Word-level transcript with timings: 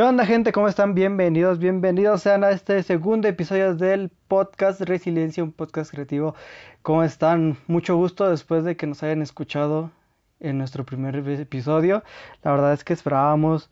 ¿Qué 0.00 0.04
onda 0.04 0.24
gente? 0.24 0.50
¿Cómo 0.50 0.66
están? 0.66 0.94
Bienvenidos, 0.94 1.58
bienvenidos 1.58 2.22
sean 2.22 2.42
a 2.42 2.52
este 2.52 2.82
segundo 2.82 3.28
episodio 3.28 3.74
del 3.74 4.08
podcast 4.28 4.80
Resiliencia, 4.80 5.44
un 5.44 5.52
podcast 5.52 5.90
creativo. 5.90 6.34
¿Cómo 6.80 7.02
están? 7.02 7.58
Mucho 7.66 7.96
gusto 7.96 8.30
después 8.30 8.64
de 8.64 8.78
que 8.78 8.86
nos 8.86 9.02
hayan 9.02 9.20
escuchado 9.20 9.90
en 10.38 10.56
nuestro 10.56 10.86
primer 10.86 11.16
episodio. 11.16 12.02
La 12.42 12.52
verdad 12.52 12.72
es 12.72 12.82
que 12.82 12.94
esperábamos, 12.94 13.68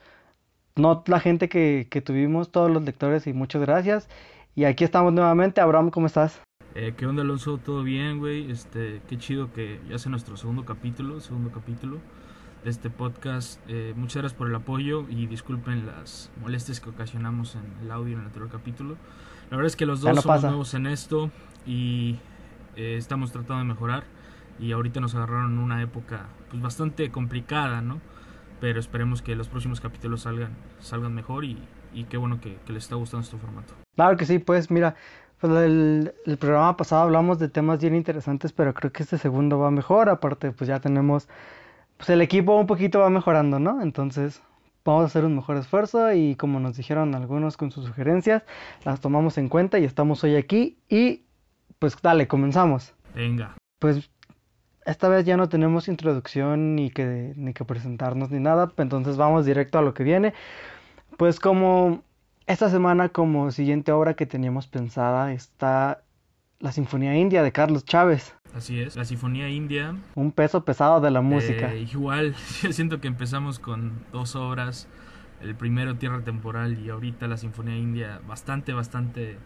no 0.77 1.03
la 1.07 1.19
gente 1.19 1.49
que, 1.49 1.87
que 1.89 2.03
tuvimos, 2.03 2.53
todos 2.53 2.71
los 2.71 2.83
lectores 2.83 3.27
y 3.27 3.33
muchas 3.33 3.63
gracias. 3.63 4.11
Y 4.55 4.65
aquí 4.65 4.85
estamos 4.85 5.15
nuevamente. 5.15 5.63
Abraham, 5.63 5.89
¿cómo 5.89 6.09
estás? 6.09 6.43
Eh, 6.75 6.93
¿Qué 6.95 7.07
onda 7.07 7.23
Alonso? 7.23 7.57
¿Todo 7.57 7.83
bien, 7.85 8.19
güey? 8.19 8.51
Este, 8.51 9.01
qué 9.09 9.17
chido 9.17 9.51
que 9.55 9.81
ya 9.89 9.99
sea 9.99 10.11
nuestro 10.11 10.37
segundo 10.37 10.67
capítulo, 10.67 11.21
segundo 11.21 11.51
capítulo 11.51 12.03
este 12.69 12.91
podcast. 12.91 13.61
Eh, 13.69 13.93
muchas 13.97 14.23
gracias 14.23 14.39
por 14.39 14.49
el 14.49 14.55
apoyo 14.55 15.07
y 15.09 15.27
disculpen 15.27 15.87
las 15.87 16.31
molestias 16.41 16.81
que 16.81 16.91
ocasionamos 16.91 17.55
en 17.57 17.85
el 17.85 17.91
audio 17.91 18.15
en 18.15 18.21
el 18.21 18.27
anterior 18.27 18.51
capítulo. 18.51 18.97
La 19.51 19.57
verdad 19.57 19.67
es 19.69 19.77
que 19.77 19.87
los 19.87 20.01
dos 20.01 20.15
no 20.15 20.21
somos 20.23 20.37
pasa. 20.37 20.49
nuevos 20.49 20.75
en 20.75 20.87
esto 20.87 21.31
y 21.67 22.19
eh, 22.77 22.97
estamos 22.97 23.33
tratando 23.33 23.59
de 23.59 23.65
mejorar. 23.65 24.05
Y 24.61 24.73
ahorita 24.73 25.01
nos 25.01 25.15
agarraron 25.15 25.59
una 25.59 25.81
época 25.83 26.27
pues 26.51 26.61
bastante 26.61 27.11
complicada, 27.11 27.81
¿no? 27.81 28.01
Pero 28.61 28.81
esperemos 28.81 29.23
que 29.23 29.37
los 29.37 29.49
próximos 29.49 29.81
capítulos 29.81 30.23
salgan, 30.23 30.51
salgan 30.81 31.15
mejor 31.15 31.45
y, 31.45 31.59
y 31.95 32.05
qué 32.05 32.17
bueno 32.17 32.41
que, 32.41 32.57
que 32.67 32.73
les 32.73 32.85
está 32.85 32.97
gustando 32.97 33.25
este 33.25 33.37
formato. 33.39 33.75
Claro 33.95 34.17
que 34.17 34.27
sí, 34.27 34.41
pues 34.41 34.69
mira, 34.71 34.97
pues 35.41 35.53
el, 35.53 36.13
el 36.27 36.37
programa 36.39 36.77
pasado 36.77 37.03
hablamos 37.03 37.39
de 37.39 37.49
temas 37.49 37.81
bien 37.81 37.95
interesantes, 37.95 38.53
pero 38.53 38.75
creo 38.75 38.91
que 38.93 39.05
este 39.05 39.17
segundo 39.17 39.61
va 39.61 39.71
mejor. 39.71 40.09
Aparte, 40.09 40.51
pues 40.51 40.67
ya 40.67 40.81
tenemos, 40.81 41.29
pues 41.99 42.09
el 42.11 42.23
equipo 42.23 42.57
un 42.59 42.67
poquito 42.67 43.01
va 43.01 43.11
mejorando, 43.11 43.59
¿no? 43.59 43.83
Entonces, 43.83 44.41
vamos 44.85 45.03
a 45.03 45.07
hacer 45.07 45.25
un 45.25 45.37
mejor 45.37 45.59
esfuerzo 45.59 46.13
y 46.15 46.35
como 46.37 46.61
nos 46.61 46.77
dijeron 46.77 47.15
algunos 47.15 47.59
con 47.59 47.71
sus 47.71 47.85
sugerencias, 47.85 48.43
las 48.85 49.01
tomamos 49.01 49.37
en 49.37 49.49
cuenta 49.49 49.79
y 49.79 49.85
estamos 49.85 50.25
hoy 50.25 50.37
aquí 50.37 50.79
y 50.89 51.25
pues 51.79 52.01
dale, 52.01 52.27
comenzamos. 52.27 52.95
Venga. 53.15 53.55
Pues 53.79 54.11
esta 54.87 55.09
vez 55.09 55.27
ya 55.27 55.37
no 55.37 55.49
tenemos 55.49 55.89
introducción 55.89 56.75
ni 56.75 56.91
que, 56.91 57.35
ni 57.37 57.53
que 57.53 57.65
presentarnos 57.65 58.31
ni 58.31 58.41
nada, 58.41 58.73
entonces 58.79 59.19
vamos 59.19 59.45
directo 59.45 59.79
a 59.79 59.83
lo 59.83 59.93
que 59.93 60.05
viene. 60.05 60.33
Pues 61.19 61.39
como 61.41 62.03
esta 62.47 62.71
semana 62.71 63.11
como 63.11 63.51
siguiente 63.51 63.93
obra 63.93 64.15
que 64.15 64.25
teníamos 64.25 64.69
pensada 64.69 65.33
está 65.33 66.03
la 66.61 66.73
Sinfonía 66.73 67.15
India 67.17 67.43
de 67.43 67.53
Carlos 67.53 67.85
Chávez, 67.85 68.35
Así 68.59 68.81
es, 68.81 68.97
la 68.97 69.05
Sinfonía 69.05 69.49
India. 69.49 69.95
un 70.17 70.33
peso 70.33 70.65
pesado 70.65 71.01
de 71.01 71.13
la 71.13 71.21
música. 71.21 71.73
Eh, 71.73 71.87
igual, 71.93 72.35
yo 72.63 72.73
siento 72.73 73.01
que 73.01 73.07
empezamos 73.07 73.61
con 73.61 73.93
dos 74.13 74.35
obras, 74.35 74.89
el 75.41 75.55
primero 75.55 75.95
Tierra 75.95 76.23
Temporal 76.25 76.77
y 76.77 76.91
ahorita 76.91 77.29
la 77.29 77.37
Sinfonía 77.37 77.77
India, 77.77 78.21
bastante, 78.27 78.73
bastante 78.73 79.39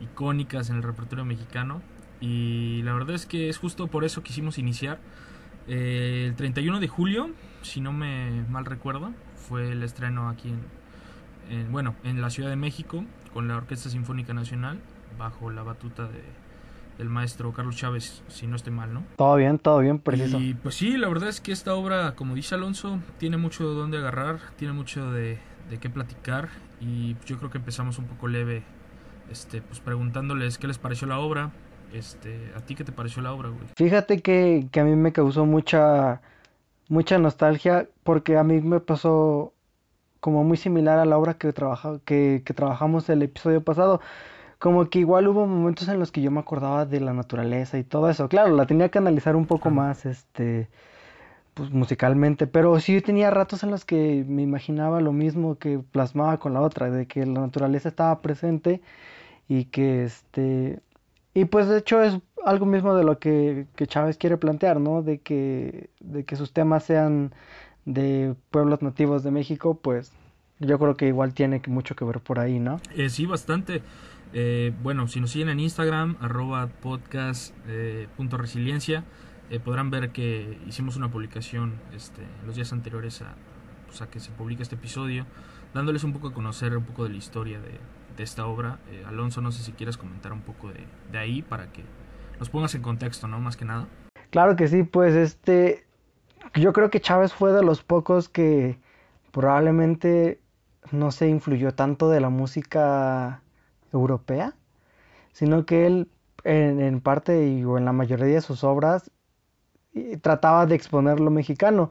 icónicas 0.00 0.68
en 0.68 0.76
el 0.76 0.82
repertorio 0.82 1.24
mexicano. 1.24 1.80
Y 2.20 2.82
la 2.82 2.92
verdad 2.92 3.14
es 3.14 3.24
que 3.24 3.48
es 3.48 3.56
justo 3.56 3.86
por 3.86 4.04
eso 4.04 4.22
quisimos 4.22 4.58
iniciar. 4.58 4.98
Eh, 5.66 6.26
el 6.28 6.36
31 6.36 6.78
de 6.78 6.88
julio, 6.88 7.30
si 7.62 7.80
no 7.80 7.94
me 7.94 8.44
mal 8.50 8.66
recuerdo, 8.66 9.14
fue 9.48 9.72
el 9.72 9.82
estreno 9.82 10.28
aquí 10.28 10.50
en, 10.50 11.58
en, 11.58 11.72
bueno, 11.72 11.94
en 12.04 12.20
la 12.20 12.28
Ciudad 12.28 12.50
de 12.50 12.56
México 12.56 13.02
con 13.32 13.48
la 13.48 13.56
Orquesta 13.56 13.88
Sinfónica 13.88 14.34
Nacional 14.34 14.78
bajo 15.18 15.50
la 15.50 15.62
batuta 15.62 16.06
de, 16.06 16.22
del 16.98 17.08
maestro 17.08 17.52
Carlos 17.52 17.76
Chávez, 17.76 18.22
si 18.26 18.46
no 18.46 18.56
estoy 18.56 18.72
mal, 18.72 18.92
¿no? 18.92 19.04
Todo 19.16 19.36
bien, 19.36 19.58
todo 19.58 19.78
bien, 19.78 20.00
preciso. 20.00 20.38
Y 20.38 20.54
pues 20.54 20.74
sí, 20.74 20.96
la 20.96 21.08
verdad 21.08 21.28
es 21.28 21.40
que 21.40 21.52
esta 21.52 21.74
obra, 21.74 22.16
como 22.16 22.34
dice 22.34 22.56
Alonso, 22.56 22.98
tiene 23.18 23.36
mucho 23.36 23.68
de 23.68 23.76
dónde 23.76 23.98
agarrar, 23.98 24.40
tiene 24.56 24.74
mucho 24.74 25.10
de, 25.12 25.38
de 25.70 25.78
qué 25.78 25.88
platicar 25.88 26.48
y 26.80 27.16
yo 27.24 27.38
creo 27.38 27.50
que 27.50 27.58
empezamos 27.58 27.98
un 27.98 28.06
poco 28.06 28.26
leve, 28.26 28.64
este, 29.30 29.62
pues 29.62 29.78
preguntándoles 29.80 30.58
qué 30.58 30.66
les 30.66 30.78
pareció 30.78 31.06
la 31.06 31.20
obra, 31.20 31.52
este, 31.92 32.52
a 32.56 32.60
ti 32.60 32.74
qué 32.74 32.84
te 32.84 32.92
pareció 32.92 33.22
la 33.22 33.32
obra, 33.32 33.48
güey. 33.48 33.62
Fíjate 33.76 34.20
que, 34.20 34.66
que 34.70 34.80
a 34.80 34.84
mí 34.84 34.96
me 34.96 35.12
causó 35.12 35.46
mucha, 35.46 36.20
mucha 36.88 37.18
nostalgia 37.18 37.88
porque 38.02 38.36
a 38.36 38.42
mí 38.42 38.60
me 38.60 38.80
pasó 38.80 39.52
como 40.20 40.42
muy 40.42 40.56
similar 40.56 40.98
a 40.98 41.04
la 41.04 41.16
obra 41.16 41.34
que, 41.34 41.52
trabaja, 41.52 42.00
que, 42.04 42.42
que 42.44 42.54
trabajamos 42.54 43.08
el 43.08 43.22
episodio 43.22 43.62
pasado. 43.62 44.00
Como 44.58 44.88
que 44.90 44.98
igual 44.98 45.28
hubo 45.28 45.46
momentos 45.46 45.88
en 45.88 45.98
los 45.98 46.10
que 46.10 46.20
yo 46.20 46.30
me 46.30 46.40
acordaba 46.40 46.84
de 46.84 47.00
la 47.00 47.12
naturaleza 47.12 47.78
y 47.78 47.84
todo 47.84 48.10
eso. 48.10 48.28
Claro, 48.28 48.54
la 48.56 48.66
tenía 48.66 48.88
que 48.88 48.98
analizar 48.98 49.36
un 49.36 49.46
poco 49.46 49.70
más, 49.70 50.04
este, 50.04 50.68
pues 51.54 51.70
musicalmente, 51.70 52.46
pero 52.46 52.78
sí 52.80 53.00
tenía 53.00 53.30
ratos 53.30 53.62
en 53.62 53.70
los 53.70 53.84
que 53.84 54.24
me 54.26 54.42
imaginaba 54.42 55.00
lo 55.00 55.12
mismo 55.12 55.58
que 55.58 55.78
plasmaba 55.78 56.38
con 56.38 56.54
la 56.54 56.60
otra, 56.60 56.90
de 56.90 57.06
que 57.06 57.24
la 57.24 57.40
naturaleza 57.40 57.88
estaba 57.88 58.20
presente 58.20 58.80
y 59.48 59.66
que 59.66 60.04
este 60.04 60.80
y 61.34 61.44
pues 61.44 61.68
de 61.68 61.78
hecho 61.78 62.02
es 62.02 62.18
algo 62.44 62.66
mismo 62.66 62.94
de 62.94 63.04
lo 63.04 63.18
que, 63.18 63.66
que 63.76 63.86
Chávez 63.86 64.16
quiere 64.16 64.36
plantear, 64.36 64.80
¿no? 64.80 65.02
De 65.02 65.18
que, 65.18 65.88
de 66.00 66.24
que 66.24 66.36
sus 66.36 66.52
temas 66.52 66.84
sean 66.84 67.32
de 67.84 68.34
pueblos 68.50 68.82
nativos 68.82 69.22
de 69.22 69.30
México, 69.30 69.78
pues 69.80 70.12
yo 70.58 70.78
creo 70.78 70.96
que 70.96 71.06
igual 71.06 71.34
tiene 71.34 71.62
mucho 71.68 71.94
que 71.94 72.04
ver 72.04 72.20
por 72.20 72.40
ahí, 72.40 72.58
¿no? 72.58 72.80
Eh, 72.96 73.08
sí, 73.08 73.26
bastante. 73.26 73.82
Eh, 74.32 74.72
bueno, 74.82 75.08
si 75.08 75.20
nos 75.20 75.30
siguen 75.30 75.48
en 75.48 75.60
Instagram, 75.60 76.16
arroba 76.20 76.66
podcast 76.66 77.54
eh, 77.66 78.08
eh, 79.50 79.60
podrán 79.60 79.90
ver 79.90 80.10
que 80.10 80.58
hicimos 80.66 80.96
una 80.96 81.10
publicación 81.10 81.80
este, 81.94 82.22
los 82.44 82.56
días 82.56 82.72
anteriores 82.72 83.22
a, 83.22 83.34
pues, 83.86 84.02
a 84.02 84.10
que 84.10 84.20
se 84.20 84.30
publique 84.30 84.62
este 84.62 84.74
episodio, 84.74 85.24
dándoles 85.72 86.04
un 86.04 86.12
poco 86.12 86.28
a 86.28 86.34
conocer 86.34 86.76
un 86.76 86.84
poco 86.84 87.04
de 87.04 87.10
la 87.10 87.16
historia 87.16 87.58
de, 87.60 87.78
esta 88.18 88.46
obra. 88.46 88.80
Alonso, 89.06 89.40
no 89.40 89.52
sé 89.52 89.62
si 89.62 89.70
quieres 89.70 89.96
comentar 89.96 90.32
un 90.32 90.40
poco 90.40 90.72
de, 90.72 90.84
de 91.12 91.18
ahí 91.18 91.40
para 91.40 91.70
que 91.70 91.84
nos 92.40 92.50
pongas 92.50 92.74
en 92.74 92.82
contexto, 92.82 93.28
¿no? 93.28 93.38
Más 93.38 93.56
que 93.56 93.64
nada. 93.64 93.86
Claro 94.30 94.56
que 94.56 94.66
sí, 94.66 94.82
pues 94.82 95.14
este, 95.14 95.86
yo 96.54 96.72
creo 96.72 96.90
que 96.90 97.00
Chávez 97.00 97.32
fue 97.32 97.52
de 97.52 97.62
los 97.62 97.84
pocos 97.84 98.28
que 98.28 98.76
probablemente 99.30 100.40
no 100.90 101.12
se 101.12 101.28
influyó 101.28 101.74
tanto 101.74 102.10
de 102.10 102.20
la 102.20 102.28
música 102.28 103.40
europea, 103.92 104.54
sino 105.32 105.66
que 105.66 105.86
él 105.86 106.08
en, 106.44 107.00
parte 107.02 107.48
y, 107.48 107.64
o 107.64 107.78
en 107.78 107.84
la 107.86 107.92
mayoría 107.92 108.26
de 108.26 108.40
sus 108.42 108.64
obras 108.64 109.10
trataba 110.22 110.66
de 110.66 110.74
exponer 110.74 111.20
lo 111.20 111.30
mexicano. 111.30 111.90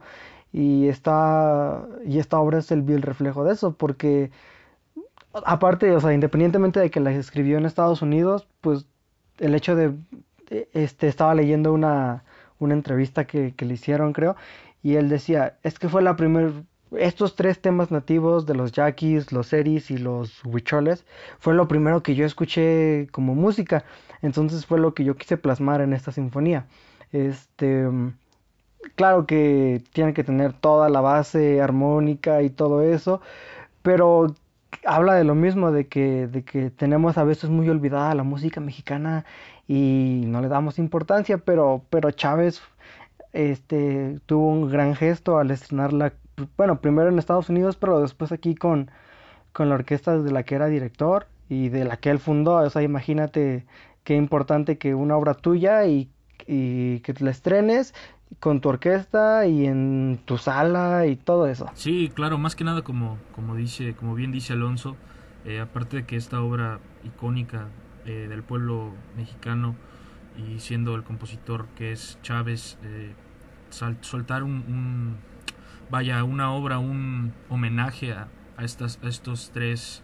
Y 0.52 0.88
esta, 0.88 1.86
y 2.06 2.18
esta 2.18 2.38
obra 2.40 2.58
es 2.58 2.70
el 2.72 3.02
reflejo 3.02 3.44
de 3.44 3.52
eso, 3.52 3.72
porque 3.76 4.30
aparte, 5.44 5.90
o 5.94 6.00
sea, 6.00 6.12
independientemente 6.12 6.80
de 6.80 6.90
que 6.90 7.00
la 7.00 7.12
escribió 7.12 7.58
en 7.58 7.66
Estados 7.66 8.02
Unidos, 8.02 8.48
pues 8.60 8.86
el 9.38 9.54
hecho 9.54 9.76
de, 9.76 9.94
de- 10.48 10.68
este, 10.72 11.08
estaba 11.08 11.34
leyendo 11.34 11.72
una, 11.72 12.24
una 12.58 12.74
entrevista 12.74 13.26
que, 13.26 13.54
que 13.54 13.64
le 13.64 13.74
hicieron, 13.74 14.12
creo, 14.12 14.36
y 14.82 14.94
él 14.96 15.08
decía, 15.08 15.58
es 15.62 15.78
que 15.78 15.88
fue 15.88 16.02
la 16.02 16.16
primera, 16.16 16.52
estos 16.96 17.36
tres 17.36 17.60
temas 17.60 17.90
nativos 17.90 18.46
de 18.46 18.54
los 18.54 18.72
yaquis, 18.72 19.32
los 19.32 19.48
seris 19.48 19.90
y 19.90 19.98
los 19.98 20.44
huicholes, 20.44 21.04
fue 21.38 21.54
lo 21.54 21.68
primero 21.68 22.02
que 22.02 22.14
yo 22.14 22.24
escuché 22.24 23.08
como 23.10 23.34
música, 23.34 23.84
entonces 24.22 24.66
fue 24.66 24.78
lo 24.78 24.94
que 24.94 25.04
yo 25.04 25.16
quise 25.16 25.36
plasmar 25.36 25.80
en 25.80 25.92
esta 25.92 26.12
sinfonía. 26.12 26.66
Este, 27.12 27.88
claro 28.94 29.26
que 29.26 29.82
tiene 29.92 30.14
que 30.14 30.24
tener 30.24 30.52
toda 30.52 30.88
la 30.88 31.00
base 31.00 31.60
armónica 31.60 32.42
y 32.42 32.50
todo 32.50 32.82
eso, 32.82 33.20
pero 33.82 34.34
habla 34.84 35.14
de 35.14 35.24
lo 35.24 35.34
mismo, 35.34 35.72
de 35.72 35.86
que, 35.88 36.26
de 36.26 36.42
que 36.44 36.70
tenemos 36.70 37.18
a 37.18 37.24
veces 37.24 37.50
muy 37.50 37.68
olvidada 37.68 38.14
la 38.14 38.22
música 38.22 38.60
mexicana 38.60 39.24
y 39.66 40.24
no 40.26 40.40
le 40.40 40.48
damos 40.48 40.78
importancia, 40.78 41.38
pero, 41.38 41.82
pero 41.90 42.10
Chávez 42.10 42.62
este, 43.32 44.18
tuvo 44.26 44.48
un 44.48 44.70
gran 44.70 44.94
gesto 44.94 45.38
al 45.38 45.50
estrenarla, 45.50 46.12
bueno, 46.56 46.80
primero 46.80 47.08
en 47.08 47.18
Estados 47.18 47.48
Unidos, 47.48 47.76
pero 47.76 48.00
después 48.00 48.32
aquí 48.32 48.54
con, 48.54 48.90
con 49.52 49.68
la 49.68 49.74
orquesta 49.76 50.18
de 50.18 50.30
la 50.30 50.42
que 50.42 50.54
era 50.54 50.66
director 50.66 51.26
y 51.48 51.68
de 51.68 51.84
la 51.84 51.96
que 51.96 52.10
él 52.10 52.18
fundó. 52.18 52.56
O 52.56 52.70
sea, 52.70 52.82
imagínate 52.82 53.66
qué 54.04 54.16
importante 54.16 54.78
que 54.78 54.94
una 54.94 55.16
obra 55.16 55.34
tuya 55.34 55.86
y, 55.86 56.08
y 56.46 57.00
que 57.00 57.14
la 57.22 57.30
estrenes 57.30 57.94
con 58.40 58.60
tu 58.60 58.68
orquesta 58.68 59.46
y 59.46 59.66
en 59.66 60.20
tu 60.24 60.36
sala 60.38 61.06
y 61.06 61.16
todo 61.16 61.46
eso. 61.46 61.70
Sí, 61.74 62.10
claro, 62.14 62.36
más 62.38 62.54
que 62.54 62.64
nada 62.64 62.82
como, 62.82 63.16
como 63.34 63.54
dice, 63.56 63.94
como 63.94 64.14
bien 64.14 64.32
dice 64.32 64.52
Alonso, 64.52 64.96
eh, 65.46 65.60
aparte 65.60 65.96
de 65.98 66.04
que 66.04 66.16
esta 66.16 66.42
obra 66.42 66.78
icónica 67.04 67.68
eh, 68.04 68.26
del 68.28 68.42
pueblo 68.42 68.92
mexicano 69.16 69.74
y 70.36 70.60
siendo 70.60 70.94
el 70.94 71.04
compositor 71.04 71.66
que 71.74 71.90
es 71.92 72.18
Chávez, 72.22 72.76
eh, 72.84 73.12
sal- 73.70 73.96
soltar 74.02 74.42
un, 74.42 74.52
un- 74.68 75.16
vaya, 75.90 76.22
una 76.24 76.52
obra, 76.52 76.78
un 76.78 77.32
homenaje 77.48 78.12
a, 78.12 78.28
estas, 78.60 78.98
estos 79.02 79.50
tres 79.52 80.02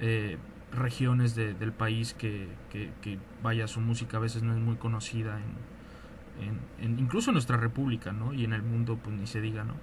eh, 0.00 0.38
regiones 0.72 1.34
de- 1.34 1.54
del 1.54 1.72
país 1.72 2.14
que, 2.14 2.48
que, 2.70 3.18
vaya, 3.42 3.66
su 3.66 3.80
música 3.80 4.16
a 4.16 4.20
veces 4.20 4.42
no 4.42 4.54
es 4.54 4.60
muy 4.60 4.76
conocida 4.76 5.38
en- 5.38 6.98
incluso 6.98 7.30
en 7.30 7.34
nuestra 7.34 7.56
república, 7.56 8.12
¿no? 8.12 8.32
Y 8.32 8.44
en 8.44 8.52
el 8.52 8.62
mundo, 8.62 8.98
pues 9.02 9.14
ni 9.16 9.26
se 9.26 9.40
diga, 9.40 9.64
¿no? 9.64 9.74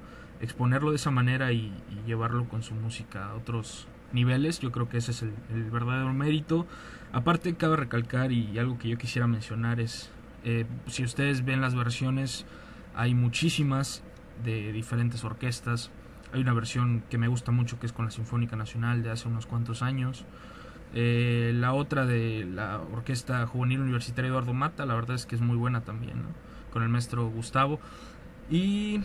exponerlo 0.41 0.91
de 0.91 0.95
esa 0.95 1.11
manera 1.11 1.51
y, 1.51 1.71
llevarlo 2.05 2.47
con 2.47 2.63
su 2.63 2.73
música 2.73 3.27
a 3.27 3.35
otros 3.35 3.87
niveles. 4.13 4.59
Yo 4.59 4.71
creo 4.71 4.89
que 4.89 4.97
ese 4.97 5.11
es 5.11 5.21
el, 5.21 5.31
verdadero 5.69 6.11
mérito. 6.13 6.65
Aparte, 7.11 7.53
cabe 7.55 7.75
recalcar 7.75 8.31
y 8.31 8.57
algo 8.57 8.77
que 8.79 8.89
yo 8.89 8.97
quisiera 8.97 9.27
mencionar 9.27 9.79
es, 9.79 10.09
eh, 10.43 10.65
si 10.87 11.03
ustedes 11.03 11.45
ven 11.45 11.61
las 11.61 11.75
versiones, 11.75 12.45
hay 12.95 13.13
muchísimas 13.13 14.03
de 14.43 14.71
diferentes 14.71 15.23
orquestas. 15.23 15.91
Hay 16.33 16.41
una 16.41 16.53
versión 16.53 17.03
que 17.09 17.17
me 17.17 17.27
gusta 17.27 17.51
mucho 17.51 17.79
que 17.79 17.85
es 17.85 17.93
con 17.93 18.05
la 18.05 18.11
Sinfónica 18.11 18.55
Nacional 18.55 19.03
de 19.03 19.11
hace 19.11 19.27
unos 19.27 19.45
cuantos 19.45 19.81
años. 19.81 20.25
Eh, 20.93 21.51
la 21.55 21.73
otra 21.73 22.05
de 22.05 22.45
la 22.45 22.79
Orquesta 22.79 23.45
Juvenil 23.45 23.81
Universitaria 23.81 24.29
Eduardo 24.29 24.53
Mata, 24.53 24.85
la 24.85 24.95
verdad 24.95 25.15
es 25.15 25.25
que 25.25 25.35
es 25.35 25.41
muy 25.41 25.55
buena 25.55 25.81
también, 25.81 26.23
con 26.71 26.83
el 26.83 26.89
maestro 26.89 27.27
Gustavo. 27.29 27.79
Y 28.49 29.01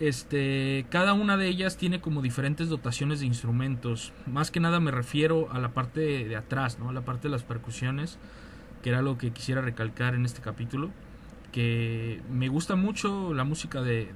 este, 0.00 0.86
cada 0.90 1.12
una 1.12 1.36
de 1.36 1.48
ellas 1.48 1.76
tiene 1.76 2.00
como 2.00 2.22
diferentes 2.22 2.68
dotaciones 2.68 3.20
de 3.20 3.26
instrumentos. 3.26 4.12
Más 4.26 4.50
que 4.50 4.60
nada 4.60 4.80
me 4.80 4.90
refiero 4.90 5.48
a 5.52 5.58
la 5.58 5.70
parte 5.70 6.00
de, 6.24 6.36
atrás, 6.36 6.78
¿no? 6.78 6.90
a 6.90 6.92
la 6.92 7.02
parte 7.02 7.28
de 7.28 7.32
las 7.32 7.44
percusiones, 7.44 8.18
que 8.82 8.90
era 8.90 9.02
lo 9.02 9.18
que 9.18 9.30
quisiera 9.30 9.60
recalcar 9.60 10.14
en 10.14 10.24
este 10.24 10.40
capítulo. 10.40 10.90
Que 11.52 12.20
me 12.30 12.48
gusta 12.48 12.76
mucho 12.76 13.32
la 13.32 13.44
música 13.44 13.80
de, 13.80 14.12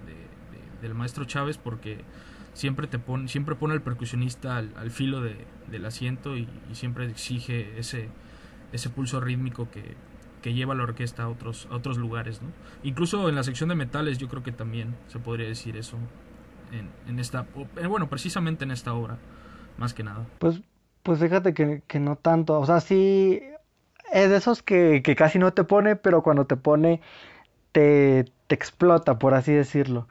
del 0.83 0.95
maestro 0.95 1.25
Chávez 1.25 1.57
porque 1.57 2.05
siempre 2.53 2.87
te 2.87 2.99
pone, 2.99 3.29
siempre 3.29 3.55
pone 3.55 3.75
al 3.75 3.83
percusionista 3.83 4.59
al, 4.59 4.91
filo 4.91 5.23
del 5.23 5.85
asiento 5.87 6.37
y, 6.37 6.49
siempre 6.73 7.07
exige 7.07 7.79
ese, 7.79 8.09
ese 8.73 8.91
pulso 8.91 9.21
rítmico 9.21 9.71
que, 9.71 9.95
que 10.43 10.53
lleva 10.53 10.75
la 10.75 10.83
orquesta 10.83 11.23
a 11.23 11.29
otros, 11.29 11.67
a 11.71 11.77
otros 11.77 11.97
lugares. 11.97 12.43
¿no? 12.43 12.49
Incluso 12.83 13.29
en 13.29 13.35
la 13.35 13.43
sección 13.43 13.69
de 13.69 13.75
metales 13.75 14.19
yo 14.19 14.29
creo 14.29 14.43
que 14.43 14.53
también 14.53 14.95
se 15.09 15.19
podría 15.19 15.47
decir 15.47 15.77
eso 15.77 15.97
en, 16.73 16.91
en 17.09 17.19
esta, 17.19 17.47
bueno, 17.89 18.09
precisamente 18.09 18.65
en 18.65 18.71
esta 18.71 18.93
obra, 18.93 19.19
más 19.79 19.95
que 19.95 20.03
nada. 20.03 20.27
Pues, 20.39 20.61
pues 21.03 21.21
fíjate 21.21 21.55
que, 21.55 21.83
que 21.87 22.01
no 22.01 22.17
tanto, 22.17 22.59
o 22.59 22.67
sea, 22.67 22.81
sí 22.81 23.41
es 24.13 24.29
de 24.29 24.37
esos 24.37 24.63
que, 24.63 25.03
que, 25.03 25.17
casi 25.17 25.39
no 25.39 25.53
te 25.53 25.65
pone, 25.65 25.97
pero 25.97 26.23
cuando 26.23 26.47
te 26.47 26.57
pone 26.57 27.01
te, 27.73 28.27
te 28.47 28.55
explota, 28.55 29.19
por 29.19 29.35
así 29.35 29.53
decirlo. 29.53 30.07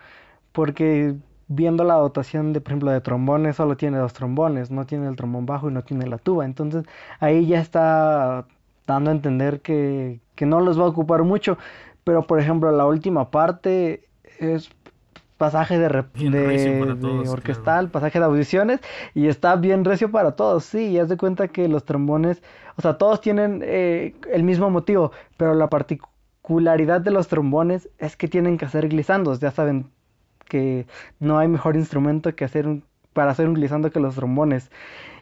Porque 0.51 1.15
viendo 1.47 1.83
la 1.83 1.95
dotación 1.95 2.53
de, 2.53 2.61
por 2.61 2.71
ejemplo, 2.71 2.91
de 2.91 3.01
trombones, 3.01 3.57
solo 3.57 3.77
tiene 3.77 3.97
dos 3.97 4.13
trombones, 4.13 4.71
no 4.71 4.85
tiene 4.85 5.07
el 5.07 5.15
trombón 5.15 5.45
bajo 5.45 5.69
y 5.69 5.73
no 5.73 5.83
tiene 5.83 6.07
la 6.07 6.17
tuba. 6.17 6.45
Entonces 6.45 6.85
ahí 7.19 7.45
ya 7.47 7.59
está 7.59 8.45
dando 8.87 9.11
a 9.11 9.13
entender 9.13 9.61
que, 9.61 10.19
que 10.35 10.45
no 10.45 10.59
los 10.61 10.79
va 10.79 10.85
a 10.85 10.87
ocupar 10.87 11.23
mucho. 11.23 11.57
Pero 12.03 12.25
por 12.25 12.39
ejemplo, 12.39 12.71
la 12.71 12.85
última 12.85 13.29
parte 13.29 14.03
es 14.39 14.71
pasaje 15.41 15.79
de, 15.79 15.87
de, 16.13 17.27
orquestal, 17.27 17.89
pasaje 17.89 18.19
de 18.19 18.25
audiciones 18.25 18.79
y 19.15 19.27
está 19.27 19.55
bien 19.55 19.83
recio 19.83 20.11
para 20.11 20.35
todos, 20.35 20.65
sí, 20.65 20.89
y 20.89 20.99
haz 20.99 21.09
de 21.09 21.17
cuenta 21.17 21.47
que 21.47 21.67
los 21.67 21.83
trombones, 21.83 22.43
o 22.75 22.81
sea, 22.83 22.99
todos 22.99 23.21
tienen 23.21 23.61
eh, 23.63 24.13
el 24.31 24.43
mismo 24.43 24.69
motivo, 24.69 25.11
pero 25.37 25.55
la 25.55 25.67
particularidad 25.67 27.01
de 27.01 27.09
los 27.09 27.27
trombones 27.27 27.89
es 27.97 28.15
que 28.15 28.27
tienen 28.27 28.59
que 28.59 28.65
hacer 28.65 28.87
glisandos, 28.87 29.39
ya 29.39 29.49
saben 29.49 29.89
que 30.51 30.85
no 31.21 31.39
hay 31.39 31.47
mejor 31.47 31.77
instrumento 31.77 32.35
que 32.35 32.43
hacer 32.43 32.67
para 33.13 33.31
hacer 33.31 33.47
un 33.47 33.53
glissando 33.53 33.89
que 33.89 34.01
los 34.01 34.15
trombones. 34.15 34.69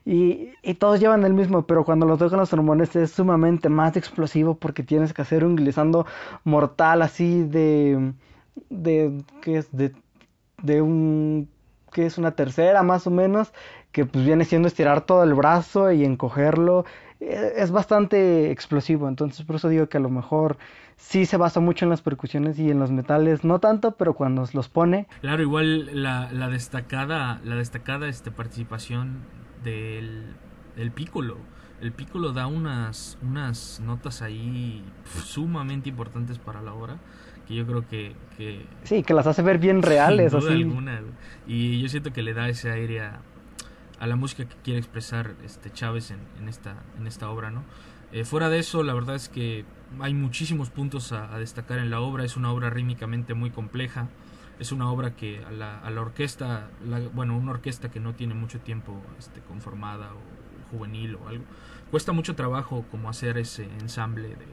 Y, 0.05 0.49
todos 0.79 0.99
llevan 0.99 1.23
el 1.23 1.35
mismo, 1.35 1.67
pero 1.67 1.85
cuando 1.85 2.07
lo 2.07 2.17
tocan 2.17 2.39
los 2.39 2.49
trombones 2.49 2.95
es 2.95 3.11
sumamente 3.11 3.69
más 3.69 3.95
explosivo 3.95 4.55
porque 4.55 4.81
tienes 4.81 5.13
que 5.13 5.21
hacer 5.21 5.45
un 5.45 5.55
glissando 5.55 6.07
mortal 6.43 7.03
así 7.03 7.43
de... 7.43 8.13
de 8.71 9.23
¿qué 9.43 9.57
es? 9.57 9.67
De, 9.71 9.93
de 10.63 10.81
un... 10.81 11.47
que 11.91 12.07
es 12.07 12.17
una 12.17 12.31
tercera 12.31 12.81
más 12.81 13.05
o 13.05 13.11
menos, 13.11 13.53
que 13.91 14.05
pues 14.05 14.25
viene 14.25 14.45
siendo 14.45 14.67
estirar 14.67 15.01
todo 15.01 15.23
el 15.23 15.35
brazo 15.35 15.91
y 15.91 16.05
encogerlo. 16.05 16.85
E, 17.19 17.54
es 17.57 17.71
bastante 17.71 18.51
explosivo, 18.51 19.07
entonces 19.07 19.45
por 19.45 19.57
eso 19.57 19.69
digo 19.69 19.88
que 19.88 19.98
a 19.98 20.01
lo 20.01 20.10
mejor 20.10 20.57
sí 20.95 21.25
se 21.25 21.38
basa 21.38 21.60
mucho 21.60 21.86
en 21.86 21.89
las 21.89 22.01
percusiones 22.01 22.60
y 22.60 22.69
en 22.69 22.80
los 22.80 22.92
metales, 22.92 23.44
no 23.44 23.60
tanto, 23.60 23.92
pero 23.92 24.13
cuando 24.13 24.48
los 24.54 24.69
pone. 24.69 25.07
Claro, 25.21 25.42
igual 25.42 26.04
la, 26.04 26.31
la 26.31 26.50
destacada, 26.50 27.42
la 27.44 27.56
destacada 27.56 28.07
este, 28.07 28.31
participación 28.31 29.19
del, 29.63 30.36
del 30.75 30.92
pícolo. 30.92 31.38
El 31.81 31.94
pícolo 31.94 32.33
da 32.33 32.48
unas, 32.48 33.18
unas 33.22 33.80
notas 33.80 34.22
ahí 34.22 34.83
sumamente 35.24 35.88
importantes 35.88 36.38
para 36.38 36.62
la 36.62 36.74
obra 36.74 36.98
que 37.48 37.56
yo 37.56 37.65
creo 37.65 37.88
que, 37.88 38.15
que 38.38 38.65
sí 38.83 39.01
que 39.01 39.13
las 39.15 39.25
hace 39.25 39.42
ver 39.42 39.57
bien 39.57 39.81
reales 39.81 40.31
sin 40.31 40.39
duda 40.39 40.51
alguna 40.51 41.01
y 41.48 41.81
yo 41.81 41.89
siento 41.89 42.13
que 42.13 42.22
le 42.22 42.36
da 42.36 42.48
ese 42.48 42.69
aire 42.69 43.01
a, 43.01 43.22
a, 44.00 44.07
la 44.07 44.16
música 44.16 44.48
que 44.48 44.56
quiere 44.63 44.80
expresar 44.80 45.36
este 45.44 45.72
Chávez 45.72 46.12
en, 46.12 46.50
esta 46.50 46.75
en 46.98 47.07
esta 47.07 47.30
obra 47.30 47.51
no 47.51 47.63
eh, 48.12 48.25
fuera 48.25 48.50
de 48.50 48.60
eso 48.60 48.84
la 48.84 48.94
verdad 48.94 49.16
es 49.16 49.30
que 49.30 49.66
hay 50.00 50.13
muchísimos 50.13 50.69
puntos 50.69 51.12
a, 51.12 51.38
destacar 51.40 51.80
en 51.80 51.90
la 51.90 52.01
obra. 52.01 52.24
Es 52.24 52.38
una 52.38 52.51
obra 52.51 52.69
rítmicamente 52.69 53.34
muy 53.34 53.50
compleja. 53.50 54.07
Es 54.60 54.72
una 54.72 54.92
obra 54.92 55.16
que 55.16 55.44
a 55.46 55.51
la, 55.51 55.80
a 55.80 55.90
la 55.90 56.01
orquesta, 56.01 56.69
bueno, 57.13 57.38
una 57.38 57.51
orquesta 57.51 57.90
que 57.90 58.00
no 58.00 58.13
tiene 58.13 58.34
mucho 58.34 58.60
tiempo 58.60 59.01
este, 59.18 59.40
conformada 59.42 60.12
o 60.13 60.69
juvenil 60.72 61.16
o 61.16 61.30
algo, 61.30 61.46
cuesta 61.90 62.12
mucho 62.12 62.36
trabajo 62.36 62.86
como 62.92 63.10
hacer 63.10 63.38
ese 63.38 63.63
ensamble 63.80 64.30
de, 64.30 64.46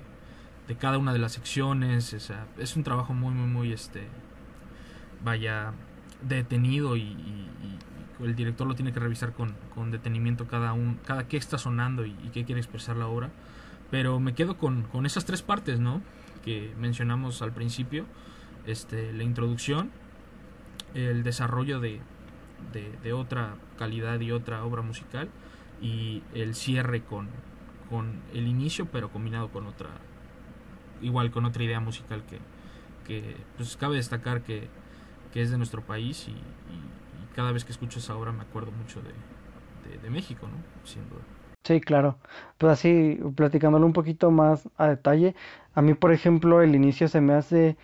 de 0.68 0.76
cada 0.76 0.98
una 0.98 1.12
de 1.12 1.18
las 1.18 1.32
secciones, 1.32 2.14
es 2.56 2.76
un 2.76 2.84
trabajo 2.84 3.14
muy, 3.14 3.34
muy, 3.34 3.48
muy, 3.48 3.72
este, 3.72 4.06
vaya, 5.24 5.72
detenido 6.22 6.96
y, 6.96 7.16
el 8.20 8.34
director 8.34 8.66
lo 8.66 8.74
tiene 8.74 8.92
que 8.92 9.00
revisar 9.00 9.32
con, 9.32 9.54
con 9.74 9.90
detenimiento 9.90 10.46
cada 10.46 10.72
un, 10.72 10.98
cada 11.04 11.28
qué 11.28 11.36
está 11.36 11.58
sonando 11.58 12.06
y, 12.06 12.12
qué 12.32 12.44
quiere 12.44 12.60
expresar 12.60 12.96
la 12.96 13.06
obra, 13.06 13.30
pero 13.90 14.20
me 14.20 14.34
quedo 14.34 14.56
con, 14.56 14.82
con 14.84 15.06
esas 15.06 15.24
tres 15.24 15.42
partes, 15.42 15.80
¿no? 15.80 16.02
Que 16.44 16.74
mencionamos 16.78 17.42
al 17.42 17.52
principio 17.52 18.06
este, 18.66 19.12
la 19.12 19.22
introducción, 19.22 19.90
el 20.94 21.22
desarrollo 21.22 21.80
de, 21.80 22.00
de, 23.02 23.12
otra 23.12 23.54
calidad 23.78 24.20
y 24.20 24.32
otra 24.32 24.64
obra 24.64 24.82
musical 24.82 25.28
y 25.80 26.22
el 26.34 26.54
cierre 26.54 27.02
con, 27.02 27.28
con 27.90 28.20
el 28.32 28.48
inicio 28.48 28.86
pero 28.86 29.10
combinado 29.10 29.48
con 29.50 29.66
otra 29.66 29.90
igual 31.02 31.30
con 31.30 31.44
otra 31.44 31.62
idea 31.62 31.80
musical 31.80 32.24
que, 32.24 32.38
que 33.06 33.36
pues 33.56 33.76
cabe 33.76 33.96
destacar 33.96 34.42
que, 34.42 34.68
que 35.32 35.42
es 35.42 35.50
de 35.50 35.58
nuestro 35.58 35.82
país 35.82 36.28
y, 36.28 36.34
cada 37.36 37.52
vez 37.52 37.64
que 37.64 37.72
escucho 37.72 37.98
esa 37.98 38.16
obra 38.16 38.32
me 38.32 38.42
acuerdo 38.42 38.72
mucho 38.72 39.00
de, 39.02 39.98
de, 39.98 40.10
México, 40.10 40.48
¿no? 40.48 40.56
Sí, 41.64 41.80
claro. 41.80 42.16
Pues 42.56 42.72
así, 42.72 43.20
platicándolo 43.34 43.84
un 43.84 43.92
poquito 43.92 44.30
más 44.30 44.68
a 44.78 44.88
detalle, 44.88 45.34
a 45.74 45.82
mí, 45.82 45.92
por 45.94 46.12
ejemplo, 46.12 46.62
el 46.62 46.74
inicio 46.74 47.08
se 47.08 47.20
me 47.20 47.34
hace 47.34 47.76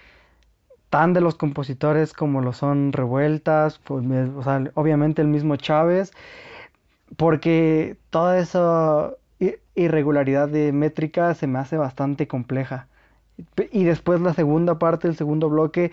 tan 0.89 1.13
de 1.13 1.21
los 1.21 1.35
compositores 1.35 2.15
como 2.15 2.41
lo 2.41 2.55
son 2.55 2.93
Revueltas, 2.93 3.79
pues, 3.79 4.05
obviamente 4.75 5.21
el 5.21 5.29
mismo 5.29 5.57
Chávez, 5.57 6.13
porque 7.17 7.99
toda 8.11 8.39
esa 8.39 9.13
irregularidad 9.75 10.49
de 10.49 10.73
métrica 10.73 11.35
se 11.35 11.47
me 11.47 11.59
hace 11.59 11.77
bastante 11.77 12.27
compleja. 12.27 12.89
Y 13.71 13.85
después 13.85 14.21
la 14.21 14.35
segunda 14.35 14.79
parte, 14.79 15.09
el 15.09 15.17
segundo 15.17 15.49
bloque, 15.49 15.93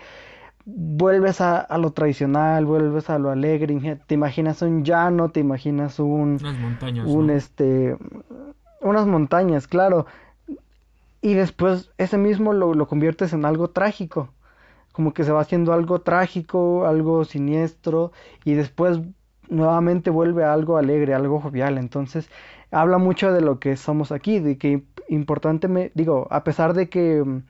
vuelves 0.76 1.40
a, 1.40 1.66
lo 1.78 1.92
tradicional, 1.92 2.64
vuelves 2.66 3.10
a 3.10 3.18
lo 3.18 3.30
alegre, 3.30 3.98
te 4.06 4.14
imaginas 4.14 4.62
un 4.62 4.84
llano, 4.84 5.30
te 5.30 5.40
imaginas 5.40 5.98
un... 5.98 6.38
Unas 6.40 6.58
montañas. 6.58 7.06
Un, 7.08 7.30
este, 7.30 7.96
unas 8.80 9.06
montañas, 9.06 9.66
claro. 9.66 10.06
Y 11.22 11.34
después 11.34 11.90
ese 11.98 12.18
mismo 12.18 12.52
lo, 12.52 12.74
lo 12.74 12.88
conviertes 12.88 13.32
en 13.32 13.44
algo 13.44 13.68
trágico 13.68 14.30
como 14.92 15.14
que 15.14 15.24
se 15.24 15.32
va 15.32 15.40
haciendo 15.40 15.72
algo 15.72 16.00
trágico, 16.00 16.86
algo 16.86 17.24
siniestro 17.24 18.12
y 18.44 18.54
después 18.54 19.00
nuevamente 19.48 20.10
vuelve 20.10 20.44
a 20.44 20.52
algo 20.52 20.76
alegre, 20.76 21.14
algo 21.14 21.40
jovial. 21.40 21.78
Entonces 21.78 22.28
habla 22.70 22.98
mucho 22.98 23.32
de 23.32 23.40
lo 23.40 23.58
que 23.58 23.76
somos 23.76 24.12
aquí, 24.12 24.40
de 24.40 24.58
que 24.58 24.82
importante, 25.08 25.68
me, 25.68 25.90
digo, 25.94 26.26
a 26.30 26.44
pesar 26.44 26.74
de 26.74 26.88
que 26.88 27.22
mm, 27.24 27.42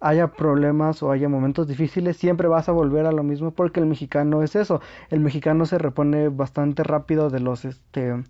haya 0.00 0.28
problemas 0.28 1.02
o 1.02 1.10
haya 1.10 1.28
momentos 1.28 1.66
difíciles, 1.68 2.16
siempre 2.16 2.48
vas 2.48 2.68
a 2.68 2.72
volver 2.72 3.06
a 3.06 3.12
lo 3.12 3.22
mismo 3.22 3.52
porque 3.52 3.80
el 3.80 3.86
mexicano 3.86 4.42
es 4.42 4.56
eso. 4.56 4.80
El 5.10 5.20
mexicano 5.20 5.66
se 5.66 5.78
repone 5.78 6.28
bastante 6.28 6.82
rápido 6.82 7.30
de 7.30 7.40
los 7.40 7.64
este 7.64 8.22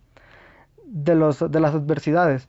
de 0.87 1.14
los 1.14 1.50
de 1.50 1.61
las 1.61 1.75
adversidades. 1.75 2.49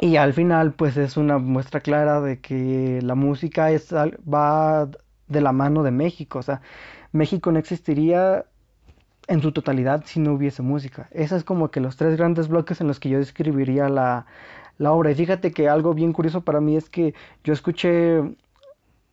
Y 0.00 0.16
al 0.16 0.32
final, 0.32 0.72
pues 0.72 0.96
es 0.96 1.16
una 1.16 1.38
muestra 1.38 1.80
clara 1.80 2.20
de 2.20 2.40
que 2.40 3.00
la 3.02 3.14
música 3.14 3.70
es, 3.70 3.92
va 3.92 4.88
de 5.28 5.40
la 5.40 5.52
mano 5.52 5.82
de 5.82 5.90
México. 5.90 6.38
O 6.38 6.42
sea, 6.42 6.62
México 7.12 7.52
no 7.52 7.58
existiría 7.58 8.46
en 9.28 9.42
su 9.42 9.52
totalidad 9.52 10.02
si 10.06 10.20
no 10.20 10.32
hubiese 10.34 10.62
música. 10.62 11.08
Esos 11.12 11.38
es 11.38 11.44
como 11.44 11.70
que 11.70 11.80
los 11.80 11.96
tres 11.96 12.16
grandes 12.16 12.48
bloques 12.48 12.80
en 12.80 12.88
los 12.88 12.98
que 12.98 13.10
yo 13.10 13.18
describiría 13.18 13.88
la, 13.88 14.26
la 14.80 14.92
obra. 14.92 15.12
Y 15.12 15.14
fíjate 15.14 15.52
que 15.52 15.68
algo 15.68 15.94
bien 15.94 16.12
curioso 16.12 16.40
para 16.40 16.60
mí 16.60 16.76
es 16.76 16.90
que 16.90 17.14
yo 17.44 17.52
escuché 17.52 18.20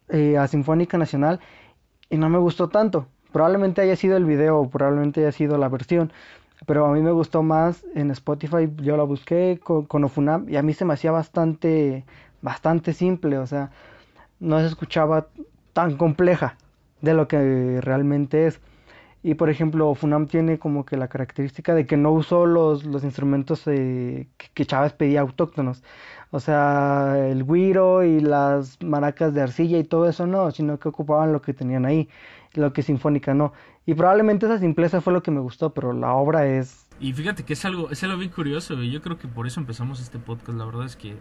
eh, 0.10 0.38
a 0.38 0.48
Sinfónica 0.48 0.98
Nacional 0.98 1.40
y 2.10 2.18
no 2.18 2.30
me 2.30 2.40
gustó 2.40 2.70
tanto 2.70 3.08
Probablemente 3.32 3.82
haya 3.82 3.96
sido 3.96 4.18
el 4.18 4.26
video, 4.26 4.70
probablemente 4.70 5.22
haya 5.22 5.32
sido 5.32 5.58
la 5.58 5.70
versión, 5.70 6.12
pero 6.66 6.86
a 6.86 6.94
mí 6.94 7.02
me 7.02 7.12
gustó 7.12 7.44
más 7.44 7.86
en 7.94 8.10
Spotify, 8.12 8.70
yo 8.78 8.98
la 8.98 9.04
busqué 9.04 9.60
con, 9.64 9.86
con 9.86 10.04
Ofunam 10.04 10.50
y 10.50 10.56
a 10.56 10.64
mí 10.64 10.74
se 10.74 10.86
me 10.86 10.94
hacía 10.94 11.12
bastante, 11.12 12.06
bastante 12.42 12.94
simple, 12.94 13.38
o 13.38 13.46
sea, 13.46 13.72
no 14.40 14.60
se 14.60 14.68
escuchaba 14.68 15.28
tan 15.74 15.98
compleja 15.98 16.56
de 17.02 17.14
lo 17.14 17.28
que 17.28 17.80
realmente 17.82 18.48
es. 18.48 18.60
Y 19.28 19.36
por 19.36 19.50
ejemplo, 19.50 19.94
Funam 19.94 20.26
tiene 20.28 20.58
como 20.58 20.86
que 20.86 20.96
la 20.96 21.10
característica 21.10 21.76
de 21.76 21.86
que 21.86 21.98
no 21.98 22.14
usó 22.14 22.46
los, 22.46 22.86
los 22.86 23.04
instrumentos 23.04 23.64
eh, 23.66 24.30
que, 24.38 24.66
Chávez 24.66 24.94
pedía 24.94 25.20
autóctonos. 25.20 25.84
O 26.32 26.40
sea, 26.40 27.18
el 27.28 27.44
guiro 27.44 28.06
y 28.06 28.22
las 28.22 28.82
maracas 28.82 29.34
de 29.34 29.42
arcilla 29.42 29.80
y 29.80 29.84
todo 29.84 30.08
eso 30.08 30.28
no, 30.28 30.50
sino 30.52 30.80
que 30.80 30.88
ocupaban 30.88 31.34
lo 31.34 31.42
que 31.42 31.54
tenían 31.54 31.86
ahí, 31.86 32.08
lo 32.54 32.72
que 32.72 32.84
Sinfónica 32.84 33.34
no. 33.34 33.52
Y 33.86 33.96
probablemente 33.96 34.46
esa 34.46 34.60
simpleza 34.60 35.02
fue 35.02 35.12
lo 35.12 35.22
que 35.22 35.32
me 35.32 35.42
gustó, 35.42 35.74
pero 35.74 35.92
la 35.92 36.14
obra 36.14 36.48
es... 36.48 36.88
Y 37.02 37.12
fíjate 37.12 37.44
que 37.44 37.52
es 37.52 37.66
algo, 37.66 37.90
es 37.92 38.02
algo 38.06 38.16
bien 38.16 38.32
curioso, 38.32 38.82
yo 38.82 39.02
creo 39.02 39.18
que 39.18 39.28
por 39.28 39.46
eso 39.46 39.60
empezamos 39.60 40.00
este 40.00 40.20
podcast. 40.20 40.58
La 40.58 40.64
verdad 40.64 40.86
es 40.86 40.96
que 40.96 41.18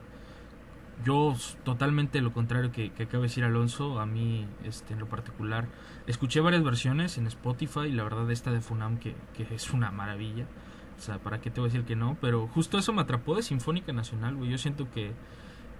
yo 1.04 1.36
totalmente 1.64 2.20
lo 2.20 2.32
contrario 2.32 2.72
que, 2.72 2.90
que 2.90 3.04
acaba 3.04 3.22
de 3.22 3.28
decir 3.28 3.44
Alonso, 3.44 4.00
a 4.00 4.06
mí 4.06 4.46
este, 4.64 4.94
en 4.94 5.00
lo 5.00 5.06
particular, 5.06 5.66
escuché 6.06 6.40
varias 6.40 6.62
versiones 6.62 7.18
en 7.18 7.26
Spotify 7.26 7.90
la 7.90 8.02
verdad 8.02 8.30
esta 8.30 8.50
de 8.50 8.60
Funam 8.60 8.98
que, 8.98 9.14
que, 9.36 9.46
es 9.54 9.72
una 9.72 9.90
maravilla, 9.90 10.46
o 10.98 11.02
sea, 11.02 11.18
¿para 11.18 11.40
qué 11.40 11.50
te 11.50 11.60
voy 11.60 11.68
a 11.68 11.72
decir 11.72 11.86
que 11.86 11.96
no? 11.96 12.16
Pero 12.20 12.48
justo 12.48 12.78
eso 12.78 12.92
me 12.92 13.02
atrapó 13.02 13.34
de 13.34 13.42
Sinfónica 13.42 13.92
Nacional, 13.92 14.36
güey, 14.36 14.50
yo 14.50 14.58
siento 14.58 14.90
que 14.90 15.12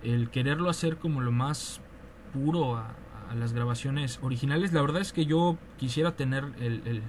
el 0.03 0.31
quererlo 0.31 0.69
hacer 0.69 0.99
como 0.99 1.21
lo 1.21 1.33
más 1.33 1.81
puro 2.33 2.77
a, 2.77 2.95
a 3.31 3.35
las 3.35 3.53
grabaciones 3.53 4.19
originales, 4.23 4.73
la 4.73 4.83
verdad 4.83 5.01
es 5.01 5.13
que 5.13 5.27
yo 5.27 5.57
quisiera 5.79 6.15
tener 6.15 6.45
el, 6.61 6.83
el, 6.85 7.03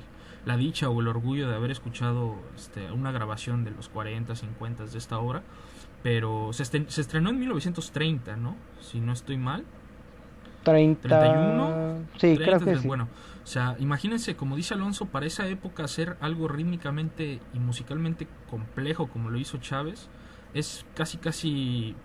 la 0.45 0.55
dicha 0.55 0.89
o 0.89 1.01
el 1.01 1.07
orgullo 1.09 1.49
de 1.49 1.55
haber 1.55 1.71
escuchado 1.71 2.35
este, 2.55 2.91
una 2.91 3.11
grabación 3.11 3.65
de 3.65 3.71
los 3.71 3.89
40, 3.89 4.35
50 4.35 4.85
de 4.85 4.97
esta 4.97 5.19
obra 5.19 5.43
pero 6.03 6.51
se, 6.53 6.65
se, 6.65 7.01
estrenó 7.01 7.29
en 7.29 7.39
1930, 7.39 8.37
¿no? 8.37 8.55
Si 8.81 8.99
no 8.99 9.13
estoy 9.13 9.37
mal. 9.37 9.65
30... 10.63 11.07
31. 11.07 11.97
Sí, 12.17 12.37
creo 12.37 12.59
que 12.59 12.77
sí. 12.77 12.87
Bueno, 12.87 13.07
o 13.43 13.47
sea, 13.47 13.77
imagínense, 13.79 14.35
como 14.35 14.55
dice 14.55 14.73
Alonso, 14.73 15.05
para 15.05 15.25
esa 15.25 15.47
época 15.47 15.83
hacer 15.83 16.17
algo 16.19 16.47
rítmicamente 16.47 17.39
y 17.53 17.59
musicalmente 17.59 18.27
complejo 18.49 19.07
como 19.07 19.29
lo 19.29 19.37
hizo 19.37 19.57
Chávez, 19.57 20.09
es 20.53 20.85
casi, 20.95 21.17
casi, 21.17 21.95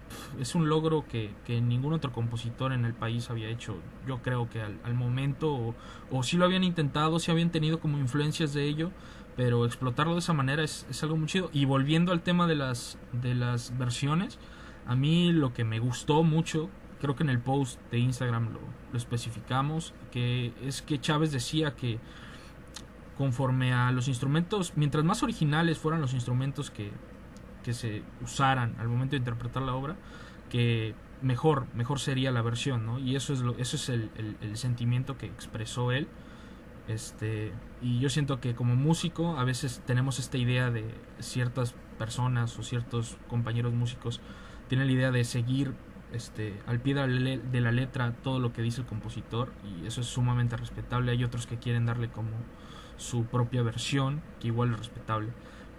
es 0.41 0.55
un 0.55 0.69
logro 0.69 1.05
que, 1.09 1.31
que 1.45 1.61
ningún 1.61 1.93
otro 1.93 2.13
compositor 2.13 2.73
en 2.73 2.85
el 2.85 2.95
país 2.95 3.31
había 3.31 3.49
hecho. 3.49 3.77
Yo 4.07 4.23
creo 4.23 4.49
que 4.51 4.61
al, 4.61 4.79
al 4.85 4.95
momento, 4.95 5.53
o, 5.53 5.75
o 6.11 6.23
si 6.23 6.37
lo 6.37 6.45
habían 6.45 6.65
intentado, 6.65 7.19
si 7.19 7.31
habían 7.31 7.51
tenido 7.51 7.81
como 7.81 7.99
influencias 7.99 8.53
de 8.53 8.65
ello, 8.65 8.91
pero 9.37 9.65
explotarlo 9.65 10.15
de 10.15 10.21
esa 10.21 10.33
manera 10.33 10.62
es, 10.62 10.87
es, 10.91 11.03
algo 11.03 11.17
muy 11.17 11.27
chido. 11.27 11.51
Y 11.53 11.65
volviendo 11.65 12.12
al 12.12 12.23
tema 12.23 12.47
de 12.47 12.55
las, 12.55 12.99
de 13.12 13.35
las 13.35 13.77
versiones, 13.79 14.39
a 14.87 14.95
mí 14.95 15.33
lo 15.33 15.53
que 15.55 15.65
me 15.65 15.79
gustó 15.79 16.23
mucho, 16.23 16.71
creo 17.01 17.17
que 17.17 17.23
en 17.23 17.31
el 17.31 17.41
post 17.41 17.81
de 17.91 17.99
Instagram 17.99 18.53
lo, 18.53 18.61
lo 18.93 18.99
especificamos, 18.99 19.95
que 20.11 20.53
es 20.62 20.83
que 20.83 21.01
Chávez 21.01 21.33
decía 21.33 21.75
que 21.75 21.99
conforme 23.17 23.73
a 23.73 23.93
los 23.93 24.09
instrumentos, 24.09 24.73
mientras 24.77 25.05
más 25.05 25.23
originales 25.23 25.79
fueran 25.79 26.01
los 26.01 26.15
instrumentos 26.15 26.71
que, 26.71 26.91
que 27.62 27.73
se 27.73 28.03
usaran 28.23 28.75
al 28.79 28.89
momento 28.89 29.12
de 29.12 29.19
interpretar 29.19 29.62
la 29.62 29.75
obra, 29.75 29.97
que 30.51 30.95
mejor, 31.23 31.67
mejor 31.75 31.99
sería 31.99 32.31
la 32.31 32.43
versión, 32.43 32.85
¿no? 32.85 32.99
Y 32.99 33.17
eso 33.17 33.33
es, 33.33 33.41
lo, 33.41 33.57
eso 33.59 33.77
es 33.77 33.89
el, 33.89 34.11
sentimiento 34.55 35.17
que 35.17 35.27
expresó 35.27 35.93
él. 35.93 36.09
Este, 36.89 37.53
y 37.81 38.01
yo 38.01 38.09
siento 38.09 38.41
que 38.41 38.55
como 38.55 38.75
músico 38.75 39.39
a 39.39 39.45
veces 39.45 39.83
tenemos 39.87 40.19
esta 40.19 40.37
idea 40.37 40.71
de 40.71 40.85
ciertas 41.21 41.75
personas 41.99 42.59
o 42.59 42.62
ciertos 42.62 43.17
compañeros 43.29 43.73
músicos 43.73 44.21
tienen 44.69 44.89
la 44.89 44.93
idea 44.93 45.11
de 45.12 45.23
seguir 45.25 45.75
este, 46.12 46.61
al 46.67 46.81
pie 46.81 46.95
de 46.95 47.61
la 47.61 47.73
letra 47.73 48.12
todo 48.23 48.41
lo 48.41 48.53
que 48.53 48.62
dice 48.62 48.81
el 48.81 48.87
compositor 48.87 49.53
y 49.65 49.87
eso 49.87 50.01
es 50.01 50.07
sumamente 50.07 50.57
respetable. 50.57 51.12
Hay 51.12 51.25
otros 51.25 51.47
que 51.47 51.59
quieren 51.59 51.87
darle 51.87 52.09
como 52.11 52.31
su 52.97 53.25
propia 53.25 53.62
versión, 53.62 54.23
que 54.41 54.49
igual 54.49 54.73
es 54.73 54.79
respetable. 54.79 55.31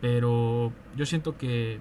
Pero 0.01 0.73
yo 0.95 1.05
siento 1.05 1.37
que, 1.37 1.79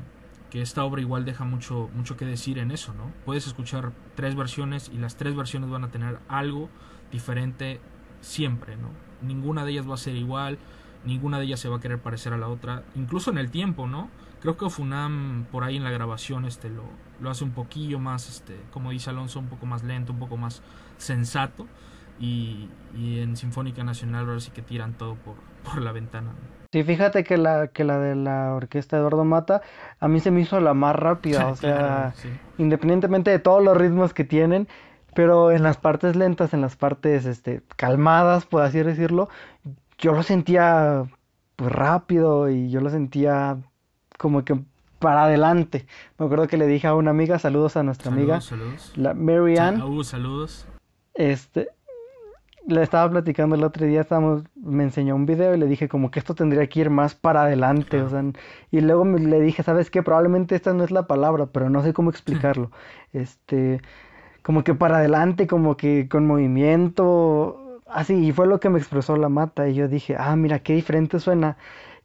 que 0.50 0.62
esta 0.62 0.85
obra 0.85 1.00
igual 1.00 1.25
deja 1.25 1.45
mucho, 1.45 1.91
mucho 1.95 2.17
que 2.17 2.25
decir 2.25 2.59
en 2.59 2.71
eso, 2.71 2.95
¿no? 2.95 3.12
Puedes 3.25 3.47
escuchar 3.47 3.93
tres 4.14 4.37
versiones 4.37 4.91
y 4.93 4.99
las 4.99 5.17
tres 5.17 5.35
versiones 5.35 5.71
van 5.71 5.85
a 5.85 5.91
tener 5.91 6.19
algo 6.29 6.69
diferente 7.11 7.81
siempre, 8.21 8.76
¿no? 8.76 8.91
Ninguna 9.23 9.64
de 9.64 9.73
ellas 9.73 9.88
va 9.88 9.95
a 9.95 9.99
ser 9.99 10.14
igual, 10.17 10.59
ninguna 11.05 11.38
de 11.38 11.45
ellas 11.47 11.61
se 11.61 11.69
va 11.69 11.76
a 11.76 11.81
querer 11.81 11.99
parecer 11.99 12.33
a 12.33 12.37
la 12.38 12.49
otra, 12.49 12.83
incluso 12.95 13.31
en 13.31 13.38
el 13.38 13.50
tiempo, 13.50 13.87
¿no? 13.87 14.09
Creo 14.41 14.57
que 14.57 14.69
Funam 14.71 15.47
por 15.52 15.62
ahí 15.64 15.76
en 15.76 15.85
la 15.85 15.91
grabación 15.91 16.45
este 16.45 16.69
lo, 16.69 16.83
lo 17.21 17.31
hace 17.31 17.45
un 17.45 17.50
poquillo 17.52 17.99
más, 18.00 18.29
este, 18.29 18.57
como 18.73 18.91
dice 18.91 19.11
Alonso, 19.11 19.38
un 19.38 19.47
poco 19.47 19.67
más 19.67 19.85
lento, 19.85 20.12
un 20.12 20.19
poco 20.19 20.37
más 20.37 20.62
sensato. 20.99 21.67
Y, 22.21 22.69
y 22.97 23.21
en 23.21 23.37
Sinfónica 23.37 23.83
Nacional 23.83 24.26
ahora 24.29 24.38
sí 24.41 24.50
que 24.52 24.62
tiran 24.62 24.93
todo 24.93 25.14
por, 25.17 25.35
por 25.64 25.81
la 25.83 25.93
ventana. 25.93 26.31
Sí, 26.73 26.83
fíjate 26.85 27.25
que 27.25 27.37
la, 27.37 27.69
que 27.69 27.85
la 27.85 27.99
de 27.99 28.14
la 28.14 28.55
orquesta 28.55 28.97
Eduardo 28.97 29.25
Mata 29.25 29.61
a 29.99 30.09
mí 30.09 30.21
se 30.21 30.31
me 30.31 30.41
hizo 30.41 30.61
la 30.61 30.73
más 30.75 30.95
rápida, 30.95 31.49
o 31.49 31.57
sea, 31.57 31.76
Claro, 31.76 32.12
sí. 32.17 32.29
independientemente 32.59 33.31
de 33.31 33.38
todos 33.38 33.62
los 33.62 33.76
ritmos 33.76 34.14
que 34.14 34.25
tienen, 34.25 34.69
pero 35.14 35.50
en 35.50 35.62
las 35.62 35.76
partes 35.76 36.16
lentas, 36.16 36.54
en 36.54 36.61
las 36.61 36.76
partes 36.76 37.26
este, 37.26 37.62
calmadas, 37.76 38.47
por 38.47 38.62
así 38.62 38.83
decirlo, 38.83 39.28
yo 39.99 40.12
lo 40.12 40.23
sentía 40.23 41.04
pues 41.57 41.71
rápido 41.73 42.49
y 42.50 42.71
yo 42.71 42.81
lo 42.81 42.90
sentía 42.90 43.59
como 44.19 44.45
que 44.45 44.59
para 44.99 45.25
adelante. 45.25 45.87
Me 46.19 46.26
acuerdo 46.26 46.47
que 46.47 46.57
le 46.57 46.66
dije 46.66 46.87
a 46.87 46.95
una 46.95 47.11
amiga, 47.11 47.38
saludos 47.38 47.76
a 47.76 47.83
nuestra 47.83 48.11
amiga, 48.11 48.40
Saludos, 48.40 48.81
saludos. 48.83 48.97
la 48.97 49.14
Mary 49.14 49.59
Ann, 49.59 49.83
Uh, 49.83 50.02
saludos. 50.04 50.64
este, 51.14 51.69
le 52.66 52.83
estaba 52.83 53.11
platicando 53.11 53.57
el 53.57 53.64
otro 53.64 53.85
día, 53.87 54.00
estábamos, 54.02 54.45
me 54.54 54.85
enseñó 54.85 55.16
un 55.16 55.26
video 55.26 55.54
y 55.54 55.59
le 55.59 55.66
dije 55.66 55.88
como 55.88 56.11
que 56.12 56.21
esto 56.21 56.35
tendría 56.37 56.66
que 56.69 56.81
ir 56.81 56.90
más 56.90 57.14
para 57.16 57.42
adelante, 57.42 57.88
Claro. 57.99 58.07
o 58.07 58.11
sea, 58.11 58.23
y 58.71 58.81
luego 58.81 59.04
me- 59.04 59.19
le 59.19 59.40
dije, 59.40 59.62
¿sabes 59.64 59.90
qué? 59.90 60.02
Probablemente 60.04 60.54
esta 60.54 60.73
no 60.73 60.85
es 60.85 60.92
la 60.92 61.07
palabra, 61.09 61.47
pero 61.47 61.69
no 61.69 61.83
sé 61.83 61.92
cómo 61.92 62.11
explicarlo. 62.57 62.71
Este, 63.12 63.81
como 64.42 64.64
que 64.64 64.75
para 64.75 64.99
adelante, 64.99 65.46
como 65.46 65.76
que 65.76 66.08
con 66.08 66.26
movimiento, 66.26 67.80
así, 67.88 68.14
y 68.14 68.32
fue 68.32 68.46
lo 68.46 68.61
que 68.61 68.70
me 68.70 68.78
expresó 68.78 69.16
la 69.16 69.28
mata, 69.28 69.68
y 69.68 69.75
yo 69.75 69.88
dije, 69.88 70.16
ah, 70.18 70.34
mira, 70.37 70.58
qué 70.61 70.75
diferente 70.75 71.18
suena 71.20 71.56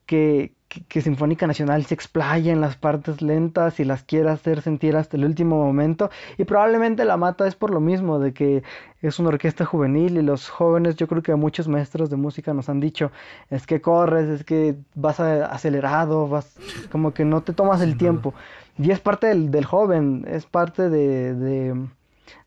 que, 0.05 0.53
que, 0.69 0.83
que 0.85 1.01
Sinfónica 1.01 1.47
Nacional 1.47 1.85
se 1.85 1.93
explaya 1.93 2.51
en 2.53 2.61
las 2.61 2.75
partes 2.77 3.21
lentas 3.21 3.79
y 3.79 3.85
las 3.85 4.03
quiera 4.03 4.33
hacer 4.33 4.61
sentir 4.61 4.95
hasta 4.95 5.17
el 5.17 5.25
último 5.25 5.57
momento, 5.63 6.09
y 6.37 6.43
probablemente 6.45 7.05
la 7.05 7.17
mata 7.17 7.47
es 7.47 7.55
por 7.55 7.71
lo 7.71 7.79
mismo, 7.79 8.19
de 8.19 8.33
que 8.33 8.63
es 9.01 9.19
una 9.19 9.29
orquesta 9.29 9.65
juvenil 9.65 10.17
y 10.17 10.21
los 10.21 10.49
jóvenes, 10.49 10.95
yo 10.95 11.07
creo 11.07 11.21
que 11.23 11.33
muchos 11.35 11.67
maestros 11.67 12.09
de 12.09 12.15
música 12.17 12.53
nos 12.53 12.69
han 12.69 12.79
dicho, 12.79 13.11
es 13.49 13.65
que 13.65 13.81
corres, 13.81 14.27
es 14.29 14.43
que 14.43 14.75
vas 14.95 15.19
a- 15.19 15.45
acelerado, 15.45 16.27
vas, 16.27 16.55
como 16.91 17.13
que 17.13 17.25
no 17.25 17.41
te 17.41 17.53
tomas 17.53 17.81
el 17.81 17.97
tiempo. 17.97 18.33
Y 18.77 18.91
es 18.91 18.99
parte 18.99 19.27
del, 19.27 19.49
del 19.51 19.65
joven, 19.65 20.25
es 20.29 20.45
parte 20.45 20.89
de, 20.89 21.33
de, 21.33 21.87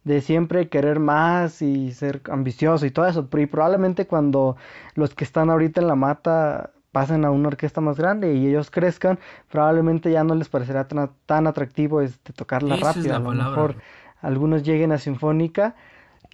de 0.05 0.21
siempre 0.21 0.69
querer 0.69 0.99
más 1.01 1.63
y 1.63 1.93
ser 1.93 2.23
ambicioso 2.31 2.87
y 2.87 2.91
todo 2.91 3.07
eso. 3.07 3.29
Y 3.39 3.47
probablemente 3.47 4.07
cuando 4.07 4.57
los 4.95 5.15
que 5.15 5.25
están 5.25 5.51
ahorita 5.51 5.81
en 5.81 5.87
la 5.89 5.95
mata 5.95 6.71
pasen 6.93 7.25
a 7.25 7.31
una 7.31 7.49
orquesta 7.49 7.81
más 7.81 7.97
grande 7.99 8.35
y 8.35 8.47
ellos 8.49 8.71
crezcan, 8.71 9.19
probablemente 9.51 10.11
ya 10.11 10.25
no 10.25 10.35
les 10.35 10.49
parecerá 10.49 10.89
tan, 10.89 11.11
tan 11.27 11.47
atractivo 11.47 12.01
este, 12.01 12.33
tocarla 12.33 12.77
Esa 12.77 13.01
es 13.01 13.07
rápida. 13.07 13.11
la 13.11 13.19
A 13.19 13.21
lo 13.21 13.33
palabra. 13.33 13.35
mejor 13.35 13.77
algunos 14.21 14.63
lleguen 14.65 14.93
a 14.93 14.99
Sinfónica 14.99 15.75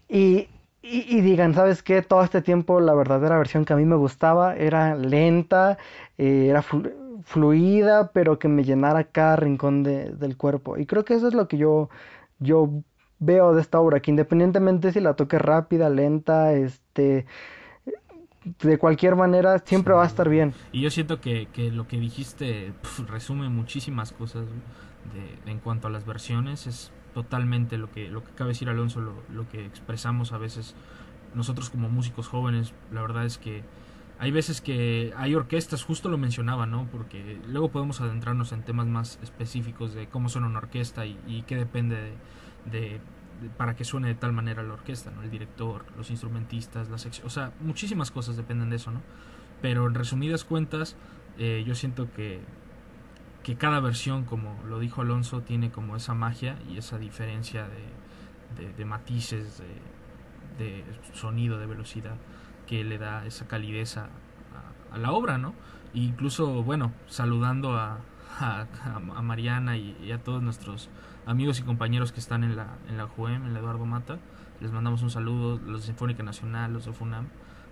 y, 0.08 0.48
y, 0.82 1.16
y 1.16 1.20
digan, 1.20 1.54
¿sabes 1.54 1.82
qué? 1.82 2.02
Todo 2.02 2.22
este 2.22 2.42
tiempo 2.42 2.80
la 2.80 2.94
verdadera 2.94 3.38
versión 3.38 3.64
que 3.64 3.72
a 3.72 3.76
mí 3.76 3.84
me 3.84 3.96
gustaba 3.96 4.56
era 4.56 4.94
lenta, 4.96 5.78
eh, 6.18 6.48
era 6.50 6.62
flu- 6.62 6.92
fluida, 7.24 8.12
pero 8.12 8.38
que 8.38 8.48
me 8.48 8.64
llenara 8.64 9.04
cada 9.04 9.36
rincón 9.36 9.82
de- 9.82 10.10
del 10.12 10.36
cuerpo. 10.36 10.76
Y 10.78 10.86
creo 10.86 11.04
que 11.04 11.14
eso 11.14 11.28
es 11.28 11.34
lo 11.34 11.48
que 11.48 11.56
yo, 11.58 11.88
yo 12.38 12.70
veo 13.18 13.54
de 13.54 13.60
esta 13.60 13.80
obra, 13.80 14.00
que 14.00 14.10
independientemente 14.10 14.92
si 14.92 15.00
la 15.00 15.14
toque 15.14 15.38
rápida, 15.38 15.88
lenta, 15.88 16.52
este, 16.52 17.26
de 18.62 18.78
cualquier 18.78 19.16
manera, 19.16 19.58
siempre 19.60 19.94
va 19.94 20.04
a 20.04 20.06
estar 20.06 20.28
bien. 20.28 20.54
Y 20.72 20.82
yo 20.82 20.90
siento 20.90 21.20
que, 21.20 21.48
que 21.52 21.70
lo 21.70 21.88
que 21.88 21.98
dijiste 21.98 22.72
pf, 22.82 23.04
resume 23.06 23.48
muchísimas 23.48 24.12
cosas 24.12 24.46
de, 25.14 25.50
en 25.50 25.58
cuanto 25.58 25.88
a 25.88 25.90
las 25.90 26.06
versiones. 26.06 26.66
Es 26.66 26.92
totalmente 27.14 27.78
lo 27.78 27.90
que, 27.90 28.08
lo 28.08 28.22
que 28.22 28.30
acaba 28.30 28.48
de 28.48 28.52
decir 28.52 28.68
Alonso, 28.68 29.00
lo, 29.00 29.14
lo 29.32 29.48
que 29.48 29.64
expresamos 29.64 30.32
a 30.32 30.38
veces 30.38 30.74
nosotros 31.34 31.70
como 31.70 31.88
músicos 31.88 32.28
jóvenes. 32.28 32.72
La 32.92 33.02
verdad 33.02 33.24
es 33.24 33.38
que 33.38 33.62
hay 34.18 34.30
veces 34.30 34.60
que 34.60 35.12
hay 35.16 35.34
orquestas, 35.34 35.82
justo 35.82 36.08
lo 36.08 36.16
mencionaba, 36.16 36.66
¿no? 36.66 36.86
Porque 36.90 37.38
luego 37.48 37.70
podemos 37.70 38.00
adentrarnos 38.00 38.52
en 38.52 38.62
temas 38.62 38.86
más 38.86 39.18
específicos 39.22 39.92
de 39.92 40.06
cómo 40.06 40.28
suena 40.28 40.46
una 40.46 40.58
orquesta 40.58 41.04
y, 41.04 41.18
y 41.26 41.42
qué 41.42 41.56
depende 41.56 41.96
de, 41.96 42.12
de 42.70 43.00
para 43.56 43.76
que 43.76 43.84
suene 43.84 44.08
de 44.08 44.14
tal 44.14 44.32
manera 44.32 44.62
la 44.62 44.74
orquesta, 44.74 45.10
¿no? 45.10 45.22
El 45.22 45.30
director, 45.30 45.84
los 45.96 46.10
instrumentistas, 46.10 46.88
las 46.88 47.06
o 47.22 47.30
sea, 47.30 47.52
muchísimas 47.60 48.10
cosas 48.10 48.36
dependen 48.36 48.70
de 48.70 48.76
eso, 48.76 48.90
¿no? 48.90 49.02
Pero 49.60 49.86
en 49.86 49.94
resumidas 49.94 50.44
cuentas, 50.44 50.96
eh, 51.38 51.62
yo 51.66 51.74
siento 51.74 52.10
que, 52.12 52.40
que 53.42 53.56
cada 53.56 53.80
versión, 53.80 54.24
como 54.24 54.58
lo 54.66 54.78
dijo 54.78 55.02
Alonso, 55.02 55.42
tiene 55.42 55.70
como 55.70 55.96
esa 55.96 56.14
magia 56.14 56.58
y 56.68 56.78
esa 56.78 56.98
diferencia 56.98 57.68
de, 58.56 58.72
de, 58.72 58.84
matices, 58.84 59.62
de, 60.58 60.84
sonido, 61.12 61.58
de 61.58 61.66
velocidad, 61.66 62.16
que 62.66 62.84
le 62.84 62.96
da 62.98 63.26
esa 63.26 63.46
calidez 63.46 63.98
a, 63.98 64.08
a, 64.92 64.98
la 64.98 65.12
obra, 65.12 65.36
¿no? 65.36 65.54
E 65.94 66.00
incluso, 66.00 66.62
bueno, 66.62 66.92
saludando 67.06 67.76
a, 67.76 67.98
a, 68.40 68.66
Mariana 69.22 69.76
y, 69.76 69.96
y, 70.02 70.12
a 70.12 70.18
todos 70.18 70.42
nuestros 70.42 70.88
amigos 71.26 71.58
y 71.60 71.62
compañeros 71.62 72.12
que 72.12 72.20
están 72.20 72.44
en 72.44 72.56
la, 72.56 72.76
en 72.88 72.96
la 72.96 73.06
JUEM, 73.06 73.46
en 73.46 73.54
la 73.54 73.60
Eduardo 73.60 73.86
Mata, 73.86 74.18
les 74.60 74.72
mandamos 74.72 75.02
un 75.02 75.10
saludo, 75.10 75.60
los 75.66 75.82
de 75.82 75.86
Sinfónica 75.88 76.22
Nacional, 76.22 76.72
los 76.72 76.86
de 76.86 76.92
FUNAM, 76.92 77.26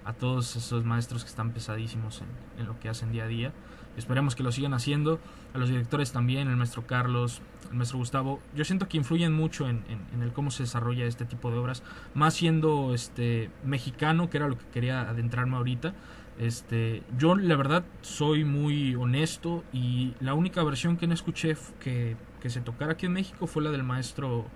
a 0.04 0.12
todos 0.12 0.54
esos 0.56 0.84
maestros 0.84 1.24
que 1.24 1.30
están 1.30 1.52
pesadísimos 1.52 2.20
en, 2.20 2.28
en, 2.60 2.66
lo 2.66 2.78
que 2.78 2.90
hacen 2.90 3.10
día 3.10 3.24
a 3.24 3.26
día. 3.26 3.52
Esperemos 3.96 4.34
que 4.34 4.42
lo 4.42 4.52
sigan 4.52 4.74
haciendo. 4.74 5.18
A 5.54 5.58
los 5.58 5.68
directores 5.68 6.12
también, 6.12 6.48
el 6.48 6.56
maestro 6.56 6.86
Carlos, 6.86 7.40
el 7.70 7.76
maestro 7.76 7.98
Gustavo. 7.98 8.40
Yo 8.54 8.64
siento 8.64 8.88
que 8.88 8.98
influyen 8.98 9.32
mucho 9.32 9.68
en, 9.68 9.84
en, 9.88 10.00
en, 10.12 10.22
el 10.22 10.32
cómo 10.32 10.50
se 10.50 10.64
desarrolla 10.64 11.06
este 11.06 11.24
tipo 11.24 11.50
de 11.50 11.56
obras. 11.56 11.82
Más 12.12 12.34
siendo 12.34 12.92
este 12.92 13.50
mexicano, 13.64 14.28
que 14.28 14.36
era 14.36 14.48
lo 14.48 14.58
que 14.58 14.66
quería 14.66 15.08
adentrarme 15.08 15.56
ahorita. 15.56 15.94
Este, 16.38 17.02
yo 17.16 17.36
la 17.36 17.56
verdad 17.56 17.84
soy 18.02 18.44
muy 18.44 18.94
honesto 18.96 19.62
y 19.72 20.14
la 20.20 20.34
única 20.34 20.62
versión 20.64 20.96
que 20.96 21.06
no 21.06 21.14
escuché 21.14 21.56
que, 21.80 22.16
que 22.40 22.50
se 22.50 22.60
tocara 22.60 22.92
aquí 22.92 23.06
en 23.06 23.12
México 23.12 23.46
fue 23.46 23.62
la 23.62 23.70
del 23.70 23.84
maestro 23.84 24.46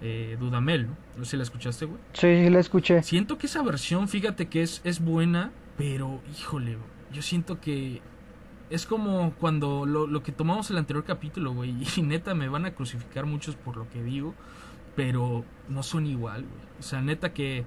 eh, 0.00 0.36
Dudamel, 0.40 0.86
¿no? 0.86 0.96
No 1.16 1.24
sé 1.24 1.32
si 1.32 1.36
la 1.36 1.42
escuchaste, 1.42 1.84
güey. 1.86 2.00
Sí, 2.12 2.48
la 2.48 2.60
escuché. 2.60 3.02
Siento 3.02 3.36
que 3.36 3.46
esa 3.46 3.62
versión, 3.62 4.08
fíjate 4.08 4.48
que 4.48 4.62
es, 4.62 4.80
es 4.84 5.00
buena, 5.04 5.52
pero 5.76 6.20
híjole, 6.38 6.78
yo 7.12 7.22
siento 7.22 7.60
que 7.60 8.00
es 8.70 8.86
como 8.86 9.32
cuando 9.34 9.86
lo, 9.86 10.06
lo 10.06 10.22
que 10.22 10.32
tomamos 10.32 10.70
el 10.70 10.78
anterior 10.78 11.04
capítulo, 11.04 11.52
güey, 11.52 11.74
y 11.96 12.02
neta 12.02 12.34
me 12.34 12.48
van 12.48 12.64
a 12.64 12.74
crucificar 12.74 13.26
muchos 13.26 13.56
por 13.56 13.76
lo 13.76 13.88
que 13.90 14.02
digo, 14.02 14.34
pero 14.96 15.44
no 15.68 15.82
son 15.82 16.06
igual, 16.06 16.42
güey. 16.42 16.68
O 16.78 16.82
sea, 16.82 17.02
neta 17.02 17.32
que 17.34 17.64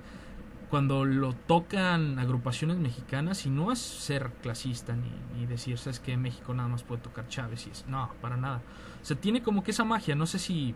cuando 0.72 1.06
lo 1.06 1.34
tocan 1.34 2.18
agrupaciones 2.18 2.78
mexicanas, 2.78 3.46
y 3.46 3.50
no 3.50 3.72
es 3.72 3.80
ser 3.80 4.32
clasista 4.42 4.96
ni, 4.96 5.12
ni 5.38 5.46
decir, 5.46 5.78
sabes 5.78 6.00
que 6.00 6.16
México 6.16 6.54
nada 6.54 6.70
más 6.70 6.82
puede 6.82 7.02
tocar 7.02 7.28
Chávez, 7.28 7.68
y 7.68 7.72
es, 7.72 7.86
no, 7.88 8.10
para 8.22 8.38
nada. 8.38 8.62
O 9.02 9.06
sea, 9.06 9.18
tiene 9.18 9.44
como 9.44 9.64
que 9.64 9.72
esa 9.72 9.84
magia, 9.84 10.16
no 10.16 10.26
sé 10.26 10.40
si 10.40 10.74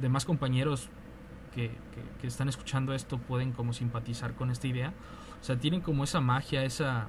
demás 0.00 0.24
compañeros 0.24 0.88
que, 1.54 1.72
que, 2.20 2.26
están 2.26 2.48
escuchando 2.48 2.94
esto 2.94 3.18
pueden 3.18 3.52
como 3.52 3.72
simpatizar 3.72 4.34
con 4.34 4.50
esta 4.50 4.68
idea. 4.68 4.92
O 5.40 5.44
sea, 5.44 5.58
tienen 5.58 5.80
como 5.80 6.04
esa 6.04 6.20
magia, 6.20 6.64
esa... 6.64 7.08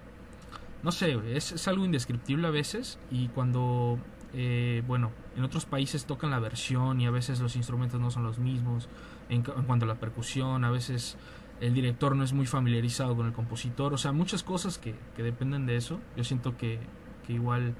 No 0.84 0.92
sé, 0.92 1.20
es, 1.36 1.52
es 1.52 1.68
algo 1.68 1.86
indescriptible 1.86 2.48
a 2.48 2.52
veces 2.52 2.98
y 3.12 3.28
cuando, 3.30 4.00
eh, 4.34 4.84
bueno, 4.88 5.12
en 5.36 5.44
otros 5.44 5.66
países 5.66 6.06
tocan 6.06 6.32
la 6.32 6.40
versión 6.40 7.02
y 7.02 7.08
a 7.08 7.12
veces 7.12 7.40
los 7.42 7.56
instrumentos 7.56 8.00
no 8.00 8.10
son 8.10 8.24
los 8.24 8.40
mismos. 8.40 8.88
En 9.30 9.44
cuanto 9.44 9.86
a 9.86 9.88
la 9.88 9.96
percusión, 9.96 10.64
a 10.64 10.72
veces 10.72 11.18
el 11.62 11.74
director 11.74 12.16
no 12.16 12.24
es 12.24 12.34
muy 12.34 12.46
familiarizado 12.46 13.16
con 13.16 13.26
el 13.26 13.34
compositor. 13.34 13.94
O 13.94 13.98
sea, 13.98 14.12
muchas 14.12 14.44
cosas 14.44 14.78
que, 14.78 14.96
que 15.16 15.24
dependen 15.24 15.66
de 15.66 15.78
eso. 15.78 16.00
Yo 16.16 16.24
siento 16.24 16.58
que, 16.58 16.80
que 17.26 17.34
igual, 17.34 17.76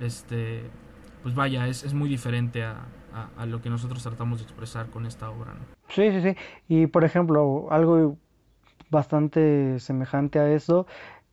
este, 0.00 0.62
pues 1.22 1.34
vaya, 1.34 1.66
es, 1.66 1.84
es 1.84 1.94
muy 1.94 2.08
diferente 2.08 2.64
a, 2.64 2.86
a, 3.36 3.46
lo 3.46 3.60
que 3.60 3.70
nosotros 3.70 4.02
tratamos 4.02 4.38
de 4.38 4.44
expresar 4.44 4.86
con 4.90 5.06
esta 5.06 5.30
obra. 5.30 5.54
Sí, 5.88 6.10
sí, 6.10 6.22
sí. 6.22 6.36
Y 6.68 6.86
por 6.86 7.04
ejemplo, 7.04 7.68
algo 7.70 8.16
bastante 8.90 9.78
semejante 9.80 10.38
a 10.38 10.50
eso, 10.52 10.86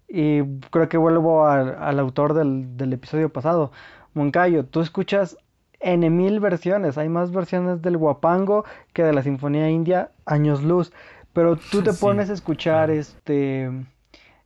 y 0.08 0.44
creo 0.70 0.90
que 0.90 0.98
vuelvo 0.98 1.46
a, 1.46 1.60
al 1.62 2.00
autor 2.00 2.34
del, 2.34 2.78
del, 2.78 2.94
episodio 2.94 3.30
pasado, 3.30 3.72
Moncayo, 4.14 4.66
tú 4.66 4.82
escuchas 4.82 5.38
en 5.80 6.16
mil 6.16 6.40
versiones, 6.40 6.98
hay 6.98 7.10
más 7.10 7.32
versiones 7.32 7.82
del 7.82 7.98
guapango 7.98 8.66
que 8.94 9.04
de 9.04 9.14
la 9.14 9.24
Sinfonía 9.24 9.70
India, 9.70 10.12
años 10.26 10.64
luz, 10.64 10.92
pero 11.36 11.56
tú 11.58 11.84
te 11.84 11.94
pones 12.02 12.32
a 12.32 12.34
escuchar 12.34 12.90
este 12.90 13.70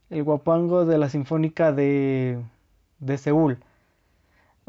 el 0.10 0.23
guapango 0.23 0.86
de 0.86 0.97
la 0.97 1.08
Sinfónica 1.08 1.71
de, 1.71 2.38
de 2.99 3.17
Seúl 3.17 3.60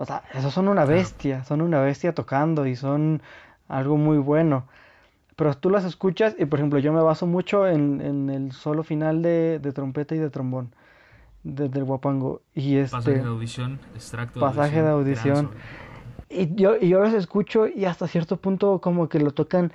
o 0.00 0.06
sea, 0.06 0.22
esos 0.32 0.54
son 0.54 0.68
una 0.68 0.86
bestia, 0.86 1.44
son 1.44 1.60
una 1.60 1.82
bestia 1.82 2.14
tocando 2.14 2.66
y 2.66 2.74
son 2.74 3.20
algo 3.68 3.98
muy 3.98 4.16
bueno. 4.16 4.66
Pero 5.36 5.54
tú 5.54 5.68
las 5.68 5.84
escuchas 5.84 6.34
y, 6.38 6.46
por 6.46 6.58
ejemplo, 6.58 6.78
yo 6.78 6.90
me 6.94 7.02
baso 7.02 7.26
mucho 7.26 7.68
en, 7.68 8.00
en 8.00 8.30
el 8.30 8.52
solo 8.52 8.82
final 8.82 9.20
de, 9.20 9.58
de, 9.58 9.72
trompeta 9.72 10.14
y 10.14 10.18
de 10.18 10.30
trombón 10.30 10.74
de, 11.42 11.68
del 11.68 11.84
guapango. 11.84 12.40
Y 12.54 12.76
este, 12.76 12.96
pasaje 12.96 13.18
de 13.18 13.28
audición, 13.28 13.78
extracto 13.94 14.40
pasaje 14.40 14.80
de 14.80 14.88
audición. 14.88 15.34
De 15.34 15.40
audición. 16.30 16.50
Y 16.50 16.54
yo, 16.54 16.76
y 16.80 16.88
yo 16.88 17.00
los 17.00 17.12
escucho 17.12 17.66
y 17.66 17.84
hasta 17.84 18.08
cierto 18.08 18.38
punto 18.38 18.80
como 18.80 19.10
que 19.10 19.18
lo 19.18 19.32
tocan, 19.32 19.70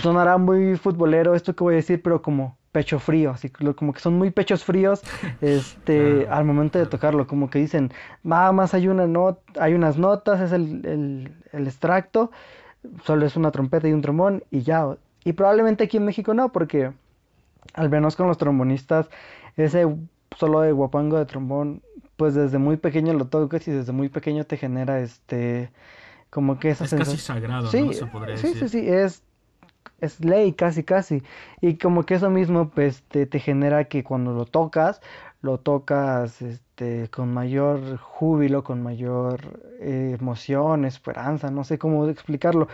sonará 0.00 0.38
muy 0.38 0.76
futbolero 0.76 1.34
esto 1.34 1.54
que 1.54 1.64
voy 1.64 1.74
a 1.74 1.76
decir, 1.76 2.02
pero 2.02 2.22
como 2.22 2.56
pecho 2.72 2.98
frío, 2.98 3.30
así 3.30 3.50
como 3.50 3.92
que 3.92 4.00
son 4.00 4.14
muy 4.14 4.30
pechos 4.30 4.64
fríos 4.64 5.02
este 5.40 6.26
al 6.28 6.44
momento 6.44 6.78
de 6.78 6.86
tocarlo, 6.86 7.26
como 7.26 7.50
que 7.50 7.58
dicen, 7.58 7.92
nada 8.22 8.50
más 8.52 8.74
hay 8.74 8.88
una 8.88 9.06
hay 9.60 9.74
unas 9.74 9.98
notas, 9.98 10.40
es 10.40 10.52
el, 10.52 10.84
el, 10.86 11.32
el, 11.52 11.66
extracto, 11.66 12.30
solo 13.04 13.26
es 13.26 13.36
una 13.36 13.50
trompeta 13.50 13.88
y 13.88 13.92
un 13.92 14.00
trombón 14.00 14.42
y 14.50 14.62
ya. 14.62 14.96
Y 15.24 15.34
probablemente 15.34 15.84
aquí 15.84 15.98
en 15.98 16.04
México 16.04 16.34
no, 16.34 16.50
porque 16.50 16.92
al 17.74 17.90
menos 17.90 18.16
con 18.16 18.26
los 18.26 18.38
trombonistas, 18.38 19.08
ese 19.56 19.86
solo 20.36 20.60
de 20.62 20.72
guapango 20.72 21.18
de 21.18 21.26
trombón, 21.26 21.82
pues 22.16 22.34
desde 22.34 22.58
muy 22.58 22.76
pequeño 22.76 23.12
lo 23.12 23.26
tocas 23.26 23.66
y 23.68 23.70
desde 23.70 23.92
muy 23.92 24.08
pequeño 24.08 24.44
te 24.44 24.56
genera 24.56 25.00
este 25.00 25.70
como 26.30 26.58
que 26.58 26.70
esa 26.70 26.84
es 26.84 26.90
sensación. 26.90 27.16
casi 27.16 27.26
sagrado, 27.26 27.70
sí, 27.70 27.82
¿no? 27.82 27.92
Se 27.92 28.06
podría 28.06 28.36
sí, 28.38 28.48
decir. 28.48 28.68
sí, 28.68 28.80
sí, 28.80 28.88
es 28.88 29.22
es 30.02 30.22
ley 30.22 30.52
casi 30.52 30.82
casi 30.82 31.22
y 31.60 31.76
como 31.78 32.04
que 32.04 32.14
eso 32.14 32.28
mismo 32.28 32.68
pues 32.68 33.02
te, 33.04 33.24
te, 33.26 33.38
genera 33.38 33.84
que 33.84 34.04
cuando 34.04 34.34
lo 34.34 34.44
tocas 34.44 35.00
lo 35.40 35.58
tocas 35.58 36.42
este 36.42 37.08
con 37.08 37.32
mayor 37.32 37.96
júbilo 37.98 38.64
con 38.64 38.82
mayor 38.82 39.60
eh, 39.80 40.16
emoción 40.20 40.84
esperanza 40.84 41.50
no 41.50 41.64
sé 41.64 41.78
cómo 41.78 42.08
explicarlo 42.08 42.68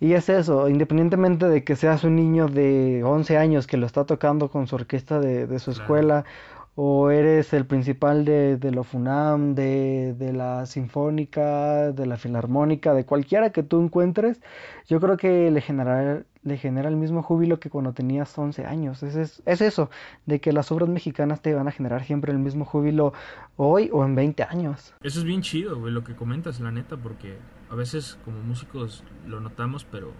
y 0.00 0.12
es 0.12 0.28
eso 0.28 0.68
independientemente 0.68 1.48
de 1.48 1.64
que 1.64 1.76
seas 1.76 2.04
un 2.04 2.16
niño 2.16 2.46
de 2.48 3.02
11 3.04 3.36
años 3.38 3.66
que 3.66 3.76
lo 3.78 3.86
está 3.86 4.04
tocando 4.04 4.50
con 4.50 4.66
su 4.66 4.76
orquesta 4.76 5.18
de, 5.18 5.46
de 5.46 5.58
su 5.58 5.70
escuela 5.72 6.22
claro. 6.22 6.36
O 6.74 7.10
eres 7.10 7.52
el 7.52 7.66
principal 7.66 8.24
de, 8.24 8.56
de 8.56 8.70
la 8.70 8.84
FUNAM 8.84 9.54
de, 9.54 10.14
de 10.14 10.32
la 10.32 10.66
sinfónica 10.66 11.92
de 11.92 12.06
la 12.06 12.16
filarmónica 12.16 12.94
de 12.94 13.04
cualquiera 13.04 13.50
que 13.50 13.62
tú 13.62 13.80
encuentres 13.82 14.40
yo 14.88 15.00
creo 15.00 15.16
que 15.16 15.50
le 15.50 15.60
generará 15.60 16.24
le 16.42 16.56
genera 16.56 16.88
el 16.88 16.96
mismo 16.96 17.22
júbilo 17.22 17.60
que 17.60 17.70
cuando 17.70 17.92
tenías 17.92 18.36
11 18.36 18.64
años. 18.64 19.02
Es, 19.02 19.14
es, 19.16 19.42
es, 19.44 19.60
eso, 19.60 19.90
de 20.26 20.40
que 20.40 20.52
las 20.52 20.72
obras 20.72 20.88
mexicanas 20.88 21.42
te 21.42 21.54
van 21.54 21.68
a 21.68 21.72
generar 21.72 22.04
siempre 22.04 22.32
el 22.32 22.38
mismo 22.38 22.64
júbilo 22.64 23.12
hoy 23.56 23.90
o 23.92 24.04
en 24.04 24.14
20 24.14 24.44
años. 24.44 24.94
Eso 25.02 25.18
es 25.18 25.24
bien 25.24 25.42
chido, 25.42 25.78
güey, 25.78 25.92
lo 25.92 26.04
que 26.04 26.16
comentas, 26.16 26.60
la 26.60 26.70
neta, 26.70 26.96
porque 26.96 27.38
a 27.68 27.74
veces 27.74 28.18
como 28.24 28.40
músicos 28.40 29.04
lo 29.26 29.40
notamos, 29.40 29.84
pero, 29.84 30.12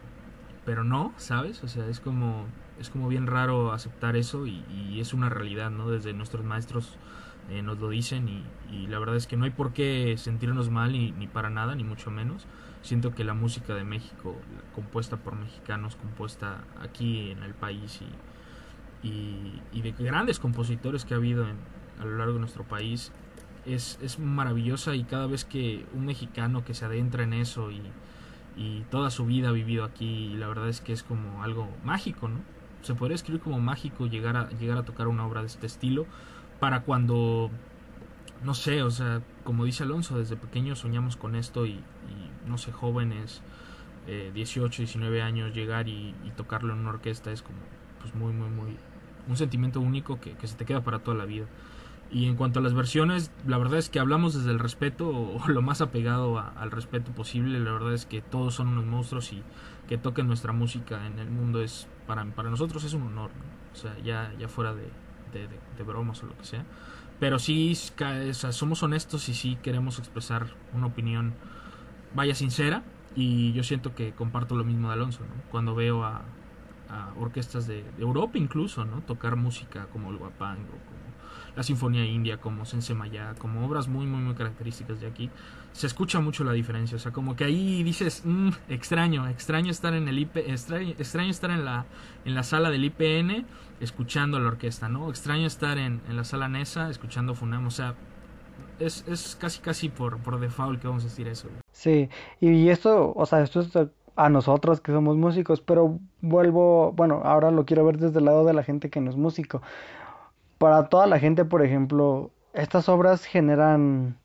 pero 0.65 0.85
no, 0.85 1.15
¿sabes? 1.17 1.65
O 1.65 1.69
sea, 1.69 1.87
es 1.87 2.01
como, 2.01 2.45
es 2.81 2.91
como 2.91 3.09
bien 3.09 3.27
raro 3.27 3.73
aceptar 3.73 4.17
eso 4.17 4.47
y, 4.47 4.65
y 4.71 5.01
es 5.01 5.15
una 5.15 5.29
realidad, 5.29 5.71
¿no? 5.71 5.91
Desde 5.91 6.13
nuestros 6.13 6.45
maestros 6.45 6.97
eh, 7.51 7.63
nos 7.63 7.79
lo 7.79 7.91
dicen 7.91 8.29
y, 8.29 8.45
y, 8.73 8.87
la 8.87 8.99
verdad 8.99 9.17
es 9.17 9.27
que 9.27 9.37
no 9.37 9.45
hay 9.45 9.51
por 9.51 9.73
qué 9.73 10.15
sentirnos 10.17 10.71
mal 10.71 10.93
ni, 10.93 11.13
ni 11.13 11.27
para 11.27 11.51
nada, 11.51 11.75
ni 11.75 11.85
mucho 11.85 12.11
menos 12.11 12.47
siento 12.83 13.15
que 13.15 13.25
la 13.25 13.35
música 13.35 13.75
de 13.75 13.85
México, 13.85 14.37
compuesta 14.75 15.17
por 15.19 15.37
mexicanos, 15.37 15.97
compuesta 15.97 16.65
aquí 16.81 17.31
en 17.31 17.43
el 17.43 17.55
país 17.55 18.01
y, 19.03 19.07
y, 19.07 19.63
y 19.73 19.83
de 19.83 19.93
grandes 19.93 20.39
compositores 20.39 21.05
que 21.05 21.15
ha 21.15 21.19
habido 21.19 21.49
en, 21.49 21.57
a 22.01 22.05
lo 22.05 22.17
largo 22.17 22.35
de 22.35 22.41
nuestro 22.41 22.65
país, 22.65 23.13
es, 23.67 23.99
es, 24.03 24.19
maravillosa 24.19 24.95
y 24.95 25.05
cada 25.05 25.27
vez 25.27 25.45
que 25.45 25.85
un 25.93 26.07
mexicano 26.07 26.65
que 26.65 26.73
se 26.73 26.87
adentra 26.87 27.25
en 27.25 27.35
eso 27.35 27.71
y, 27.71 27.83
y 28.57 28.85
toda 28.91 29.11
su 29.11 29.27
vida 29.27 29.51
ha 29.51 29.53
vivido 29.53 29.85
aquí, 29.85 30.35
la 30.37 30.49
verdad 30.49 30.69
es 30.69 30.81
que 30.81 30.93
es 30.93 31.03
como 31.03 31.43
algo 31.43 31.69
mágico, 31.85 32.29
¿no? 32.29 32.41
Se 32.83 32.95
podría 32.95 33.15
escribir 33.15 33.43
como 33.43 33.61
mágico 33.61 34.07
llegar 34.07 34.37
a, 34.37 34.49
llegar 34.51 34.79
a 34.79 34.85
tocar 34.85 35.09
una 35.09 35.27
obra 35.27 35.41
de 35.41 35.49
este 35.49 35.67
estilo 35.67 36.07
para 36.59 36.83
cuando 36.83 37.51
no 38.43 38.55
sé, 38.55 38.83
o 38.83 38.91
sea, 38.91 39.23
como 39.45 39.65
dice 39.65 39.83
Alonso, 39.83 40.19
desde 40.19 40.37
pequeños 40.37 40.79
soñamos 40.79 41.17
con 41.17 41.35
esto 41.35 41.67
y, 41.67 41.81
no 42.47 42.59
sé, 42.59 42.73
jóvenes, 42.73 43.43
eh, 44.07 44.31
18, 44.35 44.83
19 44.83 45.23
años, 45.23 45.55
llegar 45.55 45.89
y, 45.89 46.15
tocarlo 46.37 46.73
en 46.73 46.81
una 46.81 46.91
orquesta 46.91 47.33
es 47.33 47.43
como, 47.43 47.59
pues 48.01 48.15
muy, 48.15 48.33
muy, 48.33 48.49
muy, 48.49 48.77
un 49.29 49.37
sentimiento 49.37 49.81
único 49.81 50.21
que, 50.21 50.35
se 50.47 50.57
te 50.57 50.65
queda 50.65 50.83
para 50.83 51.01
toda 51.01 51.17
la 51.17 51.27
vida. 51.27 51.47
Y 52.13 52.27
en 52.27 52.35
cuanto 52.35 52.59
a 52.59 52.63
las 52.63 52.75
versiones, 52.75 53.31
la 53.47 53.57
verdad 53.57 53.79
es 53.79 53.89
que 53.89 54.01
hablamos 54.01 54.35
desde 54.35 54.51
el 54.51 54.59
respeto 54.59 55.09
o, 55.09 55.49
lo 55.49 55.63
más 55.63 55.81
apegado 55.81 56.39
al 56.39 56.71
respeto 56.71 57.13
posible. 57.13 57.61
La 57.61 57.73
verdad 57.73 57.95
es 57.95 58.07
que 58.07 58.21
todos 58.21 58.55
son 58.55 58.69
unos 58.69 58.85
monstruos 58.85 59.33
y 59.33 59.43
que 59.89 59.97
toquen 59.99 60.27
nuestra 60.27 60.53
música 60.53 61.07
en 61.07 61.19
el 61.19 61.31
mundo 61.31 61.63
es 61.63 61.89
para, 62.07 62.25
para 62.25 62.51
nosotros 62.51 62.83
es 62.85 62.95
un 62.95 63.03
honor. 63.03 63.31
O 63.73 63.77
sea, 63.77 63.97
ya, 63.99 64.33
ya 64.39 64.49
fuera 64.49 64.75
de, 64.75 64.89
de, 65.33 65.83
bromas 65.85 66.23
o 66.23 66.27
lo 66.27 66.37
que 66.37 66.45
sea. 66.45 66.65
Pero 67.21 67.39
sí, 67.39 67.77
somos 68.51 68.83
honestos 68.83 69.29
y 69.29 69.35
sí 69.35 69.59
queremos 69.63 69.99
expresar 69.99 70.47
una 70.75 70.87
opinión, 70.87 71.35
vaya 72.15 72.35
sincera. 72.35 72.83
Y 73.15 73.53
yo 73.53 73.63
siento 73.63 73.95
que 73.95 74.13
comparto 74.13 74.55
lo 74.55 74.65
mismo 74.65 74.89
de 74.89 74.95
Alonso, 74.95 75.21
Cuando 75.51 75.75
veo 75.75 76.05
a, 76.05 76.23
a 76.91 77.13
orquestas 77.19 77.67
de, 77.67 77.85
Europa 77.99 78.37
incluso, 78.39 78.85
¿no? 78.85 79.01
Tocar 79.03 79.37
música 79.37 79.87
como 79.93 80.11
el 80.11 80.17
guapango, 80.17 80.73
la 81.57 81.63
Sinfonía 81.63 82.05
India, 82.05 82.39
como 82.39 82.65
Sensemaya, 82.65 83.35
como 83.39 83.67
obras 83.67 83.89
muy, 83.89 84.07
muy, 84.07 84.21
muy 84.23 84.35
características 84.35 85.01
de 85.01 85.07
aquí, 85.07 85.31
se 85.73 85.87
escucha 85.87 86.21
mucho 86.21 86.45
la 86.45 86.53
diferencia. 86.53 86.97
O 86.97 86.99
sea, 86.99 87.13
como 87.13 87.37
que 87.37 87.45
ahí 87.45 87.83
dices, 87.83 88.23
mm, 88.25 88.51
extraño, 88.69 89.29
extraño 89.29 89.71
estar 89.71 89.95
en 89.95 90.09
el 90.09 90.19
IP, 90.19 90.37
extraño, 90.37 91.31
estar 91.31 91.51
en 91.51 91.65
la, 91.65 91.87
en 92.25 92.35
la 92.35 92.43
sala 92.43 92.71
del 92.71 92.85
IPN 92.85 93.47
escuchando 93.81 94.39
la 94.39 94.49
orquesta, 94.49 94.89
¿no? 94.89 95.09
Extraño 95.11 95.47
estar 95.47 95.79
en, 95.79 96.01
en 96.09 96.17
la 96.17 96.25
sala 96.25 96.49
NESA 96.49 96.91
escuchando 96.91 97.35
Funam, 97.35 97.67
o 97.67 97.71
sea, 97.71 97.95
es, 98.79 99.05
es 99.09 99.37
casi, 99.37 99.61
casi 99.61 99.89
por, 99.89 100.19
por 100.19 100.41
default 100.41 100.81
que 100.81 100.89
vamos 100.89 101.05
a 101.05 101.09
decir 101.09 101.29
eso. 101.29 101.49
Sí, 101.73 102.09
y 102.41 102.69
esto, 102.69 103.13
o 103.15 103.27
sea, 103.27 103.43
esto 103.43 103.61
es 103.61 103.71
a 104.17 104.29
nosotros 104.29 104.81
que 104.81 104.93
somos 104.93 105.17
músicos, 105.17 105.61
pero 105.61 105.99
vuelvo, 106.21 106.93
bueno, 106.93 107.23
ahora 107.25 107.51
lo 107.51 107.65
quiero 107.65 107.85
ver 107.85 107.99
desde 107.99 108.19
el 108.19 108.27
lado 108.27 108.45
de 108.45 108.53
la 108.53 108.63
gente 108.63 108.91
que 108.91 109.01
no 109.01 109.11
es 109.11 109.17
músico. 109.17 109.63
Para 110.61 110.91
toda 110.91 111.07
la 111.07 111.19
gente, 111.19 111.47
por 111.47 111.65
ejemplo, 111.65 112.33
estas 112.53 112.91
obras 112.91 113.25
generan 113.25 114.19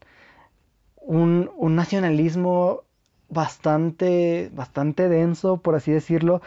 un, 0.98 1.50
nacionalismo 1.78 2.82
bastante, 3.30 4.52
bastante 4.54 5.08
denso, 5.08 5.62
por 5.62 5.76
así 5.76 5.94
decirlo, 5.94 6.42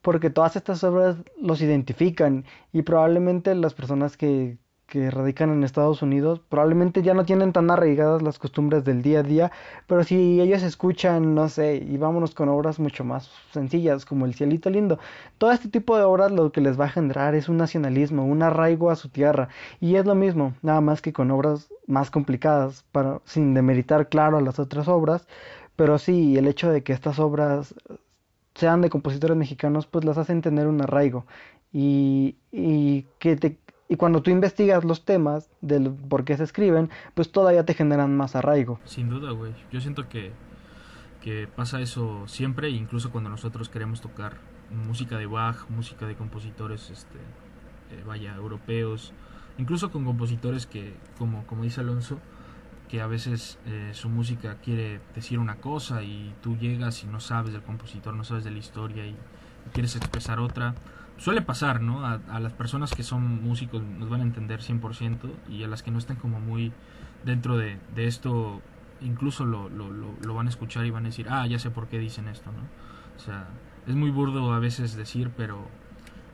porque 0.00 0.30
todas 0.30 0.54
estas 0.54 0.84
obras 0.84 1.16
los 1.40 1.60
identifican 1.60 2.44
y 2.72 2.82
probablemente 2.82 3.52
las 3.56 3.74
personas 3.74 4.16
que, 4.16 4.58
que 4.86 5.10
radican 5.10 5.50
en 5.50 5.64
Estados 5.64 6.02
Unidos 6.02 6.40
probablemente 6.48 7.02
ya 7.02 7.14
no 7.14 7.24
tienen 7.24 7.52
tan 7.52 7.70
arraigadas 7.70 8.20
las 8.22 8.38
costumbres 8.38 8.84
del 8.84 9.02
día 9.02 9.20
a 9.20 9.22
día, 9.22 9.52
pero 9.86 10.04
si 10.04 10.40
ellos 10.40 10.62
escuchan, 10.62 11.34
no 11.34 11.48
sé, 11.48 11.76
y 11.76 11.96
vámonos 11.96 12.34
con 12.34 12.48
obras 12.48 12.78
mucho 12.78 13.04
más 13.04 13.30
sencillas 13.52 14.04
como 14.04 14.26
El 14.26 14.34
Cielito 14.34 14.68
Lindo, 14.70 14.98
todo 15.38 15.52
este 15.52 15.68
tipo 15.68 15.96
de 15.96 16.04
obras 16.04 16.30
lo 16.30 16.52
que 16.52 16.60
les 16.60 16.78
va 16.78 16.86
a 16.86 16.90
generar 16.90 17.34
es 17.34 17.48
un 17.48 17.56
nacionalismo, 17.56 18.26
un 18.26 18.42
arraigo 18.42 18.90
a 18.90 18.96
su 18.96 19.08
tierra, 19.08 19.48
y 19.80 19.96
es 19.96 20.04
lo 20.04 20.14
mismo, 20.14 20.54
nada 20.62 20.80
más 20.80 21.00
que 21.00 21.12
con 21.12 21.30
obras 21.30 21.68
más 21.86 22.10
complicadas, 22.10 22.84
para, 22.92 23.20
sin 23.24 23.54
demeritar 23.54 24.08
claro 24.08 24.36
a 24.36 24.42
las 24.42 24.58
otras 24.58 24.88
obras, 24.88 25.26
pero 25.76 25.98
sí, 25.98 26.36
el 26.36 26.46
hecho 26.48 26.70
de 26.70 26.82
que 26.82 26.92
estas 26.92 27.18
obras 27.18 27.74
sean 28.54 28.80
de 28.82 28.90
compositores 28.90 29.36
mexicanos, 29.36 29.86
pues 29.86 30.04
las 30.04 30.18
hacen 30.18 30.42
tener 30.42 30.66
un 30.66 30.82
arraigo. 30.82 31.26
Y, 31.72 32.36
y 32.52 33.06
que 33.18 33.36
te 33.36 33.58
y 33.92 33.96
cuando 33.96 34.22
tú 34.22 34.30
investigas 34.30 34.84
los 34.84 35.04
temas 35.04 35.50
del 35.60 35.90
por 35.90 36.24
qué 36.24 36.34
se 36.38 36.44
escriben, 36.44 36.88
pues 37.12 37.30
todavía 37.30 37.66
te 37.66 37.74
generan 37.74 38.16
más 38.16 38.34
arraigo. 38.34 38.80
Sin 38.86 39.10
duda, 39.10 39.32
güey. 39.32 39.52
Yo 39.70 39.82
siento 39.82 40.08
que, 40.08 40.32
que 41.20 41.46
pasa 41.46 41.78
eso 41.82 42.26
siempre, 42.26 42.70
incluso 42.70 43.10
cuando 43.10 43.28
nosotros 43.28 43.68
queremos 43.68 44.00
tocar 44.00 44.38
música 44.70 45.18
de 45.18 45.26
Bach, 45.26 45.68
música 45.68 46.06
de 46.06 46.16
compositores, 46.16 46.88
este, 46.88 47.18
eh, 47.90 48.02
vaya, 48.06 48.34
europeos, 48.34 49.12
incluso 49.58 49.90
con 49.90 50.06
compositores 50.06 50.64
que, 50.64 50.94
como, 51.18 51.46
como 51.46 51.64
dice 51.64 51.82
Alonso, 51.82 52.18
que 52.88 53.02
a 53.02 53.06
veces 53.06 53.58
eh, 53.66 53.90
su 53.92 54.08
música 54.08 54.56
quiere 54.64 55.02
decir 55.14 55.38
una 55.38 55.56
cosa 55.56 56.02
y 56.02 56.34
tú 56.40 56.56
llegas 56.56 57.04
y 57.04 57.08
no 57.08 57.20
sabes 57.20 57.52
del 57.52 57.62
compositor, 57.62 58.14
no 58.14 58.24
sabes 58.24 58.44
de 58.44 58.52
la 58.52 58.58
historia 58.58 59.04
y 59.04 59.14
quieres 59.74 59.96
expresar 59.96 60.40
otra 60.40 60.76
suele 61.22 61.40
pasar, 61.40 61.80
¿no? 61.80 62.04
A, 62.04 62.40
las 62.40 62.52
personas 62.52 62.92
que 62.94 63.04
son 63.04 63.44
músicos 63.44 63.80
nos 63.80 64.08
van 64.08 64.22
a 64.22 64.24
entender 64.24 64.60
100% 64.60 65.18
y 65.48 65.62
a 65.62 65.68
las 65.68 65.84
que 65.84 65.92
no 65.92 65.98
están 65.98 66.16
como 66.16 66.40
muy 66.40 66.72
dentro 67.24 67.56
de, 67.56 67.78
esto, 67.94 68.60
incluso 69.00 69.44
lo, 69.44 69.68
lo, 69.68 69.88
lo, 69.92 70.34
van 70.34 70.48
a 70.48 70.50
escuchar 70.50 70.84
y 70.84 70.90
van 70.90 71.04
a 71.04 71.10
decir, 71.10 71.28
ah, 71.30 71.46
ya 71.46 71.60
sé 71.60 71.70
por 71.70 71.86
qué 71.86 72.00
dicen 72.00 72.26
esto, 72.26 72.50
¿no? 72.50 72.62
O 73.16 73.20
sea, 73.20 73.46
es 73.86 73.94
muy 73.94 74.10
burdo 74.10 74.52
a 74.52 74.58
veces 74.58 74.96
decir, 74.96 75.30
pero 75.36 75.68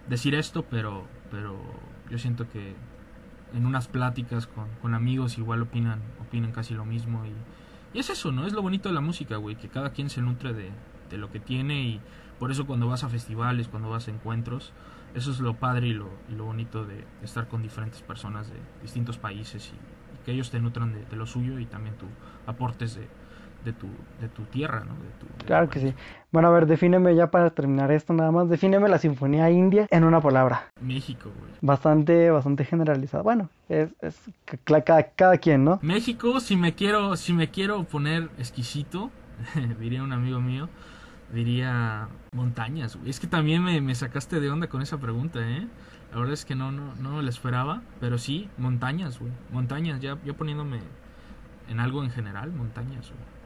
decir 0.08 0.34
esto, 0.34 0.62
pero, 0.62 1.04
pero 1.30 1.60
yo 2.10 2.16
siento 2.16 2.48
que 2.48 2.74
en 3.52 3.66
unas 3.66 3.88
pláticas 3.88 4.46
con, 4.46 4.68
con 4.80 4.94
amigos 4.94 5.36
igual 5.36 5.60
opinan, 5.60 6.00
opinan 6.18 6.52
casi 6.52 6.72
lo 6.72 6.86
mismo 6.86 7.26
y, 7.26 7.32
y 7.94 8.00
es 8.00 8.08
eso, 8.08 8.32
¿no? 8.32 8.46
Es 8.46 8.54
lo 8.54 8.62
bonito 8.62 8.88
de 8.88 8.94
la 8.94 9.02
música, 9.02 9.36
güey, 9.36 9.56
que 9.56 9.68
cada 9.68 9.90
quien 9.90 10.08
se 10.08 10.22
nutre 10.22 10.54
de, 10.54 10.70
de 11.10 11.18
lo 11.18 11.30
que 11.30 11.40
tiene 11.40 11.82
y 11.82 12.00
por 12.38 12.50
eso 12.50 12.66
cuando 12.66 12.86
vas 12.88 13.04
a 13.04 13.08
festivales, 13.08 13.68
cuando 13.68 13.90
vas 13.90 14.08
a 14.08 14.10
encuentros, 14.10 14.72
eso 15.14 15.30
es 15.30 15.40
lo 15.40 15.54
padre 15.54 15.88
y 15.88 15.92
lo, 15.92 16.08
lo 16.28 16.44
bonito 16.44 16.84
de 16.84 17.04
estar 17.22 17.48
con 17.48 17.62
diferentes 17.62 18.02
personas 18.02 18.48
de 18.48 18.56
distintos 18.82 19.18
países 19.18 19.72
y, 19.74 20.24
que 20.24 20.32
ellos 20.32 20.50
te 20.50 20.60
nutran 20.60 20.92
de, 20.92 21.16
lo 21.16 21.26
suyo 21.26 21.58
y 21.58 21.64
también 21.64 21.94
tú 21.96 22.04
aportes 22.46 22.94
de, 22.96 23.08
de, 23.64 23.72
tu, 23.72 23.86
de 24.20 24.28
tu 24.28 24.42
tierra, 24.42 24.84
¿no? 24.84 24.94
claro 25.46 25.70
que 25.70 25.80
sí. 25.80 25.94
Bueno, 26.30 26.48
a 26.48 26.50
ver, 26.50 26.66
defíneme 26.66 27.14
ya 27.14 27.30
para 27.30 27.48
terminar 27.48 27.90
esto 27.90 28.12
nada 28.12 28.30
más, 28.30 28.50
defíneme 28.50 28.88
la 28.88 28.98
Sinfonía 28.98 29.50
India 29.50 29.86
en 29.90 30.04
una 30.04 30.20
palabra. 30.20 30.70
México, 30.82 31.30
güey. 31.34 31.52
Bastante, 31.62 32.30
bastante 32.30 32.66
generalizada. 32.66 33.22
Bueno, 33.22 33.48
es, 33.70 33.90
es 34.02 34.20
cada, 34.64 35.02
cada 35.04 35.38
quien, 35.38 35.64
¿no? 35.64 35.78
México, 35.80 36.40
si 36.40 36.56
me 36.56 36.74
quiero, 36.74 37.16
si 37.16 37.32
me 37.32 37.48
quiero 37.48 37.84
poner 37.84 38.28
exquisito, 38.38 39.10
diría 39.80 40.02
un 40.02 40.12
amigo 40.12 40.40
mío, 40.40 40.68
diría 41.32 42.08
montañas, 42.32 42.96
güey. 42.96 43.10
Es 43.10 43.20
que 43.20 43.26
también 43.26 43.62
me, 43.62 43.80
me, 43.80 43.94
sacaste 43.94 44.40
de 44.40 44.50
onda 44.50 44.68
con 44.68 44.82
esa 44.82 44.98
pregunta, 44.98 45.40
¿eh? 45.40 45.66
La 46.12 46.18
verdad 46.18 46.32
es 46.32 46.44
que 46.44 46.54
no, 46.54 46.72
no, 46.72 46.94
no 46.96 47.20
la 47.20 47.28
esperaba, 47.28 47.82
pero 48.00 48.18
sí, 48.18 48.48
montañas, 48.56 49.18
güey. 49.18 49.32
Montañas, 49.52 50.00
ya, 50.00 50.18
ya 50.24 50.32
poniéndome 50.34 50.80
en 51.68 51.80
algo 51.80 52.02
en 52.02 52.10
general, 52.10 52.50
montañas, 52.52 53.10
güey. 53.10 53.38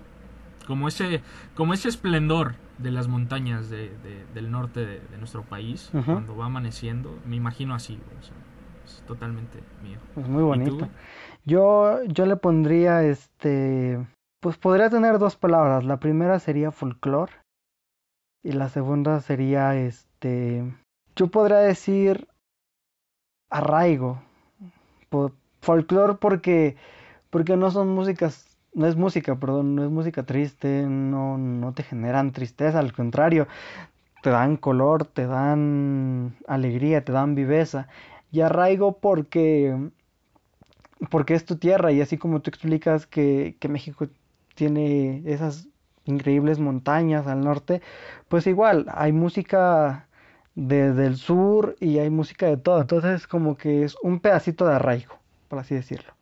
Como 0.66 0.86
ese, 0.86 1.22
como 1.56 1.74
ese 1.74 1.88
esplendor 1.88 2.54
de 2.78 2.92
las 2.92 3.08
montañas 3.08 3.68
de, 3.68 3.92
del 4.32 4.50
norte 4.52 4.86
de, 4.86 5.18
nuestro 5.18 5.42
país, 5.42 5.90
cuando 6.04 6.36
va 6.36 6.46
amaneciendo, 6.46 7.18
me 7.26 7.34
imagino 7.34 7.74
así, 7.74 7.94
güey. 7.94 8.16
es 8.84 9.02
totalmente 9.02 9.58
mío. 9.82 9.98
Es 10.16 10.28
muy 10.28 10.44
bonito. 10.44 10.88
Yo, 11.44 12.04
yo 12.04 12.26
le 12.26 12.36
pondría 12.36 13.02
este. 13.02 14.06
Pues 14.40 14.56
podría 14.56 14.88
tener 14.88 15.18
dos 15.18 15.36
palabras. 15.36 15.84
La 15.84 15.98
primera 15.98 16.38
sería 16.38 16.70
folclore 16.70 17.32
y 18.42 18.52
la 18.52 18.68
segunda 18.68 19.20
sería 19.20 19.76
este. 19.76 20.64
Yo 21.16 21.28
podría 21.28 21.58
decir 21.58 22.28
arraigo. 23.50 24.22
Folclore 25.60 26.14
porque. 26.14 26.76
Porque 27.30 27.56
no 27.56 27.70
son 27.70 27.88
músicas. 27.88 28.48
No 28.74 28.86
es 28.86 28.96
música, 28.96 29.36
perdón, 29.36 29.74
no 29.74 29.84
es 29.84 29.90
música 29.90 30.22
triste, 30.24 30.86
no, 30.88 31.36
no 31.36 31.74
te 31.74 31.82
generan 31.82 32.32
tristeza, 32.32 32.78
al 32.78 32.94
contrario, 32.94 33.46
te 34.22 34.30
dan 34.30 34.56
color, 34.56 35.04
te 35.04 35.26
dan 35.26 36.36
alegría, 36.46 37.04
te 37.04 37.12
dan 37.12 37.34
viveza. 37.34 37.88
Y 38.30 38.40
arraigo 38.40 38.98
porque, 38.98 39.90
porque 41.10 41.34
es 41.34 41.44
tu 41.44 41.56
tierra 41.56 41.92
y 41.92 42.00
así 42.00 42.16
como 42.16 42.40
tú 42.40 42.48
explicas 42.48 43.06
que, 43.06 43.56
que 43.60 43.68
México 43.68 44.08
tiene 44.54 45.22
esas 45.26 45.68
increíbles 46.04 46.58
montañas 46.58 47.26
al 47.26 47.40
norte, 47.40 47.82
pues 48.28 48.46
igual 48.46 48.86
hay 48.92 49.12
música 49.12 50.08
desde 50.54 51.06
el 51.06 51.16
sur 51.16 51.76
y 51.80 51.98
hay 51.98 52.10
música 52.10 52.46
de 52.46 52.56
todo. 52.56 52.80
Entonces 52.80 53.26
como 53.26 53.56
que 53.56 53.84
es 53.84 53.96
un 54.02 54.20
pedacito 54.20 54.66
de 54.66 54.74
arraigo, 54.74 55.14
por 55.48 55.58
así 55.58 55.74
decirlo. 55.74 56.12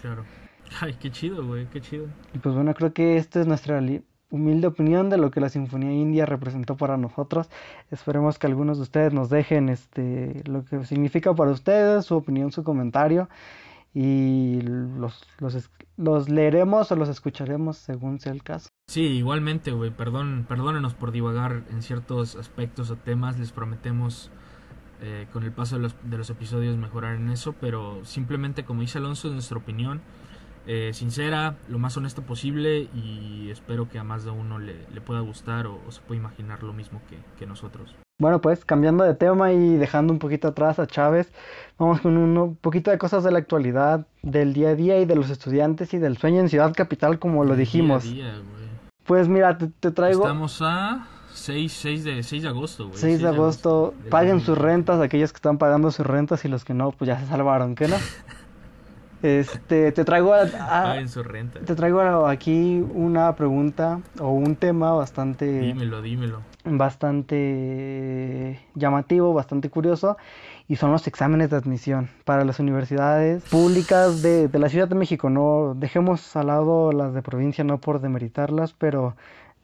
Claro. 0.00 0.24
Ay, 0.80 0.94
qué 1.00 1.10
chido, 1.10 1.46
güey, 1.46 1.66
qué 1.66 1.80
chido. 1.80 2.06
Y 2.34 2.38
pues 2.38 2.54
bueno, 2.54 2.74
creo 2.74 2.92
que 2.92 3.16
esta 3.16 3.40
es 3.40 3.46
nuestra 3.46 3.82
humilde 4.30 4.66
opinión 4.66 5.08
de 5.08 5.16
lo 5.16 5.30
que 5.30 5.40
la 5.40 5.48
Sinfonía 5.48 5.92
India 5.92 6.26
representó 6.26 6.76
para 6.76 6.96
nosotros. 6.96 7.48
Esperemos 7.90 8.38
que 8.38 8.46
algunos 8.46 8.78
de 8.78 8.82
ustedes 8.82 9.12
nos 9.12 9.30
dejen 9.30 9.68
este 9.68 10.42
lo 10.44 10.64
que 10.64 10.84
significa 10.84 11.34
para 11.34 11.50
ustedes, 11.50 12.04
su 12.04 12.16
opinión, 12.16 12.52
su 12.52 12.64
comentario 12.64 13.28
y 13.94 14.60
los, 14.62 15.26
los, 15.38 15.70
los 15.96 16.28
leeremos 16.28 16.92
o 16.92 16.96
los 16.96 17.08
escucharemos 17.08 17.78
según 17.78 18.20
sea 18.20 18.32
el 18.32 18.42
caso. 18.42 18.68
Sí, 18.88 19.02
igualmente, 19.02 19.70
güey, 19.70 19.90
perdón, 19.90 20.46
perdónenos 20.48 20.94
por 20.94 21.12
divagar 21.12 21.62
en 21.70 21.82
ciertos 21.82 22.36
aspectos 22.36 22.90
o 22.90 22.96
temas, 22.96 23.38
les 23.38 23.52
prometemos 23.52 24.30
eh, 25.02 25.26
con 25.30 25.44
el 25.44 25.52
paso 25.52 25.76
de 25.76 25.82
los, 25.82 25.94
de 26.04 26.16
los 26.16 26.30
episodios 26.30 26.74
mejorar 26.78 27.16
en 27.16 27.28
eso, 27.28 27.54
pero 27.60 28.00
simplemente 28.04 28.64
como 28.64 28.80
dice 28.80 28.96
Alonso, 28.96 29.28
en 29.28 29.34
nuestra 29.34 29.58
opinión, 29.58 30.00
eh, 30.66 30.92
sincera, 30.94 31.56
lo 31.68 31.78
más 31.78 31.98
honesta 31.98 32.22
posible 32.22 32.88
y 32.94 33.50
espero 33.50 33.90
que 33.90 33.98
a 33.98 34.04
más 34.04 34.24
de 34.24 34.30
uno 34.30 34.58
le, 34.58 34.86
le 34.90 35.00
pueda 35.02 35.20
gustar 35.20 35.66
o, 35.66 35.78
o, 35.86 35.92
se 35.92 36.00
pueda 36.00 36.20
imaginar 36.20 36.62
lo 36.62 36.72
mismo 36.72 37.02
que, 37.10 37.18
que, 37.38 37.44
nosotros. 37.44 37.94
Bueno, 38.18 38.40
pues 38.40 38.64
cambiando 38.64 39.04
de 39.04 39.14
tema 39.14 39.52
y 39.52 39.76
dejando 39.76 40.14
un 40.14 40.18
poquito 40.18 40.48
atrás 40.48 40.78
a 40.78 40.86
Chávez, 40.86 41.30
vamos 41.78 42.00
con 42.00 42.16
un 42.16 42.56
poquito 42.56 42.90
de 42.90 42.96
cosas 42.96 43.22
de 43.22 43.32
la 43.32 43.38
actualidad, 43.38 44.06
del 44.22 44.54
día 44.54 44.70
a 44.70 44.74
día 44.74 44.98
y 44.98 45.04
de 45.04 45.14
los 45.14 45.28
estudiantes 45.28 45.92
y 45.92 45.98
del 45.98 46.16
sueño 46.16 46.40
en 46.40 46.48
Ciudad 46.48 46.72
Capital, 46.74 47.18
como 47.18 47.44
lo 47.44 47.54
dijimos. 47.54 48.04
Día 48.04 48.32
a 48.32 48.38
día, 48.38 48.42
pues 49.08 49.26
mira, 49.26 49.58
te, 49.58 49.66
te, 49.66 49.90
traigo... 49.90 50.22
Estamos 50.22 50.60
a 50.62 51.08
6, 51.32 51.72
6, 51.72 52.04
de, 52.04 52.22
6 52.22 52.42
de 52.42 52.48
agosto, 52.48 52.88
güey. 52.88 52.98
6, 52.98 53.12
6 53.14 53.22
de 53.22 53.28
agosto. 53.28 53.94
Paguen 54.10 54.40
sus 54.40 54.56
rentas, 54.56 55.00
aquellos 55.00 55.32
que 55.32 55.38
están 55.38 55.58
pagando 55.58 55.90
sus 55.90 56.06
rentas 56.06 56.44
y 56.44 56.48
los 56.48 56.64
que 56.64 56.74
no, 56.74 56.92
pues 56.92 57.08
ya 57.08 57.18
se 57.18 57.26
salvaron, 57.26 57.74
¿qué 57.74 57.88
no? 57.88 57.96
Este, 59.20 59.90
te 59.90 60.04
traigo 60.04 60.32
a, 60.32 60.42
a 60.42 61.08
su 61.08 61.24
renta. 61.24 61.58
te 61.58 61.74
traigo 61.74 62.28
aquí 62.28 62.80
una 62.94 63.34
pregunta 63.34 64.00
o 64.20 64.30
un 64.30 64.54
tema 64.54 64.92
bastante 64.92 65.58
dímelo, 65.58 66.00
dímelo. 66.02 66.42
bastante 66.64 68.60
llamativo, 68.76 69.34
bastante 69.34 69.70
curioso 69.70 70.18
y 70.68 70.76
son 70.76 70.92
los 70.92 71.06
exámenes 71.06 71.50
de 71.50 71.56
admisión 71.56 72.10
para 72.24 72.44
las 72.44 72.60
universidades 72.60 73.42
públicas 73.44 74.20
de, 74.20 74.48
de 74.48 74.58
la 74.58 74.68
Ciudad 74.68 74.86
de 74.86 74.94
México. 74.94 75.30
No 75.30 75.74
dejemos 75.74 76.36
al 76.36 76.48
lado 76.48 76.92
las 76.92 77.14
de 77.14 77.22
provincia 77.22 77.64
no 77.64 77.78
por 77.78 78.00
demeritarlas, 78.00 78.74
pero 78.74 79.16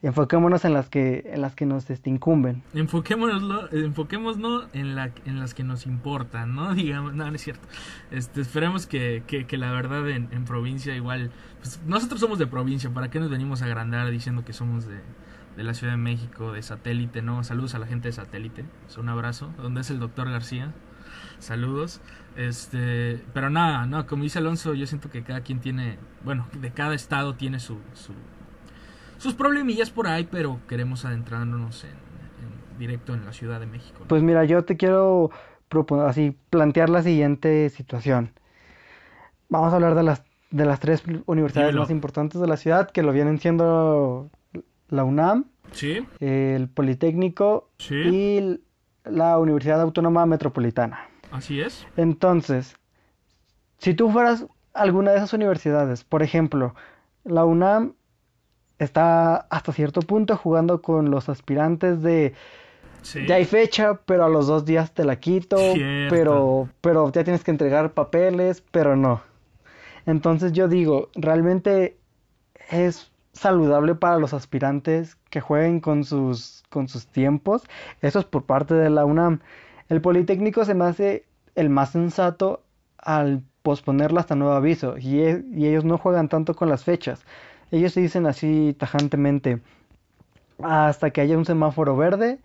enfoquémonos 0.03 0.65
en 0.65 0.73
las 0.73 0.89
que 0.89 1.31
en 1.33 1.43
las 1.43 1.55
que 1.55 1.67
nos 1.67 1.89
este, 1.91 2.09
incumben. 2.09 2.63
Enfoquémonos, 2.73 3.71
enfoquémonos 3.73 4.69
en, 4.73 4.95
la, 4.95 5.11
en 5.27 5.39
las 5.39 5.53
que 5.53 5.63
nos 5.63 5.87
importan, 5.87 6.55
¿no? 6.55 6.75
Digamos, 6.75 7.15
no, 7.15 7.29
no 7.29 7.35
es 7.35 7.43
cierto. 7.43 7.69
Este, 8.11 8.41
esperemos 8.41 8.87
que, 8.87 9.23
que, 9.27 9.47
que 9.47 9.59
la 9.59 9.73
verdad 9.73 10.09
en, 10.09 10.29
en 10.33 10.45
provincia 10.47 10.95
igual... 10.97 11.31
Pues 11.59 11.81
nosotros 11.87 12.21
somos 12.21 12.39
de 12.39 12.47
provincia, 12.47 12.89
¿para 12.91 13.11
qué 13.11 13.21
nos 13.21 13.31
venimos 13.31 13.61
a 13.61 13.67
agrandar 13.67 14.11
diciendo 14.11 14.45
que 14.45 14.53
somos 14.55 14.87
de, 14.87 15.01
de 15.57 15.65
la 15.65 15.75
Ciudad 15.75 15.93
de 15.93 15.99
México, 15.99 16.53
de 16.53 16.63
satélite, 16.63 17.23
¿no? 17.23 17.43
Saludos 17.45 17.75
a 17.75 17.79
la 17.79 17.87
gente 17.87 18.09
de 18.09 18.13
satélite. 18.13 18.65
Un 18.99 19.09
abrazo. 19.09 19.53
¿Dónde 19.59 19.81
es 19.83 19.91
el 19.91 19.99
doctor 19.99 20.31
García? 20.31 20.73
Saludos. 21.45 22.01
Este, 22.37 23.21
pero 23.33 23.51
nada, 23.51 23.87
no, 23.87 24.07
como 24.07 24.25
dice 24.25 24.39
Alonso, 24.39 24.75
yo 24.75 24.87
siento 24.87 25.11
que 25.11 25.23
cada 25.23 25.43
quien 25.43 25.61
tiene, 25.61 25.99
bueno, 26.25 26.49
de 26.61 26.73
cada 26.73 26.95
estado 26.95 27.35
tiene 27.35 27.61
su, 27.61 27.79
su 27.93 28.13
sus 29.19 29.35
problemillas 29.35 29.91
por 29.91 30.07
ahí, 30.07 30.27
pero 30.31 30.59
queremos 30.69 31.05
adentrarnos 31.05 31.85
en, 31.85 31.91
en, 31.91 32.79
directo 32.79 33.15
en 33.15 33.25
la 33.25 33.33
Ciudad 33.33 33.61
de 33.61 33.67
México. 33.67 33.99
¿no? 34.01 34.07
Pues 34.07 34.23
mira, 34.23 34.45
yo 34.45 34.65
te 34.65 34.77
quiero 34.77 35.31
proponer, 35.69 36.07
así, 36.07 36.37
plantear 36.51 36.91
la 36.91 37.03
siguiente 37.03 37.71
situación. 37.71 38.33
Vamos 39.49 39.73
a 39.73 39.77
hablar 39.77 39.95
de 39.95 40.03
las, 40.03 40.25
de 40.51 40.65
las 40.65 40.81
tres 40.81 41.03
universidades 41.27 41.69
Dímelo. 41.69 41.83
más 41.83 41.91
importantes 41.91 42.41
de 42.41 42.47
la 42.47 42.57
ciudad, 42.57 42.91
que 42.91 43.03
lo 43.03 43.13
vienen 43.13 43.39
siendo 43.39 44.31
la 44.89 45.05
UNAM, 45.05 45.47
Sí, 45.73 46.07
el 46.21 46.69
Politécnico 46.69 47.71
sí, 47.79 47.95
y 47.95 48.61
la 49.05 49.39
Universidad 49.39 49.81
Autónoma 49.81 50.25
Metropolitana. 50.27 51.09
Así 51.35 51.61
es. 51.61 51.87
Entonces, 51.97 52.77
si 53.79 53.93
tú 53.95 54.11
fueras 54.11 54.47
alguna 54.73 55.11
de 55.11 55.19
esas 55.19 55.33
universidades, 55.35 56.05
por 56.05 56.23
ejemplo, 56.23 56.75
la 57.25 57.45
UNAM 57.45 57.95
está 58.79 59.37
hasta 59.37 59.73
cierto 59.73 60.01
punto 60.01 60.37
jugando 60.37 60.83
con 60.83 61.11
los 61.11 61.29
aspirantes 61.29 62.03
de 62.03 62.35
Sí. 63.03 63.27
ya 63.27 63.35
hay 63.35 63.45
fecha, 63.45 64.01
pero 64.07 64.25
a 64.25 64.31
los 64.31 64.47
dos 64.47 64.65
días 64.65 64.93
te 64.95 65.05
la 65.05 65.17
quito, 65.21 65.59
Cierto. 65.59 66.15
pero 66.15 66.69
pero 66.81 67.13
ya 67.13 67.23
tienes 67.23 67.45
que 67.45 67.51
entregar 67.51 67.93
papeles, 67.93 68.63
pero 68.71 68.97
no. 68.97 69.21
Entonces 70.07 70.53
yo 70.53 70.69
digo, 70.69 71.11
realmente 71.15 71.99
es 72.71 73.13
saludable 73.33 73.95
para 73.95 74.19
los 74.19 74.33
aspirantes 74.33 75.17
que 75.29 75.41
jueguen 75.43 75.81
con 75.81 76.05
sus 76.05 76.63
con 76.71 76.89
sus 76.89 77.07
tiempos. 77.07 77.63
Eso 78.01 78.19
es 78.21 78.25
por 78.25 78.45
parte 78.45 78.73
de 78.75 78.89
la 78.89 79.05
UNAM. 79.05 79.41
El 79.89 80.01
Politécnico 80.01 80.65
se 80.65 80.75
me 80.75 80.85
hace 80.85 81.25
el 81.55 81.71
más 81.71 81.91
sensato 81.91 82.63
al 82.99 83.43
posponerla 83.63 84.21
hasta 84.21 84.35
nuevo 84.35 84.55
aviso 84.55 84.97
y, 84.99 85.21
e- 85.21 85.45
y 85.53 85.67
ellos 85.67 85.85
no 85.85 85.99
juegan 85.99 86.29
tanto 86.29 86.55
con 86.55 86.69
las 86.69 86.85
fechas. 86.85 87.25
Ellos 87.71 87.93
se 87.93 88.01
dicen 88.01 88.27
así 88.27 88.75
tajantemente, 88.79 89.61
hasta 90.63 91.11
que 91.11 91.21
haya 91.21 91.37
un 91.37 91.45
semáforo 91.45 91.97
verde, 91.97 92.39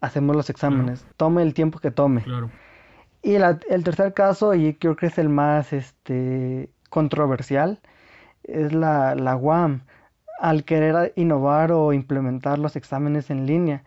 hacemos 0.00 0.34
los 0.36 0.50
exámenes. 0.50 1.04
Tome 1.16 1.42
el 1.42 1.54
tiempo 1.54 1.78
que 1.78 1.90
tome. 1.90 2.22
Claro. 2.22 2.50
Y 3.22 3.38
la- 3.38 3.58
el 3.68 3.84
tercer 3.84 4.14
caso, 4.14 4.54
y 4.54 4.74
creo 4.74 4.96
que 4.96 5.06
es 5.06 5.18
el 5.18 5.28
más 5.28 5.72
este, 5.72 6.70
controversial, 6.90 7.80
es 8.44 8.72
la, 8.72 9.14
la 9.14 9.36
UAM. 9.36 9.82
Al 10.40 10.64
querer 10.64 11.12
innovar 11.14 11.70
o 11.70 11.92
implementar 11.92 12.58
los 12.58 12.74
exámenes 12.74 13.30
en 13.30 13.46
línea, 13.46 13.84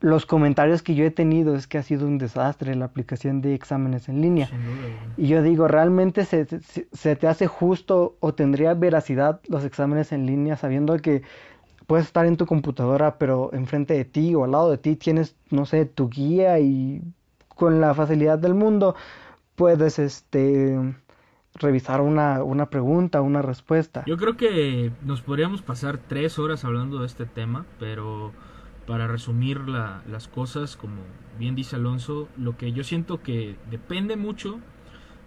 los 0.00 0.26
comentarios 0.26 0.82
que 0.82 0.94
yo 0.94 1.04
he 1.04 1.10
tenido 1.10 1.54
es 1.56 1.66
que 1.66 1.78
ha 1.78 1.82
sido 1.82 2.06
un 2.06 2.18
desastre 2.18 2.74
la 2.74 2.84
aplicación 2.84 3.40
de 3.40 3.54
exámenes 3.54 4.08
en 4.08 4.20
línea. 4.20 4.46
Sin 4.48 4.58
duda, 4.64 4.76
güey. 4.76 5.08
Y 5.16 5.28
yo 5.28 5.42
digo, 5.42 5.66
¿realmente 5.68 6.24
se, 6.24 6.46
se- 6.46 6.86
se 6.92 7.16
te 7.16 7.26
hace 7.26 7.46
justo 7.48 8.16
o 8.20 8.32
tendría 8.34 8.74
veracidad 8.74 9.40
los 9.48 9.64
exámenes 9.64 10.12
en 10.12 10.26
línea 10.26 10.56
sabiendo 10.56 10.96
que 10.98 11.22
puedes 11.86 12.06
estar 12.06 12.26
en 12.26 12.36
tu 12.36 12.46
computadora, 12.46 13.18
pero 13.18 13.50
enfrente 13.52 13.94
de 13.94 14.04
ti 14.04 14.34
o 14.34 14.44
al 14.44 14.52
lado 14.52 14.70
de 14.70 14.78
ti 14.78 14.94
tienes, 14.94 15.34
no 15.50 15.66
sé, 15.66 15.84
tu 15.86 16.08
guía 16.08 16.58
y 16.60 17.02
con 17.48 17.80
la 17.80 17.94
facilidad 17.94 18.38
del 18.38 18.54
mundo 18.54 18.94
puedes, 19.56 19.98
este, 19.98 20.78
revisar 21.54 22.00
una, 22.00 22.44
una 22.44 22.66
pregunta, 22.70 23.20
una 23.22 23.42
respuesta. 23.42 24.04
Yo 24.06 24.16
creo 24.16 24.36
que 24.36 24.92
nos 25.04 25.22
podríamos 25.22 25.62
pasar 25.62 25.98
tres 25.98 26.38
horas 26.38 26.64
hablando 26.64 27.00
de 27.00 27.06
este 27.06 27.26
tema, 27.26 27.66
pero 27.80 28.32
para 28.88 29.06
resumir 29.06 29.68
la- 29.68 30.02
las 30.10 30.26
cosas, 30.28 30.76
como 30.76 31.02
bien 31.38 31.54
dice 31.54 31.76
Alonso, 31.76 32.28
lo 32.38 32.56
que 32.56 32.72
yo 32.72 32.82
siento 32.82 33.22
que 33.22 33.56
depende 33.70 34.16
mucho, 34.16 34.60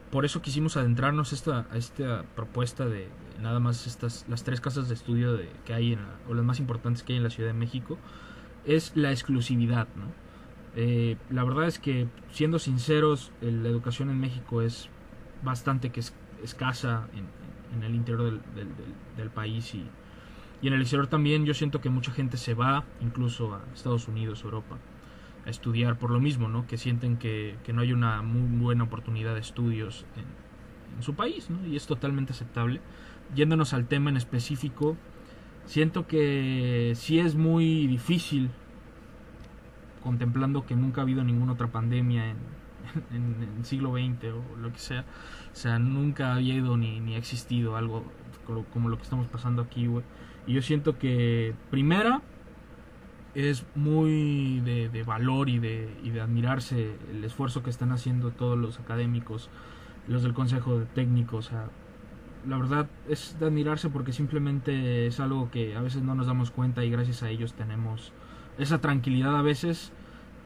por 0.10 0.26
eso 0.26 0.41
quisimos 0.41 0.76
adentrarnos 0.78 1.32
esta, 1.32 1.67
a 1.71 1.78
esta 1.78 2.24
propuesta 2.36 2.86
de 2.88 3.08
nada 3.39 3.60
más 3.60 3.86
estas 3.88 4.26
las 4.28 4.43
tres 4.43 4.60
casas 4.62 4.88
de 4.89 4.95
estudio 4.95 5.39
que 5.63 5.74
hay 5.76 5.93
en 5.93 6.00
la- 6.02 6.15
o 6.28 6.34
las 6.34 6.43
más 6.43 6.60
importantes 6.60 7.04
que 7.04 7.13
hay 7.13 7.17
en 7.17 7.24
la 7.24 7.30
Ciudad 7.30 7.50
de 7.50 7.58
México, 7.58 8.00
es 8.65 8.93
la 8.95 9.12
exclusividad. 9.12 9.88
Eh, 10.76 11.17
la 11.30 11.43
verdad 11.43 11.67
es 11.67 11.78
que, 11.78 12.08
siendo 12.32 12.58
sinceros, 12.58 13.32
la 13.41 13.69
educación 13.69 14.10
en 14.10 14.19
México 14.19 14.62
es 14.63 14.89
bastante 15.43 15.91
que 15.91 16.00
es, 16.00 16.13
escasa 16.43 17.08
en, 17.13 17.84
el 17.84 17.93
interior 17.95 18.24
del- 18.56 18.67
del 19.17 19.30
país 19.30 19.76
y, 19.76 19.86
y 20.62 20.67
en 20.67 20.74
el 20.74 20.82
exterior 20.82 21.08
también 21.08 21.45
yo 21.45 21.54
siento 21.54 21.82
que 21.82 21.89
mucha 21.89 22.12
gente 22.12 22.38
se 22.38 22.54
va 22.54 22.84
incluso 23.02 23.56
a 23.56 23.62
Estados 23.74 24.08
Unidos, 24.08 24.43
Europa, 24.43 24.78
a 25.45 25.50
estudiar 25.50 25.97
por 25.97 26.12
lo 26.12 26.19
mismo, 26.19 26.47
¿no? 26.50 26.67
Que 26.67 26.78
sienten 26.78 27.17
que, 27.17 27.56
que 27.63 27.74
no 27.74 27.82
hay 27.82 27.93
una 27.93 28.21
muy 28.21 28.60
buena 28.60 28.84
oportunidad 28.84 29.34
de 29.34 29.39
estudios 29.39 30.06
en, 30.15 30.52
su 31.02 31.15
país, 31.15 31.50
¿no? 31.50 31.65
Y 31.65 31.78
es 31.78 31.88
totalmente 31.88 32.34
aceptable. 32.34 32.80
Yéndonos 33.34 33.74
al 33.74 33.88
tema 33.88 34.12
en 34.12 34.17
específico, 34.17 34.97
siento 35.65 36.06
que 36.06 36.91
sí 36.95 37.17
es 37.17 37.36
muy 37.36 37.88
difícil 37.88 38.52
contemplando 40.04 40.65
que 40.65 40.76
nunca 40.76 41.02
ha 41.02 41.04
habido 41.04 41.24
ninguna 41.24 41.54
otra 41.54 41.67
pandemia 41.67 42.30
en, 42.30 42.38
el 43.58 43.65
siglo 43.65 43.93
XX 43.93 44.26
o 44.26 44.58
lo 44.58 44.71
que 44.71 44.80
sea. 44.80 45.06
O 45.52 45.56
sea, 45.56 45.80
nunca 45.80 46.34
ha 46.34 46.36
habido 46.36 46.78
ni, 46.78 47.00
ni 47.00 47.15
ha 47.15 47.17
existido 47.17 47.78
algo 47.78 48.04
como 48.74 48.89
lo 48.89 48.97
que 48.97 49.04
estamos 49.04 49.28
pasando 49.28 49.63
aquí, 49.63 49.88
güey. 49.88 50.04
Y 50.47 50.54
yo 50.54 50.62
siento 50.62 50.97
que, 50.97 51.54
primera, 51.69 52.21
es 53.36 53.65
muy 53.75 54.60
de, 54.62 54.89
de 54.89 55.04
valor 55.04 55.49
y 55.49 55.60
de, 55.60 55.89
y 56.04 56.10
de 56.10 56.21
admirarse 56.21 56.95
el 57.12 57.23
esfuerzo 57.23 57.63
que 57.63 57.69
están 57.69 57.91
haciendo 57.91 58.32
todos 58.32 58.58
los 58.58 58.80
académicos, 58.80 59.49
los 60.08 60.23
del 60.23 60.34
Consejo 60.34 60.80
de 60.80 60.86
Técnicos. 60.86 61.47
O 61.47 61.49
sea, 61.49 61.69
la 62.47 62.58
verdad 62.58 62.89
es 63.08 63.38
de 63.39 63.45
admirarse 63.45 63.89
porque 63.89 64.13
simplemente 64.13 65.08
es 65.08 65.19
algo 65.19 65.51
que 65.51 65.75
a 65.75 65.82
veces 65.82 66.01
no 66.01 66.15
nos 66.15 66.27
damos 66.27 66.51
cuenta 66.51 66.84
y 66.84 66.89
gracias 66.89 67.23
a 67.23 67.30
ellos 67.30 67.54
tenemos 67.54 68.12
esa 68.58 68.82
tranquilidad 68.82 69.38
a 69.38 69.41
veces 69.41 69.93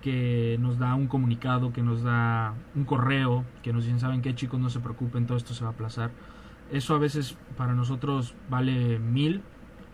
que 0.02 0.58
nos 0.60 0.78
da 0.78 0.94
un 0.94 1.08
comunicado, 1.08 1.74
que 1.74 1.82
nos 1.82 2.04
da 2.04 2.54
un 2.76 2.86
correo, 2.86 3.44
que 3.64 3.74
nos 3.74 3.86
dicen, 3.86 4.00
¿saben 4.00 4.22
qué 4.22 4.36
chicos? 4.36 4.60
No 4.60 4.70
se 4.70 4.80
preocupen, 4.80 5.26
todo 5.26 5.38
esto 5.38 5.56
se 5.56 5.64
va 5.64 5.72
a 5.72 5.74
aplazar. 5.74 6.12
Eso 6.72 6.94
a 6.94 7.00
veces 7.00 7.38
para 7.58 7.74
nosotros 7.74 8.36
vale 8.50 9.00
mil 9.00 9.42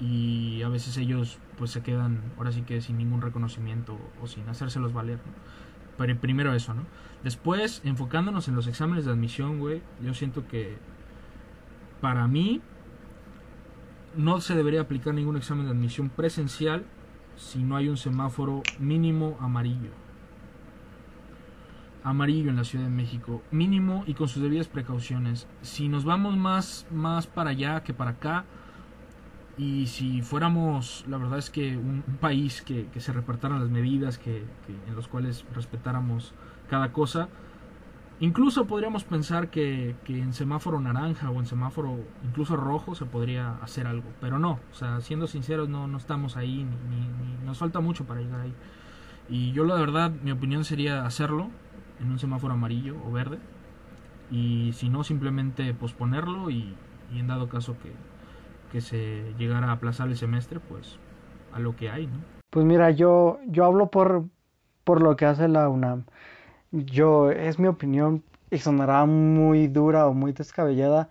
y 0.01 0.63
a 0.63 0.69
veces 0.69 0.97
ellos 0.97 1.37
pues 1.57 1.71
se 1.71 1.81
quedan 1.81 2.21
ahora 2.37 2.51
sí 2.51 2.63
que 2.63 2.81
sin 2.81 2.97
ningún 2.97 3.21
reconocimiento 3.21 3.97
o 4.21 4.27
sin 4.27 4.49
hacérselos 4.49 4.93
valer. 4.93 5.17
¿no? 5.17 5.31
Pero 5.97 6.19
primero 6.19 6.53
eso, 6.53 6.73
¿no? 6.73 6.83
Después, 7.23 7.81
enfocándonos 7.85 8.47
en 8.47 8.55
los 8.55 8.65
exámenes 8.65 9.05
de 9.05 9.11
admisión, 9.11 9.59
güey, 9.59 9.83
yo 10.01 10.15
siento 10.15 10.47
que 10.47 10.77
para 12.01 12.27
mí 12.27 12.61
no 14.15 14.41
se 14.41 14.55
debería 14.55 14.81
aplicar 14.81 15.13
ningún 15.13 15.37
examen 15.37 15.65
de 15.65 15.71
admisión 15.71 16.09
presencial 16.09 16.83
si 17.35 17.63
no 17.63 17.75
hay 17.75 17.87
un 17.87 17.97
semáforo 17.97 18.63
mínimo 18.79 19.37
amarillo. 19.39 19.91
amarillo 22.03 22.49
en 22.49 22.55
la 22.55 22.63
Ciudad 22.63 22.85
de 22.85 22.89
México, 22.89 23.43
mínimo 23.51 24.03
y 24.07 24.15
con 24.15 24.27
sus 24.27 24.41
debidas 24.41 24.67
precauciones. 24.67 25.47
Si 25.61 25.87
nos 25.87 26.03
vamos 26.03 26.35
más, 26.35 26.87
más 26.89 27.27
para 27.27 27.51
allá 27.51 27.83
que 27.83 27.93
para 27.93 28.11
acá, 28.11 28.45
y 29.61 29.85
si 29.85 30.23
fuéramos, 30.23 31.05
la 31.07 31.19
verdad 31.19 31.37
es 31.37 31.51
que 31.51 31.77
un, 31.77 32.01
país 32.19 32.63
que, 32.63 32.87
se 32.99 33.13
repartaran 33.13 33.59
las 33.59 33.69
medidas, 33.69 34.17
que, 34.17 34.43
en 34.87 34.95
los 34.95 35.07
cuales 35.07 35.45
respetáramos 35.53 36.33
cada 36.67 36.91
cosa, 36.91 37.29
incluso 38.19 38.65
podríamos 38.65 39.03
pensar 39.03 39.51
que, 39.51 39.95
en 40.07 40.33
semáforo 40.33 40.79
naranja 40.79 41.29
o 41.29 41.37
en 41.37 41.45
semáforo 41.45 41.99
incluso 42.23 42.55
rojo 42.55 42.95
se 42.95 43.05
podría 43.05 43.57
hacer 43.61 43.85
algo, 43.85 44.09
pero 44.19 44.39
no, 44.39 44.53
o 44.71 44.73
sea, 44.73 44.99
siendo 44.99 45.27
sinceros, 45.27 45.69
no, 45.69 45.87
no 45.87 45.99
estamos 45.99 46.37
ahí, 46.37 46.65
ni, 46.89 47.45
nos 47.45 47.59
falta 47.59 47.81
mucho 47.81 48.05
para 48.05 48.21
llegar 48.21 48.41
ahí. 48.41 48.55
Y 49.29 49.51
yo 49.51 49.63
la 49.63 49.75
verdad, 49.75 50.09
mi 50.23 50.31
opinión 50.31 50.63
sería 50.63 51.05
hacerlo 51.05 51.51
en 51.99 52.09
un 52.09 52.17
semáforo 52.17 52.55
amarillo 52.55 52.97
o 53.05 53.11
verde, 53.11 53.37
y 54.31 54.71
si 54.73 54.89
no, 54.89 55.03
simplemente 55.03 55.71
posponerlo 55.75 56.49
y 56.49 56.75
en 57.13 57.27
dado 57.27 57.47
caso 57.47 57.77
que, 57.77 57.93
que 58.71 58.81
se 58.81 59.33
llegara 59.37 59.67
a 59.67 59.73
aplazar 59.73 60.07
el 60.07 60.17
semestre, 60.17 60.59
pues 60.59 60.97
a 61.53 61.59
lo 61.59 61.75
que 61.75 61.89
hay, 61.89 62.07
¿no? 62.07 62.19
Pues 62.49 62.65
mira, 62.65 62.91
yo, 62.91 63.39
yo 63.47 63.65
hablo 63.65 63.91
por, 63.91 64.25
por 64.83 65.01
lo 65.01 65.15
que 65.15 65.25
hace 65.25 65.47
la 65.47 65.69
UNAM. 65.69 66.05
Yo, 66.71 67.31
es 67.31 67.59
mi 67.59 67.67
opinión, 67.67 68.23
y 68.49 68.57
sonará 68.57 69.05
muy 69.05 69.67
dura 69.67 70.07
o 70.07 70.13
muy 70.13 70.33
descabellada, 70.33 71.09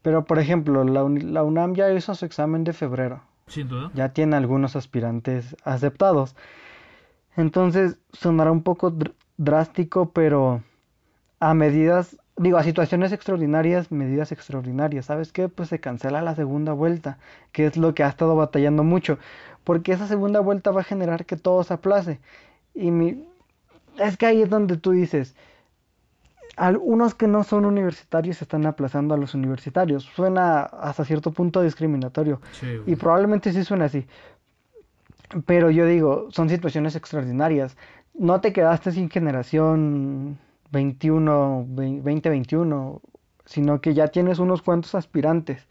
pero 0.00 0.24
por 0.24 0.38
ejemplo, 0.38 0.84
la, 0.84 1.02
la 1.08 1.42
UNAM 1.44 1.74
ya 1.74 1.92
hizo 1.92 2.14
su 2.14 2.24
examen 2.24 2.64
de 2.64 2.72
febrero. 2.72 3.22
Sin 3.46 3.68
duda. 3.68 3.90
Ya 3.94 4.10
tiene 4.10 4.36
algunos 4.36 4.76
aspirantes 4.76 5.54
aceptados. 5.64 6.34
Entonces, 7.36 7.98
sonará 8.12 8.50
un 8.50 8.62
poco 8.62 8.94
drástico, 9.36 10.10
pero 10.10 10.62
a 11.40 11.54
medidas 11.54 12.16
digo, 12.36 12.58
a 12.58 12.62
situaciones 12.62 13.12
extraordinarias, 13.12 13.90
medidas 13.92 14.32
extraordinarias. 14.32 15.06
¿Sabes 15.06 15.32
qué? 15.32 15.48
Pues 15.48 15.68
se 15.68 15.80
cancela 15.80 16.22
la 16.22 16.34
segunda 16.34 16.72
vuelta, 16.72 17.18
que 17.52 17.66
es 17.66 17.76
lo 17.76 17.94
que 17.94 18.04
ha 18.04 18.08
estado 18.08 18.36
batallando 18.36 18.84
mucho, 18.84 19.18
porque 19.64 19.92
esa 19.92 20.06
segunda 20.06 20.40
vuelta 20.40 20.70
va 20.70 20.80
a 20.80 20.84
generar 20.84 21.26
que 21.26 21.36
todo 21.36 21.62
se 21.64 21.74
aplace. 21.74 22.20
Y 22.74 22.90
mi... 22.90 23.26
es 23.98 24.16
que 24.16 24.26
ahí 24.26 24.42
es 24.42 24.50
donde 24.50 24.76
tú 24.76 24.92
dices, 24.92 25.34
algunos 26.56 27.14
que 27.14 27.26
no 27.28 27.44
son 27.44 27.64
universitarios 27.64 28.42
están 28.42 28.66
aplazando 28.66 29.14
a 29.14 29.18
los 29.18 29.34
universitarios. 29.34 30.04
Suena 30.04 30.62
hasta 30.62 31.04
cierto 31.04 31.32
punto 31.32 31.62
discriminatorio. 31.62 32.40
y 32.86 32.96
probablemente 32.96 33.52
sí 33.52 33.64
suena 33.64 33.86
así. 33.86 34.06
Pero 35.46 35.70
yo 35.70 35.86
digo, 35.86 36.28
son 36.30 36.48
situaciones 36.50 36.94
extraordinarias. 36.94 37.76
No 38.14 38.40
te 38.42 38.52
quedaste 38.52 38.92
sin 38.92 39.08
generación 39.08 40.38
21, 40.72 41.66
2021, 41.68 43.02
sino 43.44 43.80
que 43.80 43.94
ya 43.94 44.08
tienes 44.08 44.38
unos 44.38 44.62
cuantos 44.62 44.94
aspirantes. 44.94 45.68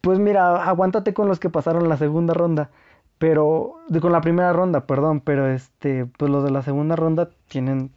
Pues 0.00 0.18
mira, 0.18 0.64
aguántate 0.64 1.14
con 1.14 1.28
los 1.28 1.38
que 1.40 1.50
pasaron 1.50 1.88
la 1.88 1.96
segunda 1.96 2.34
ronda, 2.34 2.70
pero 3.18 3.76
con 4.00 4.12
la 4.12 4.20
primera 4.20 4.52
ronda, 4.52 4.86
perdón, 4.86 5.20
pero 5.20 5.48
este, 5.48 6.06
pues 6.06 6.30
los 6.30 6.44
de 6.44 6.50
la 6.50 6.62
segunda 6.62 6.96
ronda 6.96 7.30
tienen 7.48 7.92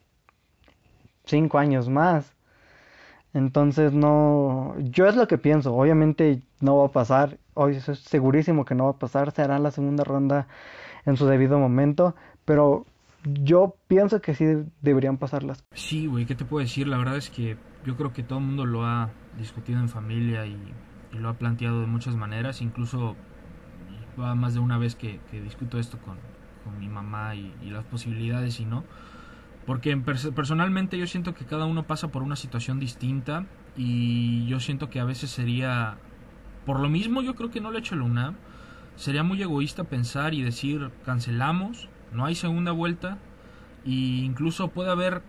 cinco 1.26 1.58
años 1.58 1.90
más. 1.90 2.36
Entonces 3.34 3.94
no, 3.94 4.76
yo 4.80 5.08
es 5.08 5.16
lo 5.16 5.28
que 5.28 5.38
pienso, 5.38 5.76
obviamente 5.76 6.42
no 6.62 6.78
va 6.78 6.86
a 6.88 6.92
pasar, 6.92 7.38
hoy 7.54 7.76
es 7.76 7.86
segurísimo 8.00 8.66
que 8.66 8.76
no 8.76 8.86
va 8.86 8.92
a 8.92 9.00
pasar, 9.00 9.32
se 9.32 9.42
hará 9.42 9.60
la 9.60 9.72
segunda 9.72 10.04
ronda 10.06 10.48
en 11.06 11.18
su 11.18 11.26
debido 11.28 11.60
momento, 11.60 12.16
pero 12.46 12.86
yo 13.26 13.76
pienso 13.88 14.22
que 14.22 14.36
sí 14.36 14.46
deberían 14.82 15.18
pasarlas. 15.18 15.64
Sí, 15.74 16.08
güey, 16.08 16.26
¿qué 16.26 16.36
te 16.36 16.46
puedo 16.46 16.64
decir? 16.64 16.88
La 16.88 16.98
verdad 16.98 17.18
es 17.18 17.30
que 17.30 17.58
yo 17.86 17.96
creo 17.96 18.14
que 18.14 18.24
todo 18.24 18.40
el 18.40 18.46
mundo 18.46 18.66
lo 18.66 18.86
ha 18.86 19.12
discutido 19.38 19.80
en 19.80 19.90
familia 19.90 20.46
y, 20.46 20.58
lo 21.12 21.30
ha 21.30 21.36
planteado 21.36 21.80
de 21.80 21.88
muchas 21.88 22.18
maneras, 22.18 22.62
incluso 22.62 23.16
va 24.20 24.36
más 24.36 24.54
de 24.54 24.60
una 24.60 24.78
vez 24.78 24.96
que, 24.96 25.22
discuto 25.32 25.80
esto 25.80 25.98
con, 26.00 26.18
mi 26.78 26.90
mamá 26.90 27.36
y, 27.36 27.54
las 27.70 27.86
posibilidades 27.86 28.60
y 28.60 28.66
no. 28.66 28.84
Porque 29.66 29.96
personalmente 29.96 30.98
yo 30.98 31.08
siento 31.08 31.34
que 31.34 31.46
cada 31.46 31.66
uno 31.66 31.88
pasa 31.88 32.10
por 32.10 32.22
una 32.22 32.36
situación 32.36 32.80
distinta 32.80 33.46
y 33.78 34.46
yo 34.48 34.60
siento 34.60 34.90
que 34.90 35.00
a 35.00 35.06
veces 35.06 35.30
sería, 35.30 35.98
por 36.66 36.82
lo 36.82 36.90
mismo 36.90 37.22
yo 37.22 37.34
creo 37.34 37.50
que 37.50 37.62
no 37.62 37.72
lo 37.72 37.78
he 37.78 37.80
hecho 37.80 37.96
la 37.96 38.04
UNAM, 38.04 38.36
sería 38.98 39.24
muy 39.24 39.42
egoísta 39.42 39.86
pensar 39.86 40.34
y 40.34 40.42
decir 40.42 40.92
cancelamos 41.06 41.88
no 42.12 42.26
hay 42.26 42.36
segunda 42.36 42.72
vuelta 42.72 43.18
e 43.86 43.92
incluso 43.92 44.70
puede 44.70 44.92
haber 44.92 45.22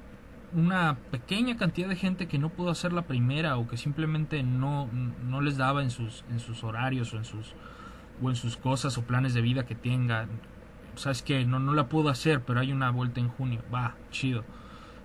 una 0.53 0.97
pequeña 1.11 1.57
cantidad 1.57 1.89
de 1.89 1.97
gente 1.97 2.29
que 2.29 2.39
no 2.39 2.49
pudo 2.49 2.71
hacer 2.71 2.93
la 2.93 3.03
primera 3.03 3.57
o 3.57 3.69
que 3.69 3.77
simplemente 3.77 4.43
no, 4.43 4.89
no 5.25 5.41
les 5.41 5.57
daba 5.57 5.83
en 5.83 5.91
sus, 5.91 6.25
en 6.31 6.41
sus 6.41 6.65
horarios 6.65 7.13
o 7.13 7.19
en 7.19 7.25
sus, 7.25 7.55
o 8.23 8.31
en 8.31 8.37
sus 8.37 8.57
cosas 8.57 8.97
o 8.97 9.03
planes 9.03 9.35
de 9.35 9.43
vida 9.43 9.67
que 9.67 9.75
tengan. 9.75 10.29
Sabes 10.95 11.23
que 11.23 11.45
no, 11.45 11.59
no 11.59 11.75
la 11.75 11.89
pudo 11.89 12.09
hacer, 12.09 12.43
pero 12.43 12.61
hay 12.61 12.73
una 12.73 12.91
vuelta 12.91 13.21
en 13.21 13.29
junio. 13.29 13.63
Va, 13.73 13.97
chido. 14.11 14.45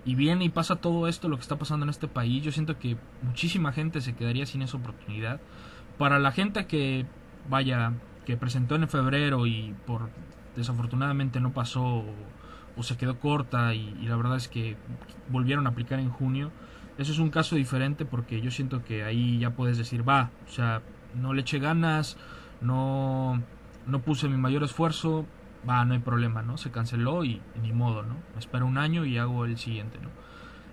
Y 0.04 0.14
viene 0.14 0.44
y 0.44 0.48
pasa 0.48 0.76
todo 0.76 1.06
esto, 1.06 1.28
lo 1.28 1.36
que 1.36 1.42
está 1.42 1.56
pasando 1.56 1.84
en 1.84 1.90
este 1.90 2.08
país. 2.08 2.42
Yo 2.42 2.50
siento 2.50 2.78
que 2.78 2.96
muchísima 3.22 3.72
gente 3.72 4.00
se 4.00 4.14
quedaría 4.14 4.46
sin 4.46 4.62
esa 4.62 4.78
oportunidad. 4.78 5.40
Para 5.98 6.18
la 6.18 6.32
gente 6.32 6.66
que, 6.66 7.06
vaya, 7.48 7.92
que 8.24 8.36
presentó 8.36 8.74
en 8.76 8.88
febrero 8.88 9.46
y 9.46 9.74
por 9.86 10.08
desafortunadamente 10.56 11.40
no 11.40 11.52
pasó 11.52 12.04
o, 12.76 12.82
se 12.82 12.96
quedó 12.96 13.18
corta 13.20 13.74
y, 13.74 13.94
la 14.06 14.16
verdad 14.16 14.36
es 14.36 14.48
que 14.48 14.76
volvieron 15.28 15.66
a 15.66 15.70
aplicar 15.70 15.98
en 16.00 16.10
junio. 16.10 16.50
Eso 16.98 17.12
es 17.12 17.18
un 17.18 17.30
caso 17.30 17.56
diferente 17.56 18.04
porque 18.04 18.40
yo 18.40 18.50
siento 18.50 18.84
que 18.84 19.04
ahí 19.04 19.38
ya 19.38 19.50
puedes 19.50 19.78
decir, 19.78 20.06
va, 20.06 20.30
o 20.46 20.50
sea, 20.50 20.82
no 21.14 21.32
le 21.32 21.42
eché 21.42 21.58
ganas, 21.58 22.16
no, 22.60 23.42
no 23.86 24.00
puse 24.00 24.28
mi 24.28 24.36
mayor 24.36 24.62
esfuerzo, 24.62 25.26
va, 25.68 25.84
no 25.84 25.94
hay 25.94 26.00
problema, 26.00 26.42
¿no? 26.42 26.56
Se 26.58 26.70
canceló 26.70 27.24
y, 27.24 27.40
ni 27.62 27.72
modo, 27.72 28.02
¿no? 28.02 28.14
Me 28.34 28.38
espero 28.38 28.66
un 28.66 28.78
año 28.78 29.04
y 29.04 29.18
hago 29.18 29.44
el 29.44 29.58
siguiente, 29.58 29.98
¿no? 30.02 30.08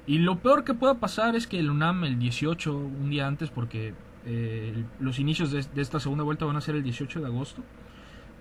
Y 0.07 0.19
lo 0.19 0.39
peor 0.39 0.63
que 0.63 0.73
pueda 0.73 0.95
pasar 0.95 1.35
es 1.35 1.45
que 1.45 1.59
el 1.59 1.69
UNAM 1.69 2.03
el 2.03 2.17
18, 2.17 2.75
un 2.75 3.09
día 3.09 3.27
antes, 3.27 3.51
porque 3.51 3.93
eh, 4.25 4.83
los 4.99 5.19
inicios 5.19 5.51
de, 5.51 5.61
de, 5.61 5.81
esta 5.81 5.99
segunda 5.99 6.23
vuelta 6.23 6.45
van 6.45 6.55
a 6.55 6.61
ser 6.61 6.75
el 6.75 6.83
18 6.83 7.19
de 7.19 7.27
agosto, 7.27 7.63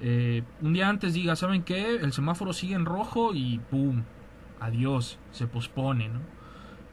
eh, 0.01 0.43
un 0.63 0.73
día 0.73 0.89
antes 0.89 1.15
diga, 1.15 1.37
¿saben 1.37 1.63
qué? 1.63 1.97
El 1.97 2.13
semáforo 2.13 2.53
sigue 2.53 2.75
en 2.75 2.85
rojo 2.85 3.35
y 3.35 3.59
¡pum! 3.71 4.05
Adiós, 4.61 5.19
se 5.31 5.47
pospone, 5.47 6.09
¿no? 6.09 6.21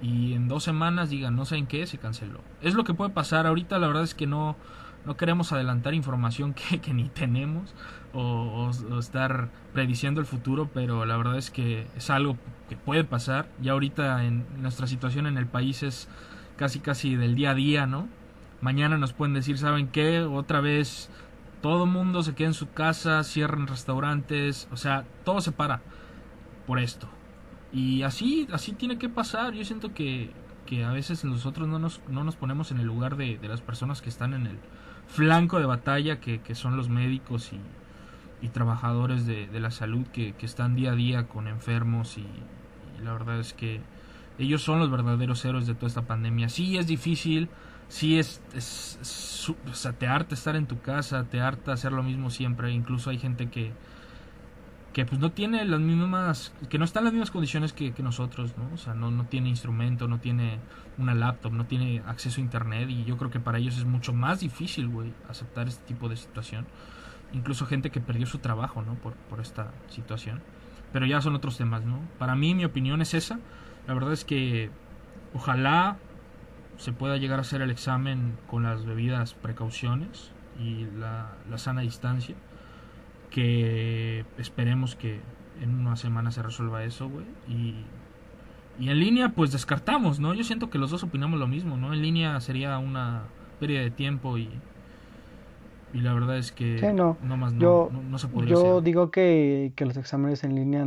Y 0.02 0.34
en 0.34 0.48
dos 0.48 0.64
semanas 0.64 1.10
digan, 1.10 1.36
no 1.36 1.46
saben 1.46 1.68
qué, 1.68 1.88
se 1.88 1.98
canceló. 1.98 2.42
Es 2.62 2.74
lo 2.74 2.84
que 2.84 2.94
puede 2.94 3.12
pasar. 3.12 3.48
Ahorita 3.48 3.80
la 3.80 3.88
verdad 3.88 4.04
es 4.04 4.14
que 4.14 4.28
no, 4.28 4.56
no 5.06 5.18
queremos 5.18 5.52
adelantar 5.52 5.94
información 5.94 6.54
que, 6.70 6.80
que 6.80 6.94
ni 6.94 7.10
tenemos 7.10 7.74
o, 8.14 8.72
estar 9.00 9.50
prediciendo 9.74 10.20
el 10.20 10.26
futuro, 10.26 10.70
pero 10.74 11.06
la 11.06 11.18
verdad 11.18 11.38
es 11.38 11.52
que 11.52 11.88
es 11.96 12.10
algo 12.10 12.38
que 12.70 12.76
puede 12.76 13.04
pasar. 13.04 13.48
Ya 13.62 13.74
ahorita 13.74 14.24
en 14.24 14.46
nuestra 14.62 14.88
situación 14.88 15.28
en 15.28 15.38
el 15.38 15.48
país 15.48 15.84
es 15.84 16.08
casi 16.58 16.80
casi 16.80 17.16
del 17.16 17.36
día 17.36 17.52
a 17.52 17.56
día, 17.56 17.86
¿no? 17.86 18.08
Mañana 18.62 18.98
nos 18.98 19.14
pueden 19.14 19.34
decir, 19.34 19.58
¿saben 19.58 19.88
qué? 19.90 20.22
Otra 20.22 20.62
vez 20.62 21.10
todo 21.66 21.88
mundo 21.88 22.22
se 22.22 22.36
queda 22.36 22.50
en 22.50 22.54
su 22.54 22.70
casa, 22.70 23.24
cierran 23.24 23.66
restaurantes, 23.66 24.68
o 24.72 24.78
sea, 24.78 25.04
todo 25.24 25.42
se 25.42 25.52
para 25.52 25.82
por 26.68 26.78
esto. 26.78 27.10
Y 27.74 28.04
así, 28.04 28.48
así 28.52 28.74
tiene 28.74 29.00
que 29.00 29.10
pasar. 29.10 29.56
Yo 29.56 29.66
siento 29.66 29.92
que, 29.92 30.30
que 30.68 30.84
a 30.84 30.92
veces 30.92 31.26
nosotros 31.26 31.68
no 31.68 31.80
nos, 31.80 32.02
no 32.08 32.24
nos 32.24 32.36
ponemos 32.36 32.70
en 32.70 32.78
el 32.78 32.86
lugar 32.86 33.18
de, 33.18 33.40
las 33.42 33.62
personas 33.62 34.04
que 34.04 34.10
están 34.10 34.36
en 34.36 34.46
el 34.46 34.60
flanco 35.08 35.58
de 35.58 35.66
batalla, 35.66 36.20
que, 36.20 36.40
que 36.40 36.54
son 36.54 36.78
los 36.78 36.88
médicos 36.88 37.52
y, 37.52 37.60
y 38.46 38.50
trabajadores 38.50 39.26
de, 39.26 39.48
de, 39.48 39.60
la 39.60 39.72
salud 39.72 40.06
que, 40.14 40.34
que, 40.34 40.46
están 40.46 40.76
día 40.76 40.92
a 40.92 40.96
día 40.96 41.28
con 41.28 41.48
enfermos 41.48 42.20
y, 42.20 42.28
y 43.00 43.04
la 43.04 43.14
verdad 43.14 43.40
es 43.40 43.54
que 43.54 43.82
ellos 44.38 44.62
son 44.62 44.78
los 44.78 44.92
verdaderos 44.92 45.44
héroes 45.44 45.66
de 45.66 45.74
toda 45.74 45.88
esta 45.88 46.04
pandemia. 46.04 46.48
Sí 46.48 46.78
es 46.78 46.86
difícil, 46.86 47.50
sí 47.88 48.20
es, 48.20 48.42
o 49.70 49.74
sea, 49.74 49.94
te 49.94 50.08
harta 50.08 50.36
estar 50.36 50.56
en 50.56 50.66
tu 50.66 50.80
casa, 50.82 51.24
te 51.26 51.42
harta 51.42 51.74
hacer 51.74 51.92
lo 51.92 52.04
mismo 52.04 52.30
siempre, 52.30 52.72
incluso 52.72 53.10
hay 53.10 53.18
gente 53.18 53.50
que 53.50 53.74
que 54.96 55.06
pues 55.06 55.20
no 55.20 55.34
tiene 55.34 55.66
las 55.66 55.82
mismas, 55.82 56.54
que 56.70 56.78
no 56.78 56.86
está 56.86 57.00
en 57.00 57.04
las 57.04 57.14
mismas 57.14 57.30
condiciones 57.30 57.74
que, 57.74 57.92
que 57.92 58.02
nosotros, 58.02 58.58
¿no? 58.58 58.74
O 58.74 58.78
sea, 58.78 58.94
no, 58.94 59.12
no 59.12 59.26
tiene 59.26 59.50
instrumento, 59.50 60.08
no 60.08 60.22
tiene 60.22 60.58
una 60.98 61.14
laptop, 61.14 61.52
no 61.52 61.66
tiene 61.66 62.02
acceso 62.08 62.40
a 62.40 62.46
internet 62.46 62.90
y 62.90 63.04
yo 63.04 63.18
creo 63.18 63.30
que 63.30 63.42
para 63.42 63.58
ellos 63.58 63.78
es 63.78 63.84
mucho 63.84 64.14
más 64.14 64.40
difícil, 64.40 64.88
güey, 64.88 65.12
aceptar 65.28 65.68
este 65.68 65.84
tipo 65.84 66.08
de 66.08 66.16
situación. 66.16 66.66
Incluso 67.34 67.66
gente 67.66 67.90
que 67.90 68.00
perdió 68.00 68.26
su 68.26 68.38
trabajo, 68.38 68.84
¿no? 68.84 68.94
Por, 68.96 69.16
por 69.16 69.42
esta 69.42 69.74
situación. 69.90 70.42
Pero 70.94 71.06
ya 71.06 71.20
son 71.20 71.36
otros 71.36 71.58
temas, 71.58 71.84
¿no? 71.84 72.00
Para 72.18 72.38
mí 72.38 72.56
mi 72.56 72.64
opinión 72.64 73.02
es 73.02 73.14
esa. 73.16 73.42
La 73.88 73.94
verdad 73.96 74.14
es 74.14 74.24
que 74.24 74.70
ojalá 75.34 75.98
se 76.78 76.92
pueda 76.94 77.18
llegar 77.18 77.40
a 77.40 77.42
hacer 77.42 77.62
el 77.62 77.72
examen 77.72 78.34
con 78.48 78.64
las 78.64 78.86
debidas 78.86 79.34
precauciones 79.34 80.32
y 80.60 80.86
la, 80.98 81.36
sana 81.58 81.82
distancia. 81.82 82.36
Que 83.30 84.26
esperemos 84.38 84.96
que 84.96 85.20
en 85.62 85.74
una 85.80 85.96
semana 85.96 86.32
se 86.32 86.42
resuelva 86.42 86.84
eso, 86.84 87.10
güey. 87.10 87.26
Y, 87.48 87.76
y 88.80 88.90
en 88.90 89.00
línea, 89.00 89.30
pues 89.30 89.52
descartamos, 89.52 90.20
¿no? 90.20 90.34
Yo 90.34 90.44
siento 90.44 90.70
que 90.70 90.78
los 90.78 90.92
dos 90.92 91.04
opinamos 91.04 91.40
lo 91.40 91.48
mismo, 91.48 91.78
¿no? 91.78 91.94
En 91.94 92.02
línea 92.02 92.40
sería 92.42 92.78
una 92.78 93.24
pérdida 93.60 93.82
de 93.82 93.92
tiempo 93.92 94.38
y, 94.38 94.50
y 95.94 96.02
la 96.02 96.14
verdad 96.14 96.38
es 96.38 96.52
que 96.52 96.78
Sí, 96.80 96.88
no. 96.94 97.18
más 97.22 97.54
no, 97.54 97.60
Yo, 97.60 97.90
no, 97.92 98.02
no 98.04 98.18
se 98.18 98.28
podría 98.28 98.52
yo 98.52 98.80
hacer. 98.80 98.84
digo 98.84 99.12
que, 99.12 99.74
que 99.76 99.86
los 99.86 99.98
exámenes 99.98 100.44
en 100.44 100.56
línea 100.56 100.86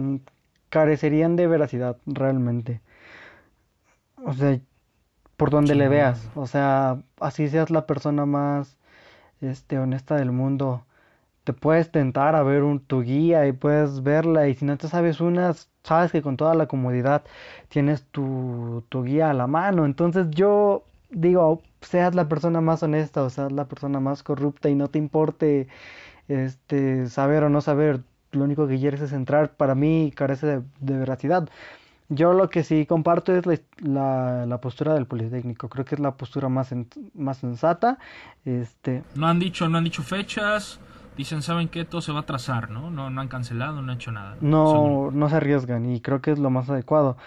carecerían 0.70 1.36
de 1.36 1.46
veracidad 1.46 1.96
realmente. 2.06 2.80
O 4.24 4.32
sea, 4.32 4.58
por 5.38 5.50
donde 5.50 5.74
Sí, 5.74 5.76
le 5.76 5.88
veas. 5.88 6.30
O 6.36 6.48
sea, 6.48 7.02
así 7.20 7.48
seas 7.50 7.70
la 7.70 7.86
persona 7.86 8.26
más 8.26 8.78
este, 9.40 9.78
honesta 9.78 10.16
del 10.16 10.32
mundo. 10.32 10.86
Te 11.44 11.52
puedes 11.54 11.90
tentar 11.92 12.36
a 12.36 12.42
ver 12.42 12.62
un, 12.64 12.80
tu 12.80 13.02
guía 13.02 13.46
y 13.48 13.52
puedes 13.52 14.02
verla. 14.02 14.48
Y 14.48 14.54
si 14.54 14.64
no 14.66 14.76
te 14.78 14.88
sabes 14.88 15.20
una, 15.20 15.54
sabes 15.84 16.12
que 16.12 16.22
con 16.22 16.36
toda 16.36 16.54
la 16.54 16.66
comodidad 16.68 17.24
tienes 17.68 18.04
tu, 18.06 18.84
tu 18.90 19.04
guía 19.04 19.30
a 19.30 19.34
la 19.34 19.46
mano. 19.48 19.86
Entonces 19.86 20.28
yo 20.30 20.84
digo, 21.10 21.62
seas 21.82 22.14
la 22.14 22.28
persona 22.28 22.60
más 22.60 22.82
honesta 22.82 23.22
o 23.24 23.30
seas 23.30 23.52
la 23.52 23.66
persona 23.68 24.00
más 24.00 24.22
corrupta 24.22 24.70
y 24.70 24.74
no 24.76 24.88
te 24.88 24.98
importe 24.98 25.68
este, 26.28 27.08
saber 27.08 27.44
o 27.44 27.50
no 27.50 27.60
saber, 27.60 28.02
lo 28.32 28.44
único 28.44 28.68
que 28.68 28.78
quieres 28.78 29.00
es 29.00 29.12
entrar, 29.12 29.52
para 29.56 29.74
mí 29.74 30.12
carece 30.14 30.46
de, 30.46 30.62
de 30.80 30.98
veracidad. 30.98 31.48
Yo 32.10 32.32
lo 32.32 32.48
que 32.48 32.64
sí 32.64 32.86
comparto 32.86 33.34
es 33.36 33.44
la, 33.46 33.58
la- 33.82 34.46
la 34.46 34.60
postura 34.60 34.94
del 34.94 35.06
Politécnico, 35.06 35.68
creo 35.68 35.84
que 35.84 35.94
es 35.94 36.00
la 36.00 36.12
postura 36.16 36.48
más, 36.48 36.72
sen- 36.72 36.86
más 37.14 37.38
sensata. 37.38 37.98
Este, 38.44 39.02
No 39.14 39.26
han 39.28 39.38
dicho, 39.38 39.68
no 39.68 39.76
han 39.78 39.84
dicho 39.84 40.02
fechas, 40.02 40.80
dicen, 41.18 41.42
¿saben 41.42 41.68
qué? 41.68 41.84
Todo 41.84 42.00
se 42.00 42.12
va 42.12 42.20
a 42.20 42.26
trazar, 42.26 42.70
¿no? 42.70 42.90
No, 42.90 43.10
no 43.10 43.20
han 43.20 43.28
cancelado, 43.28 43.82
no 43.82 43.92
han 43.92 43.98
hecho 43.98 44.10
nada. 44.12 44.36
Según- 44.40 44.50
no, 44.50 45.10
no 45.10 45.28
se 45.28 45.36
arriesgan 45.36 45.84
y 45.84 46.00
creo 46.00 46.22
que 46.22 46.30
es 46.30 46.38
lo 46.38 46.48
más 46.50 46.70
adecuado. 46.70 47.18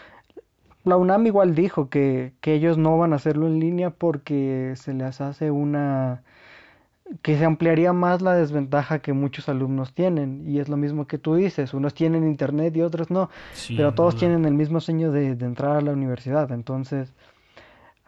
La 0.84 0.98
UNAM 0.98 1.28
igual 1.28 1.54
dijo 1.54 1.90
que, 1.90 2.34
que 2.42 2.56
ellos 2.56 2.80
no 2.80 2.98
van 2.98 3.14
a 3.14 3.18
hacerlo 3.18 3.46
en 3.46 3.60
línea 3.60 3.92
porque 3.92 4.74
se 4.78 4.94
les 4.96 5.22
hace 5.22 5.52
una... 5.52 6.24
que 7.22 7.38
se 7.38 7.46
ampliaría 7.46 7.94
más 7.94 8.22
la 8.22 8.34
desventaja 8.36 9.00
que 9.00 9.14
muchos 9.14 9.50
alumnos 9.50 9.94
tienen. 9.94 10.44
Y 10.48 10.60
es 10.60 10.70
lo 10.70 10.78
mismo 10.78 11.08
que 11.08 11.18
tú 11.18 11.36
dices, 11.36 11.74
unos 11.74 11.94
tienen 11.94 12.26
internet 12.28 12.76
y 12.78 12.82
otros 12.82 13.10
no. 13.12 13.30
Sí, 13.54 13.76
pero 13.76 13.94
todos 13.94 14.16
tienen 14.16 14.46
el 14.46 14.54
mismo 14.54 14.80
sueño 14.80 15.12
de, 15.12 15.36
de 15.36 15.46
entrar 15.46 15.76
a 15.78 15.82
la 15.82 15.92
universidad. 15.92 16.52
Entonces, 16.52 17.14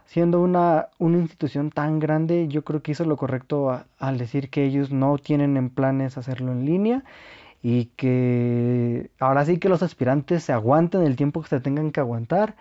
siendo 0.05 0.41
una, 0.41 0.87
una 0.99 1.17
institución 1.17 1.69
tan 1.71 1.99
grande, 1.99 2.47
yo 2.47 2.63
creo 2.63 2.81
que 2.81 2.91
hizo 2.91 3.05
lo 3.05 3.17
correcto 3.17 3.71
a- 3.71 3.85
al 3.99 4.17
decir 4.17 4.49
que 4.49 4.63
ellos 4.65 4.91
no 4.91 5.17
tienen 5.17 5.57
en 5.57 5.69
planes 5.69 6.17
hacerlo 6.17 6.51
en 6.51 6.65
línea 6.65 7.03
y 7.61 7.85
que 7.95 9.09
ahora 9.19 9.45
sí 9.45 9.57
que 9.57 9.69
los 9.69 9.81
aspirantes 9.83 10.43
se 10.43 10.53
aguanten 10.53 11.01
el 11.03 11.15
tiempo 11.15 11.41
que 11.41 11.47
se 11.49 11.59
tengan 11.61 11.91
que 11.91 11.99
aguantar, 12.01 12.55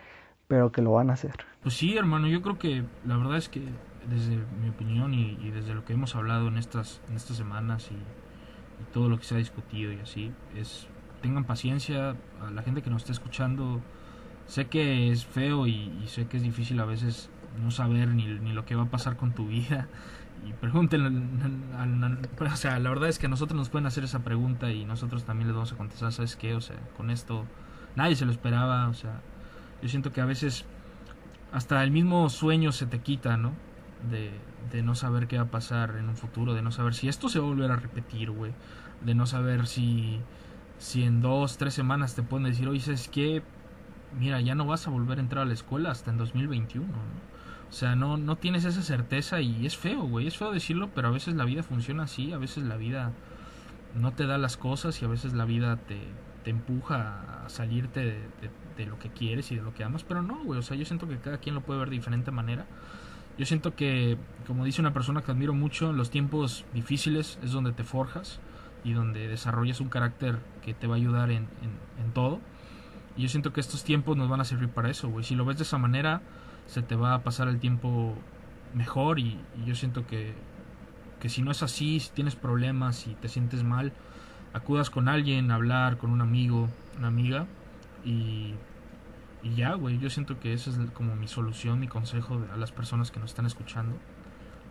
pero 0.49 0.73
que 0.73 0.81
lo 0.83 0.93
van 0.93 1.11
a 1.11 1.15
hacer. 1.15 1.33
Pues 1.63 1.75
sí, 1.75 1.97
hermano, 1.97 2.29
yo 2.29 2.41
creo 2.43 2.59
que 2.59 2.83
la 3.07 3.17
verdad 3.17 3.37
es 3.37 3.49
que 3.49 3.63
desde 4.09 4.37
mi 4.61 4.69
opinión 4.69 5.15
y, 5.15 5.51
desde 5.51 5.75
lo 5.75 5.85
que 5.85 5.93
hemos 5.93 6.15
hablado 6.17 6.49
en 6.49 6.57
estas, 6.57 7.01
en 7.09 7.17
estas 7.17 7.37
semanas 7.37 7.91
y, 7.91 7.97
todo 8.93 9.09
lo 9.09 9.17
que 9.17 9.25
se 9.25 9.37
ha 9.37 9.39
discutido 9.39 9.93
y 9.93 10.01
así, 10.01 10.33
es 10.57 10.89
tengan 11.21 11.45
paciencia 11.45 12.17
a 12.41 12.51
la 12.51 12.63
gente 12.63 12.83
que 12.83 12.91
nos 12.91 13.03
está 13.03 13.13
escuchando. 13.13 13.81
Sé 14.47 14.67
que 14.67 15.13
es 15.13 15.25
feo 15.25 15.69
y, 15.69 16.05
sé 16.07 16.27
que 16.27 16.37
es 16.37 16.43
difícil 16.43 16.81
a 16.81 16.85
veces 16.85 17.31
no 17.63 17.71
saber 17.71 18.09
ni, 18.09 18.27
ni 18.27 18.53
lo 18.53 18.65
que 18.65 18.75
va 18.75 18.83
a 18.83 18.91
pasar 18.91 19.17
con 19.17 19.33
tu 19.33 19.47
vida. 19.47 19.87
Y 20.45 20.53
pregúntenle, 20.55 21.09
o 22.53 22.57
sea, 22.57 22.81
la 22.81 22.91
verdad 22.91 23.09
es 23.09 23.21
que 23.21 23.27
a 23.27 23.29
nosotros 23.29 23.57
nos 23.57 23.69
pueden 23.69 23.87
hacer 23.87 24.03
esa 24.03 24.25
pregunta 24.25 24.73
y 24.73 24.85
nosotros 24.85 25.25
también 25.25 25.47
les 25.47 25.55
vamos 25.55 25.73
a 25.73 25.77
contestar, 25.77 26.13
¿sabes 26.13 26.35
qué? 26.35 26.55
O 26.55 26.61
sea, 26.61 26.77
con 26.97 27.11
esto 27.11 27.47
nadie 27.95 28.17
se 28.17 28.25
lo 28.25 28.33
esperaba, 28.33 28.89
o 28.89 28.95
sea, 28.95 29.21
yo 29.81 29.89
siento 29.89 30.13
que 30.13 30.21
a 30.21 30.25
veces 30.25 30.65
hasta 31.53 31.83
el 31.85 31.91
mismo 31.91 32.29
sueño 32.31 32.73
se 32.73 32.87
te 32.87 33.01
quita, 33.01 33.37
¿no? 33.37 33.53
De, 34.11 34.31
de 34.71 34.83
no 34.83 34.95
saber 34.95 35.29
qué 35.29 35.37
va 35.37 35.45
a 35.45 35.51
pasar 35.51 35.97
en 35.99 36.09
un 36.09 36.17
futuro, 36.17 36.55
de 36.55 36.63
no 36.63 36.73
saber 36.73 36.95
si 36.95 37.09
esto 37.09 37.29
se 37.29 37.39
va 37.39 37.47
a 37.47 37.49
volver 37.49 37.71
a 37.71 37.77
repetir, 37.77 38.31
güey. 38.31 38.53
De 39.01 39.15
no 39.15 39.27
saber 39.27 39.67
si, 39.67 40.21
si 40.79 41.05
en 41.05 41.21
dos, 41.21 41.57
tres 41.59 41.75
semanas 41.75 42.15
te 42.15 42.23
pueden 42.23 42.47
decir, 42.49 42.69
oye, 42.69 42.81
¿sabes 42.81 43.09
qué? 43.09 43.43
Mira, 44.19 44.41
ya 44.41 44.55
no 44.55 44.67
vas 44.67 44.87
a 44.87 44.91
volver 44.91 45.19
a 45.19 45.23
entrar 45.23 45.43
a 45.43 45.47
la 45.47 45.55
escuela 45.55 45.91
hasta 45.91 46.11
en 46.11 46.19
2021, 46.19 46.87
¿no? 46.89 46.93
O 47.69 47.73
sea, 47.73 47.97
no, 47.97 48.17
no 48.19 48.37
tienes 48.37 48.65
esa 48.67 48.83
certeza 48.83 49.41
y 49.41 49.65
es 49.67 49.77
feo, 49.79 50.03
güey. 50.03 50.27
Es 50.27 50.37
feo 50.37 50.53
decirlo, 50.53 50.91
pero 50.95 51.09
a 51.09 51.11
veces 51.11 51.35
la 51.35 51.45
vida 51.45 51.63
funciona 51.63 52.03
así, 52.05 52.33
a 52.33 52.39
veces 52.39 52.65
la 52.65 52.77
vida 52.77 53.13
no 53.95 54.13
te 54.13 54.27
da 54.27 54.39
las 54.39 54.57
cosas 54.57 55.01
y 55.03 55.05
a 55.05 55.09
veces 55.09 55.35
la 55.35 55.45
vida 55.45 55.77
te, 55.77 55.99
te 56.45 56.51
empuja 56.51 57.45
a 57.45 57.49
salirte 57.49 58.01
de, 58.01 58.13
de- 58.41 58.51
de 58.77 58.87
lo 58.87 58.99
que 58.99 59.11
quieres 59.11 59.53
y 59.53 59.57
de 59.57 59.63
lo 59.63 59.75
que 59.75 59.85
amas, 59.85 60.03
pero 60.05 60.23
no, 60.23 60.43
güey, 60.45 60.59
o 60.59 60.63
sea, 60.63 60.77
yo 60.79 60.87
siento 60.87 61.07
que 61.07 61.19
cada 61.19 61.39
quien 61.39 61.55
lo 61.55 61.61
puede 61.63 61.81
ver 61.81 61.91
de 61.91 61.97
diferente 61.97 62.31
manera. 62.31 62.67
Yo 63.39 63.47
siento 63.47 63.75
que, 63.75 64.19
como 64.47 64.65
dice 64.65 64.81
una 64.81 64.93
persona 64.93 65.23
que 65.23 65.31
admiro 65.31 65.55
mucho, 65.55 65.91
en 65.91 65.97
los 65.97 66.11
tiempos 66.11 66.65
difíciles 66.75 67.39
es 67.43 67.53
donde 67.53 67.73
te 67.73 67.83
forjas 67.85 68.41
y 68.85 68.93
donde 68.93 69.29
desarrollas 69.29 69.81
un 69.81 69.89
carácter 69.89 70.39
que 70.63 70.75
te 70.75 70.87
va 70.87 70.95
a 70.95 70.99
ayudar 70.99 71.31
en, 71.31 71.49
en, 71.99 72.13
todo. 72.13 72.41
Y 73.17 73.23
yo 73.23 73.29
siento 73.29 73.53
que 73.53 73.61
estos 73.61 73.85
tiempos 73.85 74.17
nos 74.17 74.29
van 74.29 74.41
a 74.41 74.45
servir 74.45 74.69
para 74.69 74.91
eso, 74.91 75.09
güey. 75.09 75.25
Si 75.25 75.35
lo 75.35 75.45
ves 75.45 75.57
de 75.57 75.63
esa 75.63 75.79
manera, 75.79 76.21
se 76.67 76.83
te 76.83 76.95
va 76.95 77.15
a 77.15 77.23
pasar 77.23 77.49
el 77.49 77.59
tiempo 77.59 78.15
mejor 78.75 79.19
y, 79.19 79.39
y 79.61 79.67
yo 79.67 79.75
siento 79.75 80.07
que, 80.07 80.35
que 81.21 81.29
si 81.29 81.43
no 81.43 81.51
es 81.51 81.63
así, 81.63 82.01
si 82.01 82.11
tienes 82.11 82.37
problemas, 82.37 82.97
si 82.97 83.15
te 83.15 83.29
sientes 83.29 83.63
mal, 83.63 83.93
acudas 84.53 84.91
con 84.91 85.09
alguien, 85.09 85.51
a 85.51 85.55
hablar 85.55 85.97
con 85.97 86.11
un 86.11 86.21
amigo, 86.21 86.69
una 86.99 87.09
amiga 87.09 87.47
y, 88.05 88.55
y 89.43 89.55
ya, 89.55 89.75
güey, 89.75 89.99
yo 89.99 90.11
siento 90.11 90.39
que 90.39 90.53
esa 90.53 90.71
es 90.71 90.79
como 90.93 91.17
mi 91.17 91.29
solución, 91.29 91.81
mi 91.81 91.89
consejo 91.89 92.41
a 92.53 92.57
las 92.57 92.73
personas 92.73 93.11
que 93.11 93.21
nos 93.21 93.31
están 93.31 93.47
escuchando. 93.47 93.97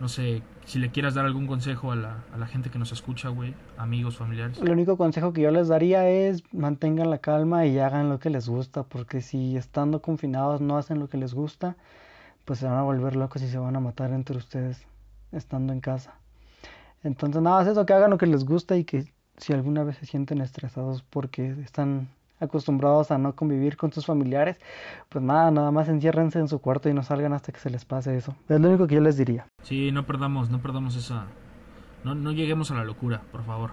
No 0.00 0.08
sé, 0.08 0.42
si 0.64 0.78
le 0.78 0.90
quieras 0.90 1.14
dar 1.14 1.26
algún 1.26 1.46
consejo 1.46 1.92
a 1.92 1.96
la, 1.96 2.24
a 2.32 2.38
la 2.38 2.46
gente 2.46 2.70
que 2.70 2.78
nos 2.78 2.90
escucha, 2.90 3.28
güey, 3.28 3.54
amigos, 3.76 4.16
familiares. 4.16 4.58
El 4.58 4.70
único 4.70 4.96
consejo 4.96 5.32
que 5.32 5.42
yo 5.42 5.50
les 5.50 5.68
daría 5.68 6.08
es 6.08 6.42
mantengan 6.52 7.10
la 7.10 7.18
calma 7.18 7.66
y 7.66 7.78
hagan 7.78 8.08
lo 8.08 8.18
que 8.18 8.30
les 8.30 8.48
gusta, 8.48 8.82
porque 8.82 9.20
si 9.20 9.56
estando 9.56 10.02
confinados 10.02 10.60
no 10.60 10.76
hacen 10.76 10.98
lo 10.98 11.08
que 11.08 11.18
les 11.18 11.34
gusta, 11.34 11.76
pues 12.44 12.58
se 12.58 12.66
van 12.66 12.78
a 12.78 12.82
volver 12.82 13.14
locos 13.14 13.42
y 13.42 13.48
se 13.48 13.58
van 13.58 13.76
a 13.76 13.80
matar 13.80 14.10
entre 14.10 14.36
ustedes 14.36 14.86
estando 15.30 15.72
en 15.72 15.80
casa. 15.80 16.14
Entonces 17.04 17.42
nada 17.42 17.58
más 17.58 17.68
eso, 17.68 17.86
que 17.86 17.92
hagan 17.92 18.10
lo 18.10 18.18
que 18.18 18.26
les 18.26 18.44
gusta 18.44 18.76
y 18.76 18.84
que 18.84 19.12
si 19.36 19.52
alguna 19.52 19.84
vez 19.84 19.98
se 19.98 20.06
sienten 20.06 20.40
estresados 20.40 21.02
porque 21.02 21.50
están 21.62 22.08
acostumbrados 22.42 23.10
a 23.10 23.18
no 23.18 23.34
convivir 23.34 23.76
con 23.76 23.92
sus 23.92 24.04
familiares, 24.04 24.60
pues 25.08 25.24
nada, 25.24 25.50
nada 25.50 25.70
más 25.70 25.88
enciérrense 25.88 26.38
en 26.38 26.48
su 26.48 26.60
cuarto 26.60 26.88
y 26.88 26.94
no 26.94 27.02
salgan 27.02 27.32
hasta 27.32 27.52
que 27.52 27.60
se 27.60 27.70
les 27.70 27.84
pase 27.84 28.16
eso. 28.16 28.34
Es 28.48 28.60
lo 28.60 28.68
único 28.68 28.86
que 28.86 28.96
yo 28.96 29.00
les 29.00 29.16
diría. 29.16 29.46
Sí, 29.62 29.92
no 29.92 30.04
perdamos, 30.04 30.50
no 30.50 30.60
perdamos 30.60 30.96
esa... 30.96 31.26
No, 32.04 32.14
no 32.14 32.32
lleguemos 32.32 32.70
a 32.70 32.74
la 32.74 32.84
locura, 32.84 33.22
por 33.30 33.44
favor. 33.44 33.70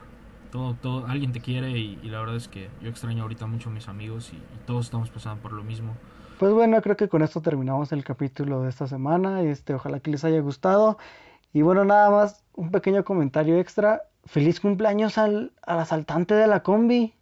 Todo, 0.51 0.75
todo, 0.75 1.05
alguien 1.07 1.31
te 1.31 1.41
quiere 1.41 1.71
y, 1.71 1.99
y 2.01 2.09
la 2.09 2.19
verdad 2.19 2.35
es 2.35 2.47
que 2.47 2.69
yo 2.81 2.89
extraño 2.89 3.23
ahorita 3.23 3.45
mucho 3.47 3.69
a 3.69 3.71
mis 3.71 3.87
amigos 3.87 4.31
y, 4.33 4.37
y 4.37 4.59
todos 4.65 4.85
estamos 4.85 5.09
pasando 5.09 5.41
por 5.41 5.51
lo 5.53 5.63
mismo. 5.63 5.93
Pues 6.39 6.53
bueno, 6.53 6.81
creo 6.81 6.95
que 6.95 7.09
con 7.09 7.21
esto 7.21 7.41
terminamos 7.41 7.91
el 7.91 8.03
capítulo 8.03 8.61
de 8.61 8.69
esta 8.69 8.87
semana. 8.87 9.41
Este, 9.41 9.73
ojalá 9.73 9.99
que 9.99 10.09
les 10.11 10.23
haya 10.23 10.39
gustado. 10.39 10.97
Y 11.53 11.63
bueno, 11.63 11.83
nada 11.85 12.09
más 12.09 12.45
un 12.53 12.71
pequeño 12.71 13.03
comentario 13.03 13.59
extra. 13.59 14.03
Feliz 14.25 14.59
cumpleaños 14.59 15.17
al, 15.17 15.51
al 15.63 15.79
asaltante 15.79 16.35
de 16.35 16.47
la 16.47 16.61
combi. 16.63 17.13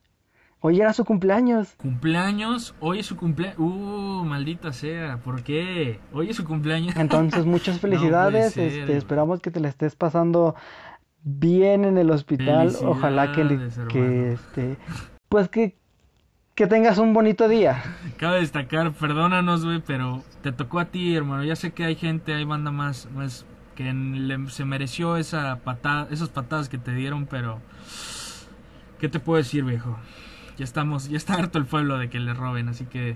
Hoy 0.59 0.81
era 0.81 0.91
su 0.93 1.05
cumpleaños. 1.05 1.75
Cumpleaños, 1.77 2.73
hoy 2.79 2.99
es 2.99 3.05
su 3.05 3.15
cumpleaños. 3.15 3.59
Uh, 3.59 4.23
maldita 4.25 4.73
sea, 4.73 5.17
¿por 5.17 5.43
qué? 5.43 5.99
Hoy 6.11 6.29
es 6.31 6.35
su 6.35 6.45
cumpleaños. 6.45 6.95
Entonces, 6.95 7.45
muchas 7.45 7.79
felicidades. 7.79 8.57
este, 8.57 8.97
esperamos 8.97 9.39
que 9.39 9.51
te 9.51 9.59
la 9.59 9.69
estés 9.69 9.95
pasando 9.95 10.55
bien 11.23 11.85
en 11.85 11.97
el 11.97 12.09
hospital. 12.09 12.73
Ojalá 12.83 13.31
que, 13.33 13.43
le- 13.43 13.69
que 13.89 14.31
este, 14.33 14.77
pues 15.29 15.47
que, 15.47 15.75
que 16.55 16.65
tengas 16.65 16.97
un 16.97 17.13
bonito 17.13 17.47
día. 17.47 17.83
Cabe 18.17 18.39
destacar, 18.39 18.91
perdónanos, 18.93 19.63
güey, 19.63 19.79
pero 19.85 20.23
te 20.41 20.51
tocó 20.51 20.79
a 20.79 20.85
ti, 20.85 21.15
hermano. 21.15 21.43
Ya 21.43 21.55
sé 21.55 21.71
que 21.71 21.83
hay 21.85 21.95
gente, 21.95 22.33
hay 22.33 22.45
banda 22.45 22.71
más, 22.71 23.07
más 23.13 23.45
que 23.75 23.93
le- 23.93 24.49
se 24.49 24.65
mereció 24.65 25.17
esa 25.17 25.57
patada, 25.57 26.07
esas 26.09 26.29
patadas 26.29 26.67
que 26.67 26.79
te 26.79 26.93
dieron, 26.95 27.27
pero 27.27 27.59
¿qué 28.99 29.07
te 29.07 29.19
puedo 29.19 29.37
decir, 29.37 29.63
viejo? 29.63 29.97
Ya 30.57 30.63
estamos, 30.63 31.09
ya 31.09 31.17
está 31.17 31.35
harto 31.35 31.57
el 31.59 31.65
pueblo 31.65 31.97
de 31.97 32.09
que 32.09 32.19
le 32.19 32.33
roben, 32.33 32.67
así 32.69 32.85
que 32.85 33.15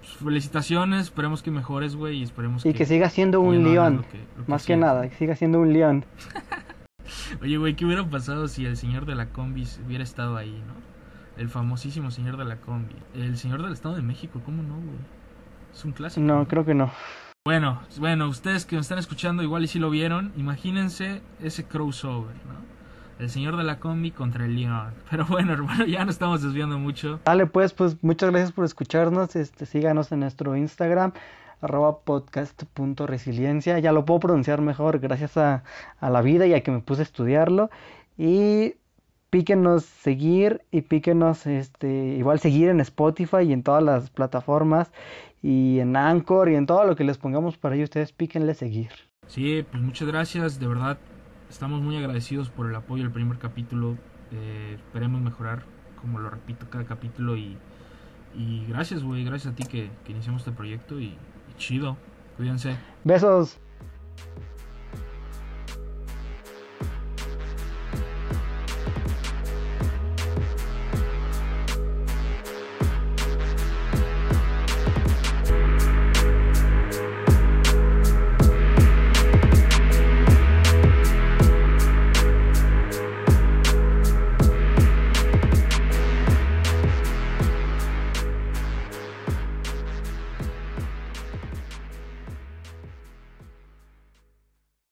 pues, 0.00 0.12
felicitaciones, 0.12 1.02
esperemos 1.04 1.42
que 1.42 1.50
mejores, 1.50 1.96
güey, 1.96 2.18
y 2.18 2.22
esperemos 2.22 2.64
Y 2.66 2.72
que 2.74 2.84
sigas 2.86 3.12
siendo 3.12 3.40
un 3.40 3.64
león. 3.64 4.04
que- 4.10 4.18
que 4.18 4.50
Más 4.50 4.66
que 4.66 4.76
nada, 4.76 5.08
que 5.08 5.16
sigas 5.16 5.38
siendo 5.38 5.60
un 5.60 5.72
león. 5.72 6.04
Oye, 7.42 7.56
güey, 7.56 7.74
¿qué 7.74 7.84
hubiera 7.86 8.04
pasado 8.08 8.48
si 8.48 8.66
el 8.66 8.76
señor 8.76 9.06
de 9.06 9.14
la 9.14 9.30
combi 9.30 9.66
hubiera 9.86 10.04
estado 10.04 10.36
ahí, 10.36 10.62
no? 10.66 10.74
El 11.40 11.48
famosísimo 11.48 12.10
señor 12.10 12.36
de 12.36 12.44
la 12.44 12.56
combi. 12.56 12.96
El 13.14 13.36
señor 13.38 13.62
del 13.62 13.72
Estado 13.72 13.94
de 13.94 14.02
México, 14.02 14.42
¿cómo 14.44 14.62
no, 14.62 14.74
güey? 14.74 14.98
Es 15.72 15.84
un 15.84 15.92
clásico. 15.92 16.26
No, 16.26 16.46
creo 16.48 16.64
que 16.64 16.74
no. 16.74 16.90
Bueno, 17.46 17.80
bueno, 17.98 18.28
ustedes 18.28 18.66
que 18.66 18.74
me 18.76 18.82
están 18.82 18.98
escuchando 18.98 19.42
igual 19.42 19.62
y 19.64 19.68
si 19.68 19.78
lo 19.78 19.88
vieron, 19.88 20.32
imagínense 20.36 21.22
ese 21.40 21.64
crossover, 21.64 22.34
¿no? 22.46 22.77
El 23.18 23.30
señor 23.30 23.56
de 23.56 23.64
la 23.64 23.80
combi 23.80 24.10
contra 24.10 24.44
el 24.44 24.56
León. 24.56 24.94
Pero 25.10 25.26
bueno, 25.26 25.52
hermano, 25.52 25.84
ya 25.86 26.04
nos 26.04 26.14
estamos 26.14 26.42
desviando 26.42 26.78
mucho. 26.78 27.20
Dale, 27.24 27.46
pues, 27.46 27.72
pues 27.72 28.02
muchas 28.02 28.30
gracias 28.30 28.52
por 28.52 28.64
escucharnos. 28.64 29.36
Este, 29.36 29.66
síganos 29.66 30.12
en 30.12 30.20
nuestro 30.20 30.56
Instagram, 30.56 31.12
arroba 31.60 32.00
podcast.resiliencia. 32.00 33.78
Ya 33.78 33.92
lo 33.92 34.04
puedo 34.04 34.20
pronunciar 34.20 34.60
mejor 34.60 35.00
gracias 35.00 35.36
a, 35.36 35.64
a 36.00 36.10
la 36.10 36.22
vida 36.22 36.46
y 36.46 36.54
a 36.54 36.62
que 36.62 36.70
me 36.70 36.80
puse 36.80 37.02
a 37.02 37.04
estudiarlo. 37.04 37.70
Y 38.16 38.74
píquenos 39.30 39.84
seguir 39.84 40.62
y 40.70 40.82
píquenos 40.82 41.46
este, 41.46 42.16
igual 42.16 42.40
seguir 42.40 42.68
en 42.70 42.80
Spotify 42.80 43.42
y 43.42 43.52
en 43.52 43.62
todas 43.62 43.82
las 43.82 44.10
plataformas 44.10 44.90
y 45.42 45.78
en 45.80 45.96
Anchor 45.96 46.48
y 46.48 46.54
en 46.54 46.66
todo 46.66 46.84
lo 46.84 46.96
que 46.96 47.04
les 47.04 47.18
pongamos 47.18 47.56
para 47.56 47.74
ahí. 47.74 47.82
Ustedes 47.82 48.12
píquenle 48.12 48.54
seguir. 48.54 48.90
Sí, 49.26 49.64
pues 49.70 49.82
muchas 49.82 50.08
gracias, 50.08 50.58
de 50.58 50.66
verdad. 50.66 50.98
Estamos 51.50 51.80
muy 51.80 51.96
agradecidos 51.96 52.50
por 52.50 52.68
el 52.68 52.74
apoyo 52.74 53.02
del 53.02 53.12
primer 53.12 53.38
capítulo. 53.38 53.96
Eh, 54.32 54.74
esperemos 54.76 55.20
mejorar, 55.20 55.64
como 56.00 56.18
lo 56.18 56.28
repito, 56.28 56.68
cada 56.68 56.84
capítulo. 56.84 57.36
Y, 57.36 57.56
y 58.34 58.66
gracias, 58.68 59.02
güey. 59.02 59.24
Gracias 59.24 59.54
a 59.54 59.56
ti 59.56 59.64
que, 59.64 59.90
iniciamos 60.08 60.42
este 60.42 60.52
proyecto. 60.52 61.00
Y 61.00 61.16
chido. 61.56 61.96
Cuídense. 62.36 62.76
Besos. 63.04 63.58